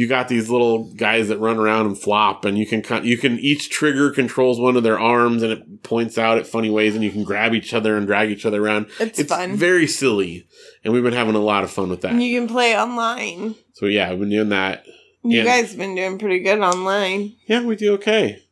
you 0.00 0.06
got 0.08 0.28
these 0.28 0.48
little 0.48 0.84
guys 0.94 1.28
that 1.28 1.38
run 1.38 1.58
around 1.58 1.84
and 1.84 1.98
flop, 2.00 2.46
and 2.46 2.56
you 2.56 2.66
can 2.66 2.82
you 3.04 3.18
can 3.18 3.38
each 3.38 3.68
trigger 3.68 4.10
controls 4.10 4.58
one 4.58 4.74
of 4.78 4.82
their 4.82 4.98
arms, 4.98 5.42
and 5.42 5.52
it 5.52 5.82
points 5.82 6.16
out 6.16 6.38
at 6.38 6.46
funny 6.46 6.70
ways, 6.70 6.94
and 6.94 7.04
you 7.04 7.10
can 7.10 7.22
grab 7.22 7.52
each 7.54 7.74
other 7.74 7.98
and 7.98 8.06
drag 8.06 8.30
each 8.30 8.46
other 8.46 8.64
around. 8.64 8.86
It's, 8.98 9.22
fun. 9.24 9.56
very 9.56 9.86
silly, 9.86 10.46
and 10.82 10.94
we've 10.94 11.02
been 11.02 11.12
having 11.12 11.34
a 11.34 11.38
lot 11.40 11.64
of 11.64 11.70
fun 11.70 11.90
with 11.90 12.00
that. 12.00 12.12
And 12.12 12.22
you 12.22 12.40
can 12.40 12.48
play 12.48 12.74
online. 12.78 13.56
so 13.74 13.84
yeah, 13.84 14.08
I've 14.10 14.18
been 14.18 14.30
doing 14.30 14.48
that. 14.48 14.86
You 15.22 15.38
Yeah. 15.38 15.44
guys 15.44 15.68
have 15.68 15.78
been 15.78 15.94
doing 15.94 16.18
pretty 16.18 16.38
good 16.40 16.60
online. 16.60 17.34
Yeah, 17.46 17.62
we 17.62 17.76
do 17.76 17.92
okay. 17.94 18.42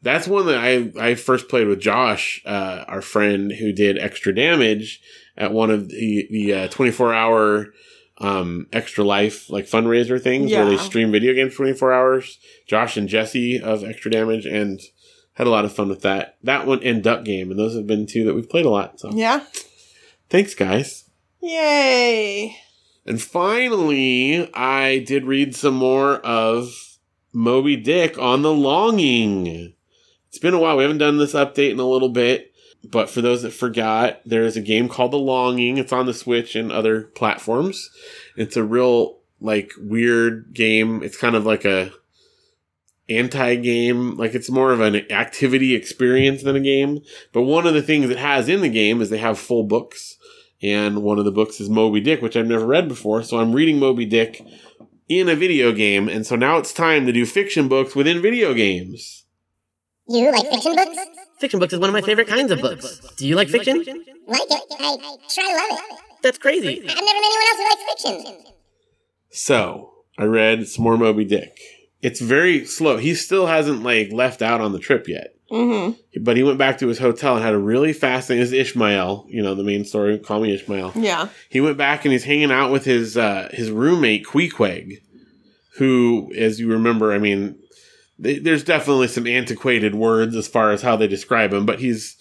That's 0.00 0.26
one 0.26 0.46
that 0.46 0.56
I 0.58 0.90
I 0.98 1.14
first 1.16 1.48
played 1.50 1.66
with 1.66 1.80
Josh, 1.80 2.40
uh, 2.46 2.84
our 2.88 3.02
friend 3.02 3.52
who 3.52 3.72
did 3.72 3.98
extra 3.98 4.34
damage 4.34 5.02
at 5.36 5.52
one 5.52 5.70
of 5.70 5.90
the 5.90 6.26
the 6.30 6.68
twenty 6.68 6.92
four 6.92 7.12
hour 7.12 7.66
um, 8.20 8.66
extra 8.72 9.04
life 9.04 9.48
like 9.50 9.66
fundraiser 9.66 10.20
things 10.20 10.50
where 10.50 10.64
they 10.70 10.76
stream 10.76 11.10
video 11.12 11.34
games 11.34 11.54
twenty 11.54 11.72
four 11.72 11.92
hours. 11.92 12.38
Josh 12.66 12.96
and 12.96 13.08
Jesse 13.08 13.60
of 13.60 13.84
extra 13.84 14.10
damage 14.10 14.44
and 14.46 14.80
had 15.34 15.46
a 15.46 15.50
lot 15.50 15.64
of 15.64 15.72
fun 15.72 15.88
with 15.88 16.02
that. 16.02 16.36
That 16.42 16.66
one 16.66 16.82
and 16.82 17.02
Duck 17.02 17.24
Game, 17.24 17.50
and 17.50 17.58
those 17.58 17.76
have 17.76 17.86
been 17.86 18.06
two 18.06 18.24
that 18.24 18.34
we've 18.34 18.48
played 18.50 18.66
a 18.66 18.70
lot. 18.70 18.98
So 18.98 19.10
Yeah. 19.12 19.44
thanks, 20.28 20.54
guys. 20.54 21.04
Yay. 21.40 22.56
And 23.06 23.22
finally, 23.22 24.52
I 24.52 24.98
did 24.98 25.24
read 25.24 25.54
some 25.56 25.74
more 25.74 26.16
of 26.16 26.98
Moby 27.32 27.76
Dick 27.76 28.18
on 28.18 28.42
the 28.42 28.52
Longing. 28.52 29.74
It's 30.28 30.38
been 30.38 30.54
a 30.54 30.58
while. 30.58 30.76
We 30.76 30.82
haven't 30.82 30.98
done 30.98 31.18
this 31.18 31.32
update 31.34 31.70
in 31.70 31.78
a 31.78 31.88
little 31.88 32.10
bit. 32.10 32.52
But 32.90 33.10
for 33.10 33.20
those 33.20 33.42
that 33.42 33.52
forgot, 33.52 34.20
there 34.24 34.44
is 34.44 34.56
a 34.56 34.62
game 34.62 34.88
called 34.88 35.12
The 35.12 35.18
Longing. 35.18 35.78
It's 35.78 35.92
on 35.92 36.06
the 36.06 36.14
Switch 36.14 36.56
and 36.56 36.72
other 36.72 37.02
platforms. 37.02 37.90
It's 38.36 38.56
a 38.56 38.64
real, 38.64 39.18
like, 39.40 39.72
weird 39.78 40.54
game. 40.54 41.02
It's 41.02 41.18
kind 41.18 41.36
of 41.36 41.44
like 41.44 41.64
a 41.64 41.92
anti 43.08 43.56
game. 43.56 44.16
Like, 44.16 44.34
it's 44.34 44.50
more 44.50 44.72
of 44.72 44.80
an 44.80 44.96
activity 45.12 45.74
experience 45.74 46.42
than 46.42 46.56
a 46.56 46.60
game. 46.60 47.00
But 47.32 47.42
one 47.42 47.66
of 47.66 47.74
the 47.74 47.82
things 47.82 48.08
it 48.08 48.18
has 48.18 48.48
in 48.48 48.62
the 48.62 48.70
game 48.70 49.02
is 49.02 49.10
they 49.10 49.18
have 49.18 49.38
full 49.38 49.64
books 49.64 50.16
and 50.62 51.02
one 51.02 51.18
of 51.18 51.24
the 51.24 51.30
books 51.30 51.60
is 51.60 51.70
Moby 51.70 52.00
Dick, 52.00 52.20
which 52.20 52.36
I've 52.36 52.46
never 52.46 52.66
read 52.66 52.88
before. 52.88 53.22
So 53.22 53.38
I'm 53.38 53.52
reading 53.52 53.78
Moby 53.78 54.04
Dick 54.04 54.44
in 55.08 55.28
a 55.28 55.36
video 55.36 55.72
game, 55.72 56.08
and 56.08 56.26
so 56.26 56.36
now 56.36 56.58
it's 56.58 56.72
time 56.72 57.06
to 57.06 57.12
do 57.12 57.24
fiction 57.24 57.68
books 57.68 57.94
within 57.94 58.20
video 58.20 58.54
games. 58.54 59.24
You 60.06 60.32
like 60.32 60.48
fiction 60.48 60.74
books? 60.74 60.98
Fiction 61.40 61.60
books 61.60 61.72
is 61.72 61.78
one 61.78 61.88
of 61.88 61.92
my 61.94 62.00
favorite 62.00 62.26
kinds 62.28 62.50
of 62.50 62.60
books. 62.60 63.00
Do 63.16 63.26
you 63.26 63.36
like 63.36 63.48
fiction? 63.48 63.78
Like 63.78 63.86
it? 63.86 64.62
I 64.80 64.96
try 65.32 65.44
to 65.44 65.74
love 65.74 65.80
it. 65.90 65.98
That's 66.22 66.38
crazy. 66.38 66.80
I've 66.80 66.84
never 66.84 67.00
met 67.00 67.14
anyone 67.14 67.42
else 67.48 67.58
who 67.58 67.64
likes 67.64 68.02
fiction. 68.02 68.44
So 69.30 69.92
I 70.18 70.24
read 70.24 70.66
some 70.66 70.84
more 70.84 70.96
Moby 70.96 71.24
Dick. 71.24 71.58
It's 72.02 72.20
very 72.20 72.64
slow. 72.64 72.96
He 72.96 73.14
still 73.14 73.46
hasn't 73.46 73.82
like 73.82 74.12
left 74.12 74.42
out 74.42 74.60
on 74.60 74.72
the 74.72 74.78
trip 74.78 75.08
yet. 75.08 75.34
Mm-hmm. 75.50 76.22
But 76.22 76.36
he 76.36 76.42
went 76.42 76.58
back 76.58 76.78
to 76.78 76.88
his 76.88 76.98
hotel 76.98 77.34
and 77.34 77.44
had 77.44 77.54
a 77.54 77.58
really 77.58 77.92
fast 77.92 78.28
thing. 78.28 78.38
This 78.38 78.48
is 78.48 78.52
Ishmael, 78.52 79.26
you 79.28 79.42
know, 79.42 79.54
the 79.54 79.64
main 79.64 79.84
story. 79.84 80.18
Call 80.18 80.40
me 80.40 80.52
Ishmael. 80.52 80.92
Yeah. 80.94 81.28
he 81.48 81.60
went 81.60 81.78
back 81.78 82.04
and 82.04 82.12
he's 82.12 82.24
hanging 82.24 82.50
out 82.52 82.70
with 82.70 82.84
his 82.84 83.16
uh, 83.16 83.48
his 83.52 83.70
roommate 83.70 84.26
Queequeg, 84.26 85.00
who, 85.76 86.30
as 86.36 86.60
you 86.60 86.70
remember, 86.70 87.12
I 87.12 87.18
mean, 87.18 87.58
th- 88.22 88.42
there's 88.42 88.64
definitely 88.64 89.08
some 89.08 89.26
antiquated 89.26 89.94
words 89.94 90.36
as 90.36 90.48
far 90.48 90.70
as 90.70 90.82
how 90.82 90.96
they 90.96 91.06
describe 91.08 91.52
him, 91.52 91.66
but 91.66 91.80
he's, 91.80 92.16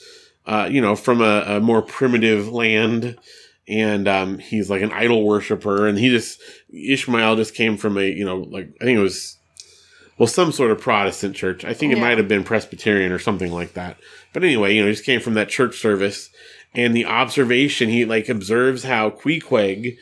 uh, 0.45 0.67
you 0.71 0.81
know, 0.81 0.95
from 0.95 1.21
a, 1.21 1.43
a 1.47 1.59
more 1.59 1.81
primitive 1.81 2.47
land, 2.49 3.17
and 3.67 4.07
um, 4.07 4.39
he's 4.39 4.69
like 4.69 4.81
an 4.81 4.91
idol 4.93 5.23
worshiper, 5.25 5.87
and 5.87 5.97
he 5.97 6.09
just 6.09 6.39
Ishmael 6.73 7.35
just 7.35 7.53
came 7.55 7.77
from 7.77 7.97
a, 7.97 8.09
you 8.09 8.23
know, 8.25 8.37
like 8.37 8.69
I 8.81 8.85
think 8.85 8.97
it 8.97 9.03
was. 9.03 9.35
Well, 10.19 10.25
some 10.25 10.51
sort 10.51 10.71
of 10.71 10.81
Protestant 10.81 11.35
church. 11.35 11.63
I 11.63 11.75
think 11.75 11.91
it 11.91 11.97
Yeah. 11.97 12.03
might 12.03 12.17
have 12.17 12.27
been 12.27 12.43
Presbyterian 12.43 13.11
or 13.11 13.19
something 13.19 13.51
like 13.51 13.73
that. 13.73 13.97
But 14.33 14.43
anyway, 14.43 14.73
you 14.73 14.81
know, 14.81 14.87
he 14.87 14.93
just 14.93 15.05
came 15.05 15.21
from 15.21 15.35
that 15.35 15.47
church 15.47 15.77
service, 15.79 16.31
and 16.73 16.95
the 16.95 17.05
observation 17.05 17.89
he 17.89 18.03
like 18.03 18.27
observes 18.27 18.83
how 18.83 19.11
Queequeg 19.11 19.95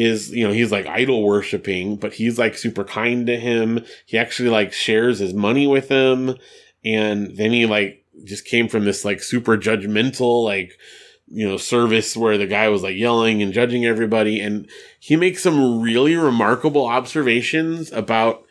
is 0.00 0.30
you 0.30 0.46
know 0.46 0.52
he's 0.52 0.72
like 0.72 0.86
idol 0.86 1.22
worshiping 1.22 1.94
but 1.94 2.14
he's 2.14 2.38
like 2.38 2.56
super 2.56 2.84
kind 2.84 3.26
to 3.26 3.38
him. 3.38 3.84
He 4.06 4.16
actually 4.16 4.48
like 4.48 4.72
shares 4.72 5.18
his 5.18 5.34
money 5.34 5.66
with 5.66 5.90
him. 5.90 6.36
And 6.82 7.36
then 7.36 7.52
he 7.52 7.66
like 7.66 8.02
just 8.24 8.46
came 8.46 8.66
from 8.66 8.86
this 8.86 9.04
like 9.04 9.22
super 9.22 9.58
judgmental 9.58 10.42
like 10.42 10.78
you 11.28 11.46
know 11.46 11.58
service 11.58 12.16
where 12.16 12.38
the 12.38 12.46
guy 12.46 12.68
was 12.70 12.82
like 12.82 12.96
yelling 12.96 13.42
and 13.42 13.52
judging 13.52 13.84
everybody. 13.84 14.40
And 14.40 14.66
he 14.98 15.16
makes 15.16 15.42
some 15.42 15.82
really 15.82 16.16
remarkable 16.16 16.86
observations 16.86 17.92
about 17.92 18.42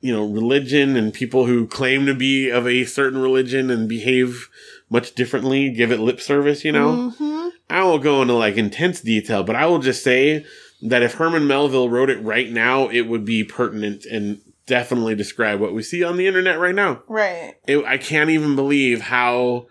you 0.00 0.12
know 0.12 0.24
religion 0.24 0.96
and 0.96 1.14
people 1.14 1.46
who 1.46 1.68
claim 1.68 2.04
to 2.06 2.14
be 2.14 2.50
of 2.50 2.66
a 2.66 2.84
certain 2.84 3.20
religion 3.20 3.70
and 3.70 3.88
behave 3.88 4.50
much 4.90 5.14
differently 5.14 5.70
give 5.70 5.92
it 5.92 6.00
lip 6.00 6.20
service 6.20 6.64
you 6.64 6.72
know? 6.72 7.12
Mm-hmm. 7.12 7.48
I 7.70 7.82
won't 7.82 8.02
go 8.02 8.22
into 8.22 8.34
like 8.34 8.56
intense 8.56 9.00
detail, 9.00 9.42
but 9.42 9.56
I 9.56 9.66
will 9.66 9.78
just 9.78 10.04
say 10.04 10.44
that 10.84 11.02
if 11.02 11.14
Herman 11.14 11.46
Melville 11.46 11.88
wrote 11.88 12.10
it 12.10 12.22
right 12.22 12.50
now, 12.50 12.88
it 12.88 13.02
would 13.02 13.24
be 13.24 13.42
pertinent 13.42 14.04
and 14.04 14.40
definitely 14.66 15.14
describe 15.14 15.58
what 15.58 15.72
we 15.72 15.82
see 15.82 16.04
on 16.04 16.16
the 16.16 16.26
internet 16.26 16.58
right 16.58 16.74
now. 16.74 17.02
Right. 17.08 17.54
It, 17.66 17.84
I 17.84 17.96
can't 17.98 18.30
even 18.30 18.54
believe 18.54 19.00
how 19.00 19.66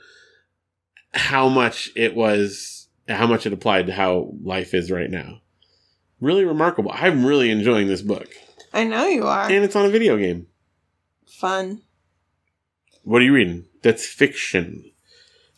how 1.13 1.47
much 1.47 1.91
it 1.95 2.15
was, 2.15 2.87
how 3.07 3.27
much 3.27 3.45
it 3.45 3.53
applied 3.53 3.85
to 3.85 3.93
how 3.93 4.31
life 4.43 4.73
is 4.73 4.89
right 4.89 5.09
now. 5.09 5.41
Really 6.19 6.43
remarkable. 6.43 6.91
I'm 6.93 7.23
really 7.23 7.51
enjoying 7.51 7.87
this 7.87 8.01
book, 8.01 8.29
I 8.73 8.83
know 8.83 9.05
you 9.05 9.27
are. 9.27 9.43
and 9.49 9.63
it's 9.63 9.75
on 9.75 9.85
a 9.85 9.89
video 9.89 10.17
game. 10.17 10.47
Fun. 11.27 11.83
What 13.03 13.21
are 13.21 13.25
you 13.25 13.33
reading? 13.33 13.65
That's 13.83 14.07
fiction. 14.07 14.91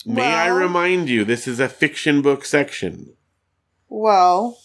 May 0.05 0.33
I 0.33 0.47
remind 0.47 1.09
you, 1.09 1.23
this 1.23 1.47
is 1.47 1.59
a 1.59 1.69
fiction 1.69 2.21
book 2.21 2.43
section. 2.43 3.15
Well, 3.87 4.57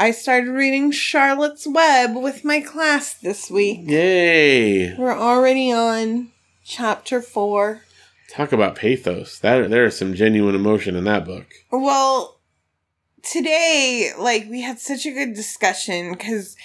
I 0.00 0.12
started 0.12 0.48
reading 0.48 0.92
Charlotte's 0.92 1.66
Web 1.66 2.16
with 2.16 2.42
my 2.42 2.62
class 2.62 3.12
this 3.12 3.50
week. 3.50 3.80
Yay! 3.82 4.94
We're 4.96 5.12
already 5.12 5.70
on 5.70 6.30
chapter 6.64 7.20
four. 7.20 7.82
Talk 8.30 8.52
about 8.52 8.76
pathos. 8.76 9.38
That 9.40 9.68
there 9.68 9.84
is 9.84 9.98
some 9.98 10.14
genuine 10.14 10.54
emotion 10.54 10.96
in 10.96 11.04
that 11.04 11.26
book. 11.26 11.48
Well, 11.70 12.40
today, 13.22 14.12
like, 14.18 14.46
we 14.48 14.62
had 14.62 14.80
such 14.80 15.04
a 15.04 15.12
good 15.12 15.34
discussion 15.34 16.12
because 16.12 16.56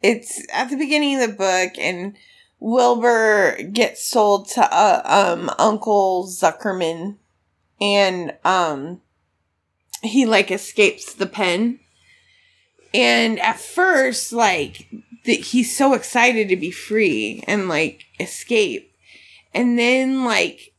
it's 0.00 0.42
at 0.50 0.70
the 0.70 0.78
beginning 0.78 1.20
of 1.20 1.28
the 1.28 1.36
book, 1.36 1.72
and 1.78 2.16
Wilbur 2.58 3.64
gets 3.70 4.02
sold 4.02 4.48
to 4.52 4.62
uh, 4.62 5.02
um 5.04 5.50
Uncle 5.58 6.26
Zuckerman, 6.26 7.18
and 7.82 8.34
um 8.46 9.02
he 10.02 10.24
like 10.24 10.50
escapes 10.50 11.12
the 11.12 11.26
pen. 11.26 11.80
And 12.94 13.38
at 13.40 13.60
first, 13.60 14.32
like, 14.32 14.88
he's 15.24 15.76
so 15.76 15.94
excited 15.94 16.48
to 16.48 16.56
be 16.56 16.70
free 16.70 17.44
and 17.46 17.68
like 17.68 18.04
escape. 18.18 18.94
And 19.54 19.78
then, 19.78 20.24
like, 20.24 20.72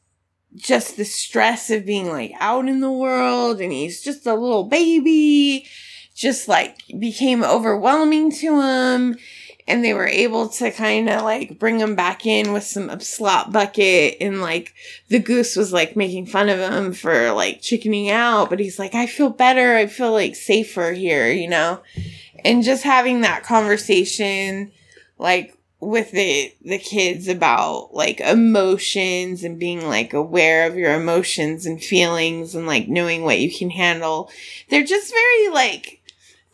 just 0.56 0.98
the 0.98 1.06
stress 1.06 1.70
of 1.70 1.86
being 1.86 2.10
like 2.10 2.34
out 2.40 2.68
in 2.68 2.80
the 2.80 2.92
world 2.92 3.62
and 3.62 3.72
he's 3.72 4.02
just 4.02 4.26
a 4.26 4.34
little 4.34 4.64
baby 4.64 5.66
just 6.16 6.48
like 6.48 6.82
became 6.98 7.44
overwhelming 7.44 8.32
to 8.32 8.62
him 8.62 9.18
and 9.70 9.84
they 9.84 9.94
were 9.94 10.08
able 10.08 10.50
to 10.50 10.72
kind 10.72 11.08
of 11.08 11.22
like 11.22 11.60
bring 11.60 11.80
him 11.80 11.96
back 11.96 12.26
in 12.26 12.52
with 12.52 12.64
some 12.64 13.00
slop 13.00 13.52
bucket 13.52 14.18
and 14.20 14.42
like 14.42 14.74
the 15.10 15.20
goose 15.20 15.56
was 15.56 15.72
like 15.72 15.96
making 15.96 16.26
fun 16.26 16.50
of 16.50 16.60
him 16.60 16.92
for 16.92 17.32
like 17.32 17.62
chickening 17.62 18.10
out 18.10 18.50
but 18.50 18.60
he's 18.60 18.80
like 18.80 18.96
i 18.96 19.06
feel 19.06 19.30
better. 19.30 19.76
I 19.76 19.88
feel 19.88 20.12
like 20.12 20.36
safer 20.36 20.92
here 20.92 21.32
you 21.32 21.48
know? 21.48 21.82
And 22.44 22.64
just 22.64 22.84
having 22.84 23.22
that 23.22 23.44
conversation 23.44 24.72
like 25.18 25.56
with 25.82 26.12
the 26.12 26.54
the 26.64 26.78
kids 26.78 27.28
about 27.28 27.94
like 27.94 28.20
emotions 28.20 29.44
and 29.44 29.60
being 29.60 29.88
like 29.88 30.14
aware 30.14 30.68
of 30.68 30.76
your 30.76 30.94
emotions 30.94 31.66
and 31.66 31.82
feelings 31.82 32.54
and 32.54 32.68
like 32.68 32.90
knowing 32.90 33.24
what 33.24 33.40
you 33.40 33.52
can 33.52 33.70
handle 33.70 34.30
they're 34.70 34.84
just 34.84 35.14
very 35.14 35.50
like 35.50 35.99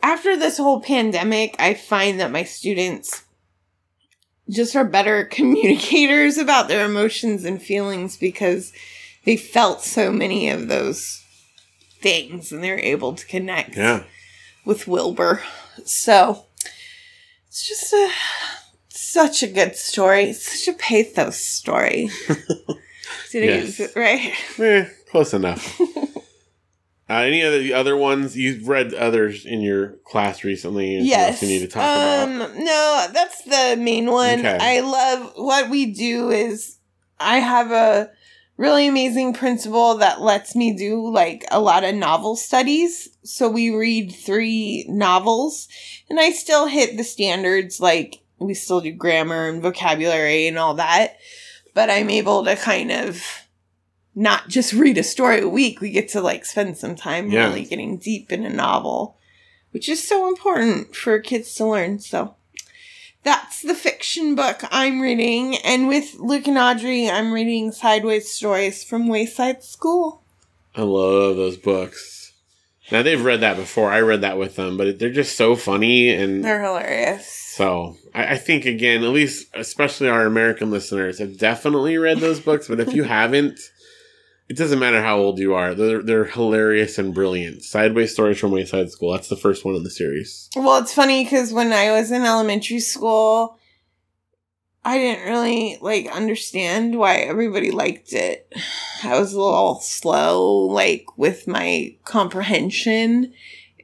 after 0.06 0.36
this 0.36 0.56
whole 0.58 0.80
pandemic 0.80 1.54
i 1.58 1.74
find 1.74 2.20
that 2.20 2.30
my 2.30 2.44
students 2.44 3.24
just 4.48 4.76
are 4.76 4.84
better 4.84 5.24
communicators 5.38 6.38
about 6.38 6.68
their 6.68 6.84
emotions 6.86 7.44
and 7.44 7.60
feelings 7.60 8.16
because 8.16 8.72
they 9.24 9.36
felt 9.36 9.82
so 9.82 10.12
many 10.12 10.48
of 10.48 10.68
those 10.68 11.22
things 12.00 12.52
and 12.52 12.62
they're 12.62 12.78
able 12.78 13.12
to 13.14 13.26
connect 13.26 13.76
Yeah. 13.76 14.04
with 14.64 14.86
wilbur 14.86 15.42
so 15.84 16.44
it's 17.48 17.66
just 17.66 17.92
a 17.92 18.10
such 18.88 19.42
a 19.42 19.46
good 19.46 19.76
story. 19.76 20.24
It's 20.24 20.64
such 20.64 20.74
a 20.74 20.78
pathos 20.78 21.38
story. 21.38 22.10
Did 23.30 23.42
I 23.44 23.46
Yes. 23.46 23.64
use 23.66 23.80
it 23.80 23.96
right? 23.96 24.32
Eh, 24.58 24.84
close 25.10 25.32
enough. 25.32 25.80
uh, 27.08 27.14
any 27.14 27.42
of 27.42 27.52
the 27.52 27.72
other 27.72 27.96
ones 27.96 28.36
you've 28.36 28.68
read 28.68 28.92
others 28.92 29.46
in 29.46 29.60
your 29.60 29.90
class 30.04 30.42
recently? 30.42 30.98
Yes. 30.98 31.40
You 31.40 31.48
need 31.48 31.60
to 31.60 31.68
talk 31.68 31.82
um, 31.82 32.40
about. 32.40 32.56
No, 32.56 33.06
that's 33.12 33.42
the 33.44 33.76
main 33.78 34.10
one. 34.10 34.40
Okay. 34.40 34.58
I 34.60 34.80
love 34.80 35.32
what 35.36 35.70
we 35.70 35.92
do 35.92 36.30
is 36.30 36.78
I 37.20 37.38
have 37.38 37.70
a 37.70 38.10
really 38.56 38.88
amazing 38.88 39.34
principal 39.34 39.98
that 39.98 40.20
lets 40.20 40.56
me 40.56 40.76
do 40.76 41.08
like 41.08 41.44
a 41.50 41.60
lot 41.60 41.84
of 41.84 41.94
novel 41.94 42.34
studies. 42.34 43.08
So 43.22 43.48
we 43.48 43.70
read 43.70 44.12
three 44.12 44.84
novels 44.88 45.68
and 46.08 46.18
I 46.18 46.30
still 46.30 46.66
hit 46.66 46.96
the 46.96 47.04
standards 47.04 47.80
like 47.80 48.22
we 48.38 48.54
still 48.54 48.80
do 48.80 48.92
grammar 48.92 49.48
and 49.48 49.62
vocabulary 49.62 50.46
and 50.46 50.58
all 50.58 50.74
that. 50.74 51.18
But 51.74 51.90
I'm 51.90 52.10
able 52.10 52.44
to 52.44 52.56
kind 52.56 52.90
of 52.90 53.22
not 54.18 54.48
just 54.48 54.72
read 54.72 54.96
a 54.98 55.02
story 55.04 55.42
a 55.42 55.48
week. 55.48 55.80
We 55.80 55.90
get 55.90 56.08
to 56.10 56.20
like 56.20 56.44
spend 56.46 56.76
some 56.78 56.96
time 56.96 57.30
Yeah. 57.30 57.46
really 57.48 57.64
getting 57.64 57.98
deep 57.98 58.32
in 58.32 58.44
a 58.44 58.50
novel, 58.50 59.18
which 59.72 59.88
is 59.88 60.02
so 60.02 60.26
important 60.26 60.96
for 60.96 61.18
kids 61.20 61.54
to 61.56 61.66
learn. 61.66 61.98
So 62.00 62.34
that's 63.22 63.60
the 63.62 63.74
fiction 63.74 64.34
book 64.34 64.62
I'm 64.70 65.00
reading. 65.00 65.56
And 65.58 65.86
with 65.86 66.14
Luke 66.18 66.46
and 66.48 66.56
Audrey, 66.58 67.10
I'm 67.10 67.32
reading 67.32 67.72
Sideways 67.72 68.30
Stories 68.32 68.82
from 68.82 69.06
Wayside 69.06 69.62
School. 69.62 70.22
I 70.74 70.82
love 70.82 71.36
those 71.36 71.56
books. 71.56 72.32
Now 72.92 73.02
they've 73.02 73.22
read 73.22 73.40
that 73.40 73.56
before. 73.56 73.90
I 73.90 74.00
read 74.00 74.20
that 74.20 74.38
with 74.38 74.54
them, 74.56 74.76
but 74.76 74.98
they're 74.98 75.10
just 75.10 75.36
so 75.36 75.56
funny 75.56 76.08
and 76.10 76.44
They're 76.44 76.62
hilarious. 76.62 77.26
So 77.28 77.96
I, 78.14 78.34
I 78.34 78.36
think 78.38 78.64
again, 78.64 79.02
at 79.02 79.10
least 79.10 79.48
especially 79.54 80.08
our 80.08 80.24
American 80.24 80.70
listeners 80.70 81.18
have 81.18 81.36
definitely 81.36 81.98
read 81.98 82.18
those 82.18 82.38
books. 82.40 82.68
But 82.68 82.78
if 82.80 82.94
you 82.94 83.02
haven't, 83.18 83.58
it 84.48 84.56
doesn't 84.56 84.78
matter 84.78 85.02
how 85.02 85.18
old 85.18 85.38
you 85.38 85.54
are; 85.54 85.74
they're 85.74 86.02
they're 86.02 86.24
hilarious 86.24 86.98
and 86.98 87.14
brilliant. 87.14 87.62
Sideways 87.62 88.12
Stories 88.12 88.38
from 88.38 88.52
Wayside 88.52 88.90
School. 88.90 89.12
That's 89.12 89.28
the 89.28 89.36
first 89.36 89.64
one 89.64 89.74
in 89.74 89.82
the 89.82 89.90
series. 89.90 90.48
Well, 90.54 90.80
it's 90.80 90.94
funny 90.94 91.24
because 91.24 91.52
when 91.52 91.72
I 91.72 91.92
was 91.92 92.10
in 92.10 92.22
elementary 92.22 92.80
school, 92.80 93.58
I 94.84 94.98
didn't 94.98 95.28
really 95.28 95.78
like 95.80 96.06
understand 96.06 96.96
why 96.96 97.16
everybody 97.16 97.72
liked 97.72 98.12
it. 98.12 98.52
I 99.02 99.18
was 99.18 99.32
a 99.32 99.40
little 99.40 99.80
slow, 99.80 100.66
like 100.66 101.06
with 101.16 101.48
my 101.48 101.96
comprehension, 102.04 103.32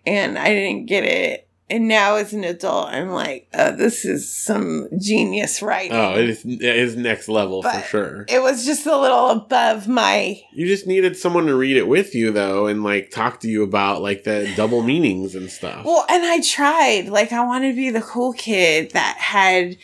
and 0.07 0.39
I 0.39 0.49
didn't 0.51 0.87
get 0.87 1.05
it. 1.05 1.49
And 1.73 1.89
now, 1.89 2.17
as 2.17 2.35
an 2.35 2.45
adult, 2.45 2.89
I'm 2.89 3.09
like, 3.09 3.49
oh, 3.55 3.75
this 3.75 4.05
is 4.05 4.31
some 4.37 4.89
genius 5.01 5.63
writing. 5.63 5.97
Oh, 5.97 6.13
it 6.19 6.29
is, 6.29 6.45
it 6.45 6.61
is 6.63 6.97
next 6.97 7.31
level 7.31 7.63
But- 7.63 7.77
for 7.77 7.89
sure. 7.89 8.25
It 8.29 8.43
was 8.43 8.67
just 8.67 8.85
a 8.85 8.95
little 8.95 9.31
above 9.31 9.89
my. 9.89 10.39
You 10.53 10.67
just 10.67 10.87
needed 10.87 11.17
someone 11.17 11.47
to 11.47 11.55
read 11.55 11.79
it 11.79 11.89
with 11.89 12.15
you 12.15 12.31
though, 12.31 12.67
and 12.67 12.85
like 12.85 13.11
talk 13.11 13.41
to 13.41 13.49
you 13.49 13.63
about 13.63 14.03
like 14.03 14.25
the 14.25 14.53
double 14.55 14.83
meanings 14.93 15.35
and 15.35 15.51
stuff. 15.51 15.87
Well, 15.87 16.05
and 16.11 16.23
I 16.23 16.43
tried. 16.43 17.09
Like, 17.09 17.33
I 17.33 17.43
wanted 17.43 17.71
to 17.71 17.77
be 17.77 17.89
the 17.89 18.03
cool 18.03 18.35
kid 18.35 18.91
that 18.91 19.17
had 19.17 19.79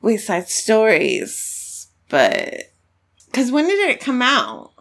Wayside 0.00 0.48
Stories, 0.48 1.88
but 2.08 2.72
because 3.26 3.52
when 3.52 3.68
did 3.68 3.90
it 3.90 4.00
come 4.00 4.22
out? 4.22 4.72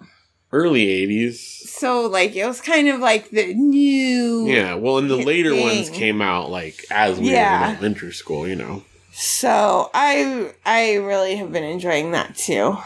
Early 0.54 0.86
'80s. 0.86 1.61
So, 1.82 2.06
like, 2.06 2.36
it 2.36 2.46
was 2.46 2.62
kind 2.62 2.90
of 2.90 3.00
like 3.00 3.32
the 3.32 3.56
new. 3.56 4.46
Yeah, 4.46 4.76
well, 4.76 5.00
and 5.00 5.10
the 5.10 5.16
later 5.16 5.56
ones 5.56 5.90
came 5.90 6.22
out 6.22 6.52
like 6.52 6.86
as 6.92 7.20
we 7.20 7.32
were 7.32 7.38
in 7.38 7.44
elementary 7.44 8.14
school, 8.14 8.48
you 8.48 8.56
know. 8.56 8.84
So 9.14 9.90
I 9.92 10.54
I 10.64 10.98
really 10.98 11.38
have 11.38 11.52
been 11.52 11.64
enjoying 11.64 12.12
that 12.12 12.36
too. 12.36 12.78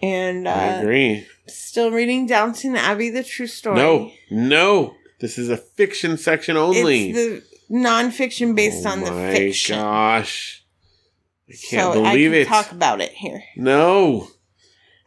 And 0.00 0.48
I 0.48 0.76
uh, 0.76 0.80
agree. 0.82 1.26
still 1.48 1.90
reading 1.90 2.28
Downton 2.28 2.76
Abbey: 2.76 3.10
The 3.10 3.24
True 3.24 3.48
Story. 3.48 3.74
No, 3.74 4.12
no. 4.30 4.94
This 5.18 5.36
is 5.36 5.48
a 5.48 5.56
fiction 5.56 6.16
section 6.16 6.56
only. 6.56 7.10
it's 7.10 7.18
the 7.18 7.74
nonfiction 7.74 8.54
based 8.54 8.86
oh 8.86 8.90
on 8.90 9.00
the 9.00 9.10
fiction. 9.10 9.80
gosh. 9.80 10.64
I 11.48 11.54
can't 11.70 11.92
so 11.92 12.04
believe 12.04 12.32
I 12.32 12.36
it. 12.36 12.46
talk 12.46 12.70
about 12.70 13.00
it 13.00 13.10
here. 13.10 13.42
no. 13.56 14.28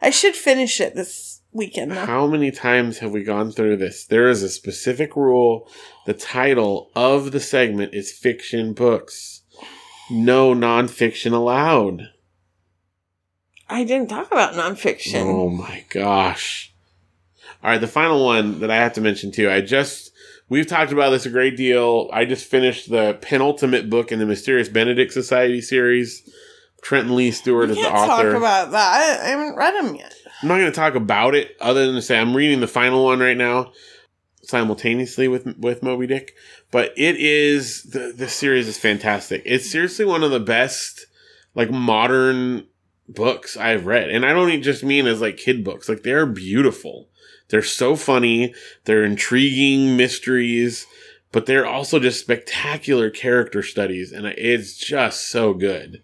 I 0.02 0.10
should 0.10 0.34
finish 0.34 0.80
it 0.80 0.94
this 0.96 1.31
weekend 1.52 1.92
though. 1.92 2.06
How 2.06 2.26
many 2.26 2.50
times 2.50 2.98
have 2.98 3.12
we 3.12 3.22
gone 3.24 3.52
through 3.52 3.76
this? 3.76 4.04
There 4.04 4.28
is 4.28 4.42
a 4.42 4.48
specific 4.48 5.16
rule. 5.16 5.68
The 6.06 6.14
title 6.14 6.90
of 6.94 7.32
the 7.32 7.40
segment 7.40 7.94
is 7.94 8.12
fiction 8.12 8.72
books. 8.72 9.42
No 10.10 10.54
nonfiction 10.54 11.32
allowed. 11.32 12.08
I 13.68 13.84
didn't 13.84 14.08
talk 14.08 14.30
about 14.30 14.54
nonfiction. 14.54 15.22
Oh 15.24 15.48
my 15.48 15.84
gosh. 15.88 16.72
All 17.62 17.70
right, 17.70 17.80
the 17.80 17.86
final 17.86 18.24
one 18.24 18.60
that 18.60 18.70
I 18.70 18.76
have 18.76 18.92
to 18.94 19.00
mention 19.00 19.30
too. 19.32 19.48
I 19.50 19.60
just 19.60 20.10
we've 20.48 20.66
talked 20.66 20.92
about 20.92 21.10
this 21.10 21.26
a 21.26 21.30
great 21.30 21.56
deal. 21.56 22.10
I 22.12 22.24
just 22.24 22.44
finished 22.44 22.90
the 22.90 23.16
penultimate 23.22 23.88
book 23.88 24.12
in 24.12 24.18
the 24.18 24.26
Mysterious 24.26 24.68
Benedict 24.68 25.12
Society 25.12 25.60
series. 25.60 26.28
Trenton 26.82 27.14
Lee 27.14 27.30
Stewart 27.30 27.68
We 27.68 27.76
is 27.76 27.78
the 27.78 27.90
author. 27.92 28.32
talk 28.32 28.36
about 28.36 28.72
that. 28.72 29.20
I 29.22 29.28
haven't 29.28 29.54
read 29.56 29.74
them 29.74 29.94
yet. 29.94 30.12
I'm 30.42 30.48
not 30.48 30.58
going 30.58 30.72
to 30.72 30.76
talk 30.76 30.94
about 30.96 31.34
it 31.34 31.56
other 31.60 31.86
than 31.86 31.94
to 31.94 32.02
say 32.02 32.18
I'm 32.18 32.34
reading 32.34 32.60
the 32.60 32.66
final 32.66 33.04
one 33.04 33.20
right 33.20 33.36
now 33.36 33.72
simultaneously 34.42 35.28
with 35.28 35.56
with 35.56 35.82
Moby 35.82 36.06
Dick. 36.06 36.34
But 36.70 36.92
it 36.96 37.16
is 37.16 37.84
the 37.84 38.12
the 38.16 38.28
series 38.28 38.66
is 38.66 38.78
fantastic. 38.78 39.42
It's 39.44 39.70
seriously 39.70 40.04
one 40.04 40.24
of 40.24 40.32
the 40.32 40.40
best 40.40 41.06
like 41.54 41.70
modern 41.70 42.66
books 43.08 43.56
I've 43.56 43.86
read. 43.86 44.10
And 44.10 44.26
I 44.26 44.32
don't 44.32 44.62
just 44.62 44.82
mean 44.82 45.06
as 45.06 45.20
like 45.20 45.36
kid 45.36 45.64
books. 45.64 45.88
Like 45.88 46.02
they're 46.02 46.26
beautiful. 46.26 47.08
They're 47.48 47.62
so 47.62 47.96
funny. 47.96 48.54
They're 48.84 49.04
intriguing 49.04 49.96
mysteries, 49.96 50.86
but 51.30 51.46
they're 51.46 51.66
also 51.66 51.98
just 51.98 52.20
spectacular 52.20 53.10
character 53.10 53.62
studies 53.62 54.10
and 54.12 54.26
it's 54.26 54.76
just 54.76 55.28
so 55.28 55.54
good. 55.54 56.02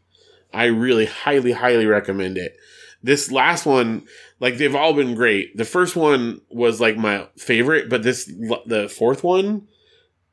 I 0.53 0.67
really 0.67 1.07
highly 1.07 1.53
highly 1.53 1.87
recommend 1.87 2.39
it. 2.39 2.57
This 3.03 3.31
last 3.31 3.65
one 3.65 4.07
like 4.41 4.59
they've 4.59 4.75
all 4.75 4.93
been 4.93 5.15
great. 5.15 5.57
The 5.57 5.65
first 5.65 5.95
one 5.97 6.41
was 6.51 6.81
like 6.81 6.97
my 6.97 7.29
favorite, 7.37 7.89
but 7.89 8.03
this 8.03 8.25
the 8.25 8.93
fourth 8.95 9.23
one 9.23 9.69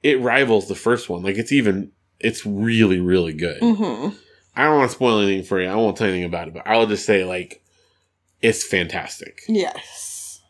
it 0.03 0.19
rivals 0.21 0.67
the 0.67 0.75
first 0.75 1.09
one. 1.09 1.23
Like 1.23 1.37
it's 1.37 1.51
even 1.51 1.91
it's 2.19 2.45
really 2.45 2.99
really 2.99 3.33
good. 3.33 3.59
hmm 3.61 4.09
I 4.57 4.63
don't 4.63 4.77
want 4.77 4.89
to 4.89 4.95
spoil 4.95 5.19
anything 5.19 5.43
for 5.43 5.59
you. 5.61 5.67
I 5.67 5.75
won't 5.75 5.97
tell 5.97 6.07
you 6.07 6.13
anything 6.13 6.29
about 6.29 6.47
it, 6.47 6.53
but 6.53 6.65
I'll 6.65 6.87
just 6.87 7.05
say 7.05 7.23
like 7.23 7.61
it's 8.41 8.65
fantastic. 8.65 9.41
Yes. 9.47 10.41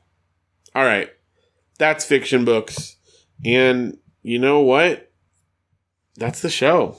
All 0.73 0.83
right. 0.83 1.09
That's 1.77 2.05
fiction 2.05 2.45
books. 2.45 2.97
And 3.43 3.97
you 4.21 4.39
know 4.39 4.61
what? 4.61 5.11
That's 6.17 6.41
the 6.41 6.49
show. 6.49 6.97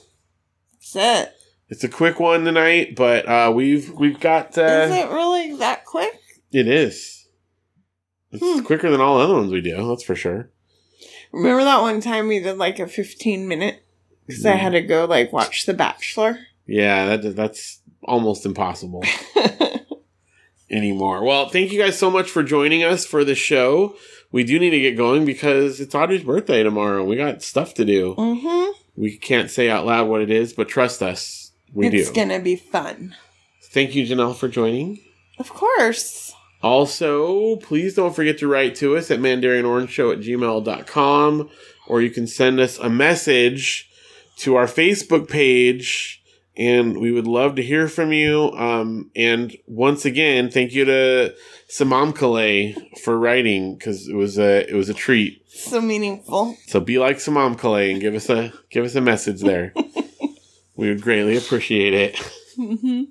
That's 0.73 0.97
it. 0.97 1.36
It's 1.69 1.83
a 1.85 1.89
quick 1.89 2.21
one 2.21 2.45
tonight, 2.45 2.95
but 2.95 3.29
uh, 3.29 3.53
we've 3.55 3.91
we've 3.93 4.21
got. 4.21 4.57
Uh, 4.57 4.63
Is 4.63 4.93
it 4.97 5.09
really 5.11 5.57
that 5.57 5.85
quick? 5.85 6.19
It 6.53 6.69
is. 6.69 7.27
It's 8.33 8.43
Hmm. 8.43 8.65
quicker 8.65 8.91
than 8.91 9.01
all 9.01 9.19
the 9.19 9.25
other 9.25 9.35
ones 9.35 9.51
we 9.53 9.61
do. 9.61 9.89
That's 9.89 10.05
for 10.05 10.15
sure. 10.15 10.51
Remember 11.33 11.65
that 11.65 11.81
one 11.83 12.01
time 12.01 12.29
we 12.29 12.39
did 12.39 12.57
like 12.59 12.79
a 12.79 12.87
15 12.87 13.49
minute? 13.49 13.83
Because 14.27 14.47
I 14.47 14.53
Mm. 14.55 14.59
had 14.59 14.73
to 14.73 14.81
go 14.83 15.05
like 15.07 15.33
watch 15.33 15.67
The 15.67 15.75
Bachelor. 15.75 16.39
Yeah, 16.67 17.17
that 17.17 17.35
that's 17.37 17.81
almost 18.05 18.47
impossible 18.47 19.05
anymore. 20.71 21.25
Well, 21.25 21.49
thank 21.49 21.73
you 21.73 21.81
guys 21.81 21.99
so 21.99 22.11
much 22.11 22.31
for 22.31 22.43
joining 22.43 22.83
us 22.85 23.05
for 23.07 23.25
the 23.25 23.35
show. 23.35 23.97
We 24.33 24.45
do 24.45 24.59
need 24.59 24.71
to 24.71 24.81
get 24.81 24.97
going 24.97 25.25
because 25.25 25.81
it's 25.81 25.95
Audrey's 25.95 26.25
birthday 26.25 26.63
tomorrow. 26.63 27.05
We 27.05 27.17
got 27.17 27.43
stuff 27.43 27.75
to 27.75 27.85
do. 27.85 28.15
mm-hmm. 28.17 28.73
We 28.97 29.17
can't 29.17 29.51
say 29.51 29.69
out 29.71 29.87
loud 29.87 30.09
what 30.09 30.23
it 30.23 30.31
is, 30.31 30.53
but 30.55 30.69
trust 30.69 31.03
us, 31.03 31.46
we 31.73 31.89
it's 31.89 32.09
do. 32.09 32.15
gonna 32.15 32.41
be 32.41 32.57
fun. 32.57 33.15
Thank 33.63 33.95
you, 33.95 34.07
Janelle, 34.07 34.37
for 34.37 34.49
joining. 34.49 35.01
Of 35.39 35.51
course. 35.51 36.33
Also, 36.63 37.57
please 37.57 37.95
don't 37.95 38.17
forget 38.17 38.39
to 38.39 38.49
write 38.49 38.75
to 38.77 38.97
us 38.97 39.11
at 39.11 39.21
mandarinorangeshow 39.21 40.15
at 40.15 40.21
gmail.com 40.21 41.51
or 41.87 42.03
you 42.03 42.11
can 42.11 42.27
send 42.27 42.59
us 42.59 42.79
a 42.79 42.89
message 42.89 43.89
to 44.39 44.57
our 44.57 44.67
Facebook 44.67 45.29
page 45.29 46.23
and 46.57 46.99
we 46.99 47.13
would 47.13 47.27
love 47.27 47.55
to 47.57 47.63
hear 47.63 47.87
from 47.87 48.13
you. 48.13 48.51
Um, 48.53 49.11
and 49.15 49.55
once 49.67 50.05
again, 50.05 50.51
thank 50.51 50.73
you 50.73 50.85
to 50.87 51.35
Samamkale 51.71 52.99
for 53.01 53.19
writing 53.19 53.77
because 53.77 54.09
it 54.09 54.15
was 54.15 54.39
a 54.39 54.69
it 54.69 54.75
was 54.75 54.89
a 54.89 54.95
treat. 54.95 55.43
So 55.49 55.81
meaningful. 55.81 56.57
So 56.67 56.81
be 56.81 56.99
like 56.99 57.19
Samamkale 57.19 57.93
and 57.93 58.01
give 58.01 58.15
us 58.15 58.31
a 58.31 58.53
give 58.71 58.85
us 58.85 58.95
a 58.95 59.01
message 59.01 59.43
there. 59.43 59.75
we 60.77 60.89
would 60.89 61.03
greatly 61.03 61.37
appreciate 61.37 61.95
it. 61.95 62.17
hmm 62.57 63.05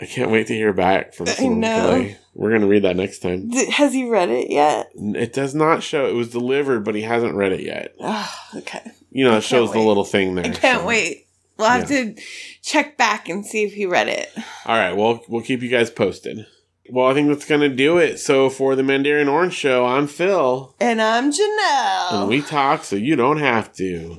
I 0.00 0.06
can't 0.06 0.30
wait 0.30 0.46
to 0.46 0.54
hear 0.54 0.72
back 0.72 1.12
from 1.12 1.26
I 1.28 1.48
know. 1.48 1.68
Samamkale. 1.68 2.16
We're 2.34 2.52
gonna 2.52 2.68
read 2.68 2.84
that 2.84 2.94
next 2.96 3.18
time. 3.18 3.48
D- 3.48 3.68
has 3.72 3.92
he 3.92 4.08
read 4.08 4.28
it 4.28 4.48
yet? 4.48 4.90
It 4.94 5.32
does 5.32 5.56
not 5.56 5.82
show. 5.82 6.06
It 6.06 6.14
was 6.14 6.30
delivered, 6.30 6.84
but 6.84 6.94
he 6.94 7.02
hasn't 7.02 7.34
read 7.34 7.50
it 7.50 7.62
yet. 7.62 7.94
Oh, 7.98 8.32
okay. 8.58 8.92
You 9.10 9.24
know, 9.24 9.34
I 9.34 9.38
it 9.38 9.40
shows 9.42 9.70
can't 9.70 9.80
the 9.82 9.88
little 9.88 10.04
thing 10.04 10.36
there. 10.36 10.44
I 10.46 10.50
can't 10.50 10.80
so- 10.82 10.86
wait. 10.86 11.24
We'll 11.56 11.68
have 11.68 11.88
to 11.88 12.14
check 12.62 12.96
back 12.96 13.28
and 13.28 13.44
see 13.44 13.64
if 13.64 13.72
he 13.72 13.84
read 13.86 14.06
it. 14.06 14.30
All 14.64 14.76
right, 14.78 14.92
well, 14.96 15.24
we'll 15.28 15.42
keep 15.42 15.60
you 15.60 15.68
guys 15.68 15.90
posted. 15.90 16.46
Well, 16.88 17.08
I 17.08 17.14
think 17.14 17.26
that's 17.28 17.44
gonna 17.46 17.68
do 17.68 17.98
it. 17.98 18.18
So 18.20 18.48
for 18.48 18.76
the 18.76 18.84
Mandarin 18.84 19.26
Orange 19.26 19.54
Show, 19.54 19.84
I'm 19.84 20.06
Phil, 20.06 20.76
And 20.78 21.02
I'm 21.02 21.32
Janelle. 21.32 22.12
and 22.20 22.28
we 22.28 22.40
talk 22.42 22.84
so 22.84 22.94
you 22.94 23.16
don't 23.16 23.40
have 23.40 23.72
to. 23.74 24.16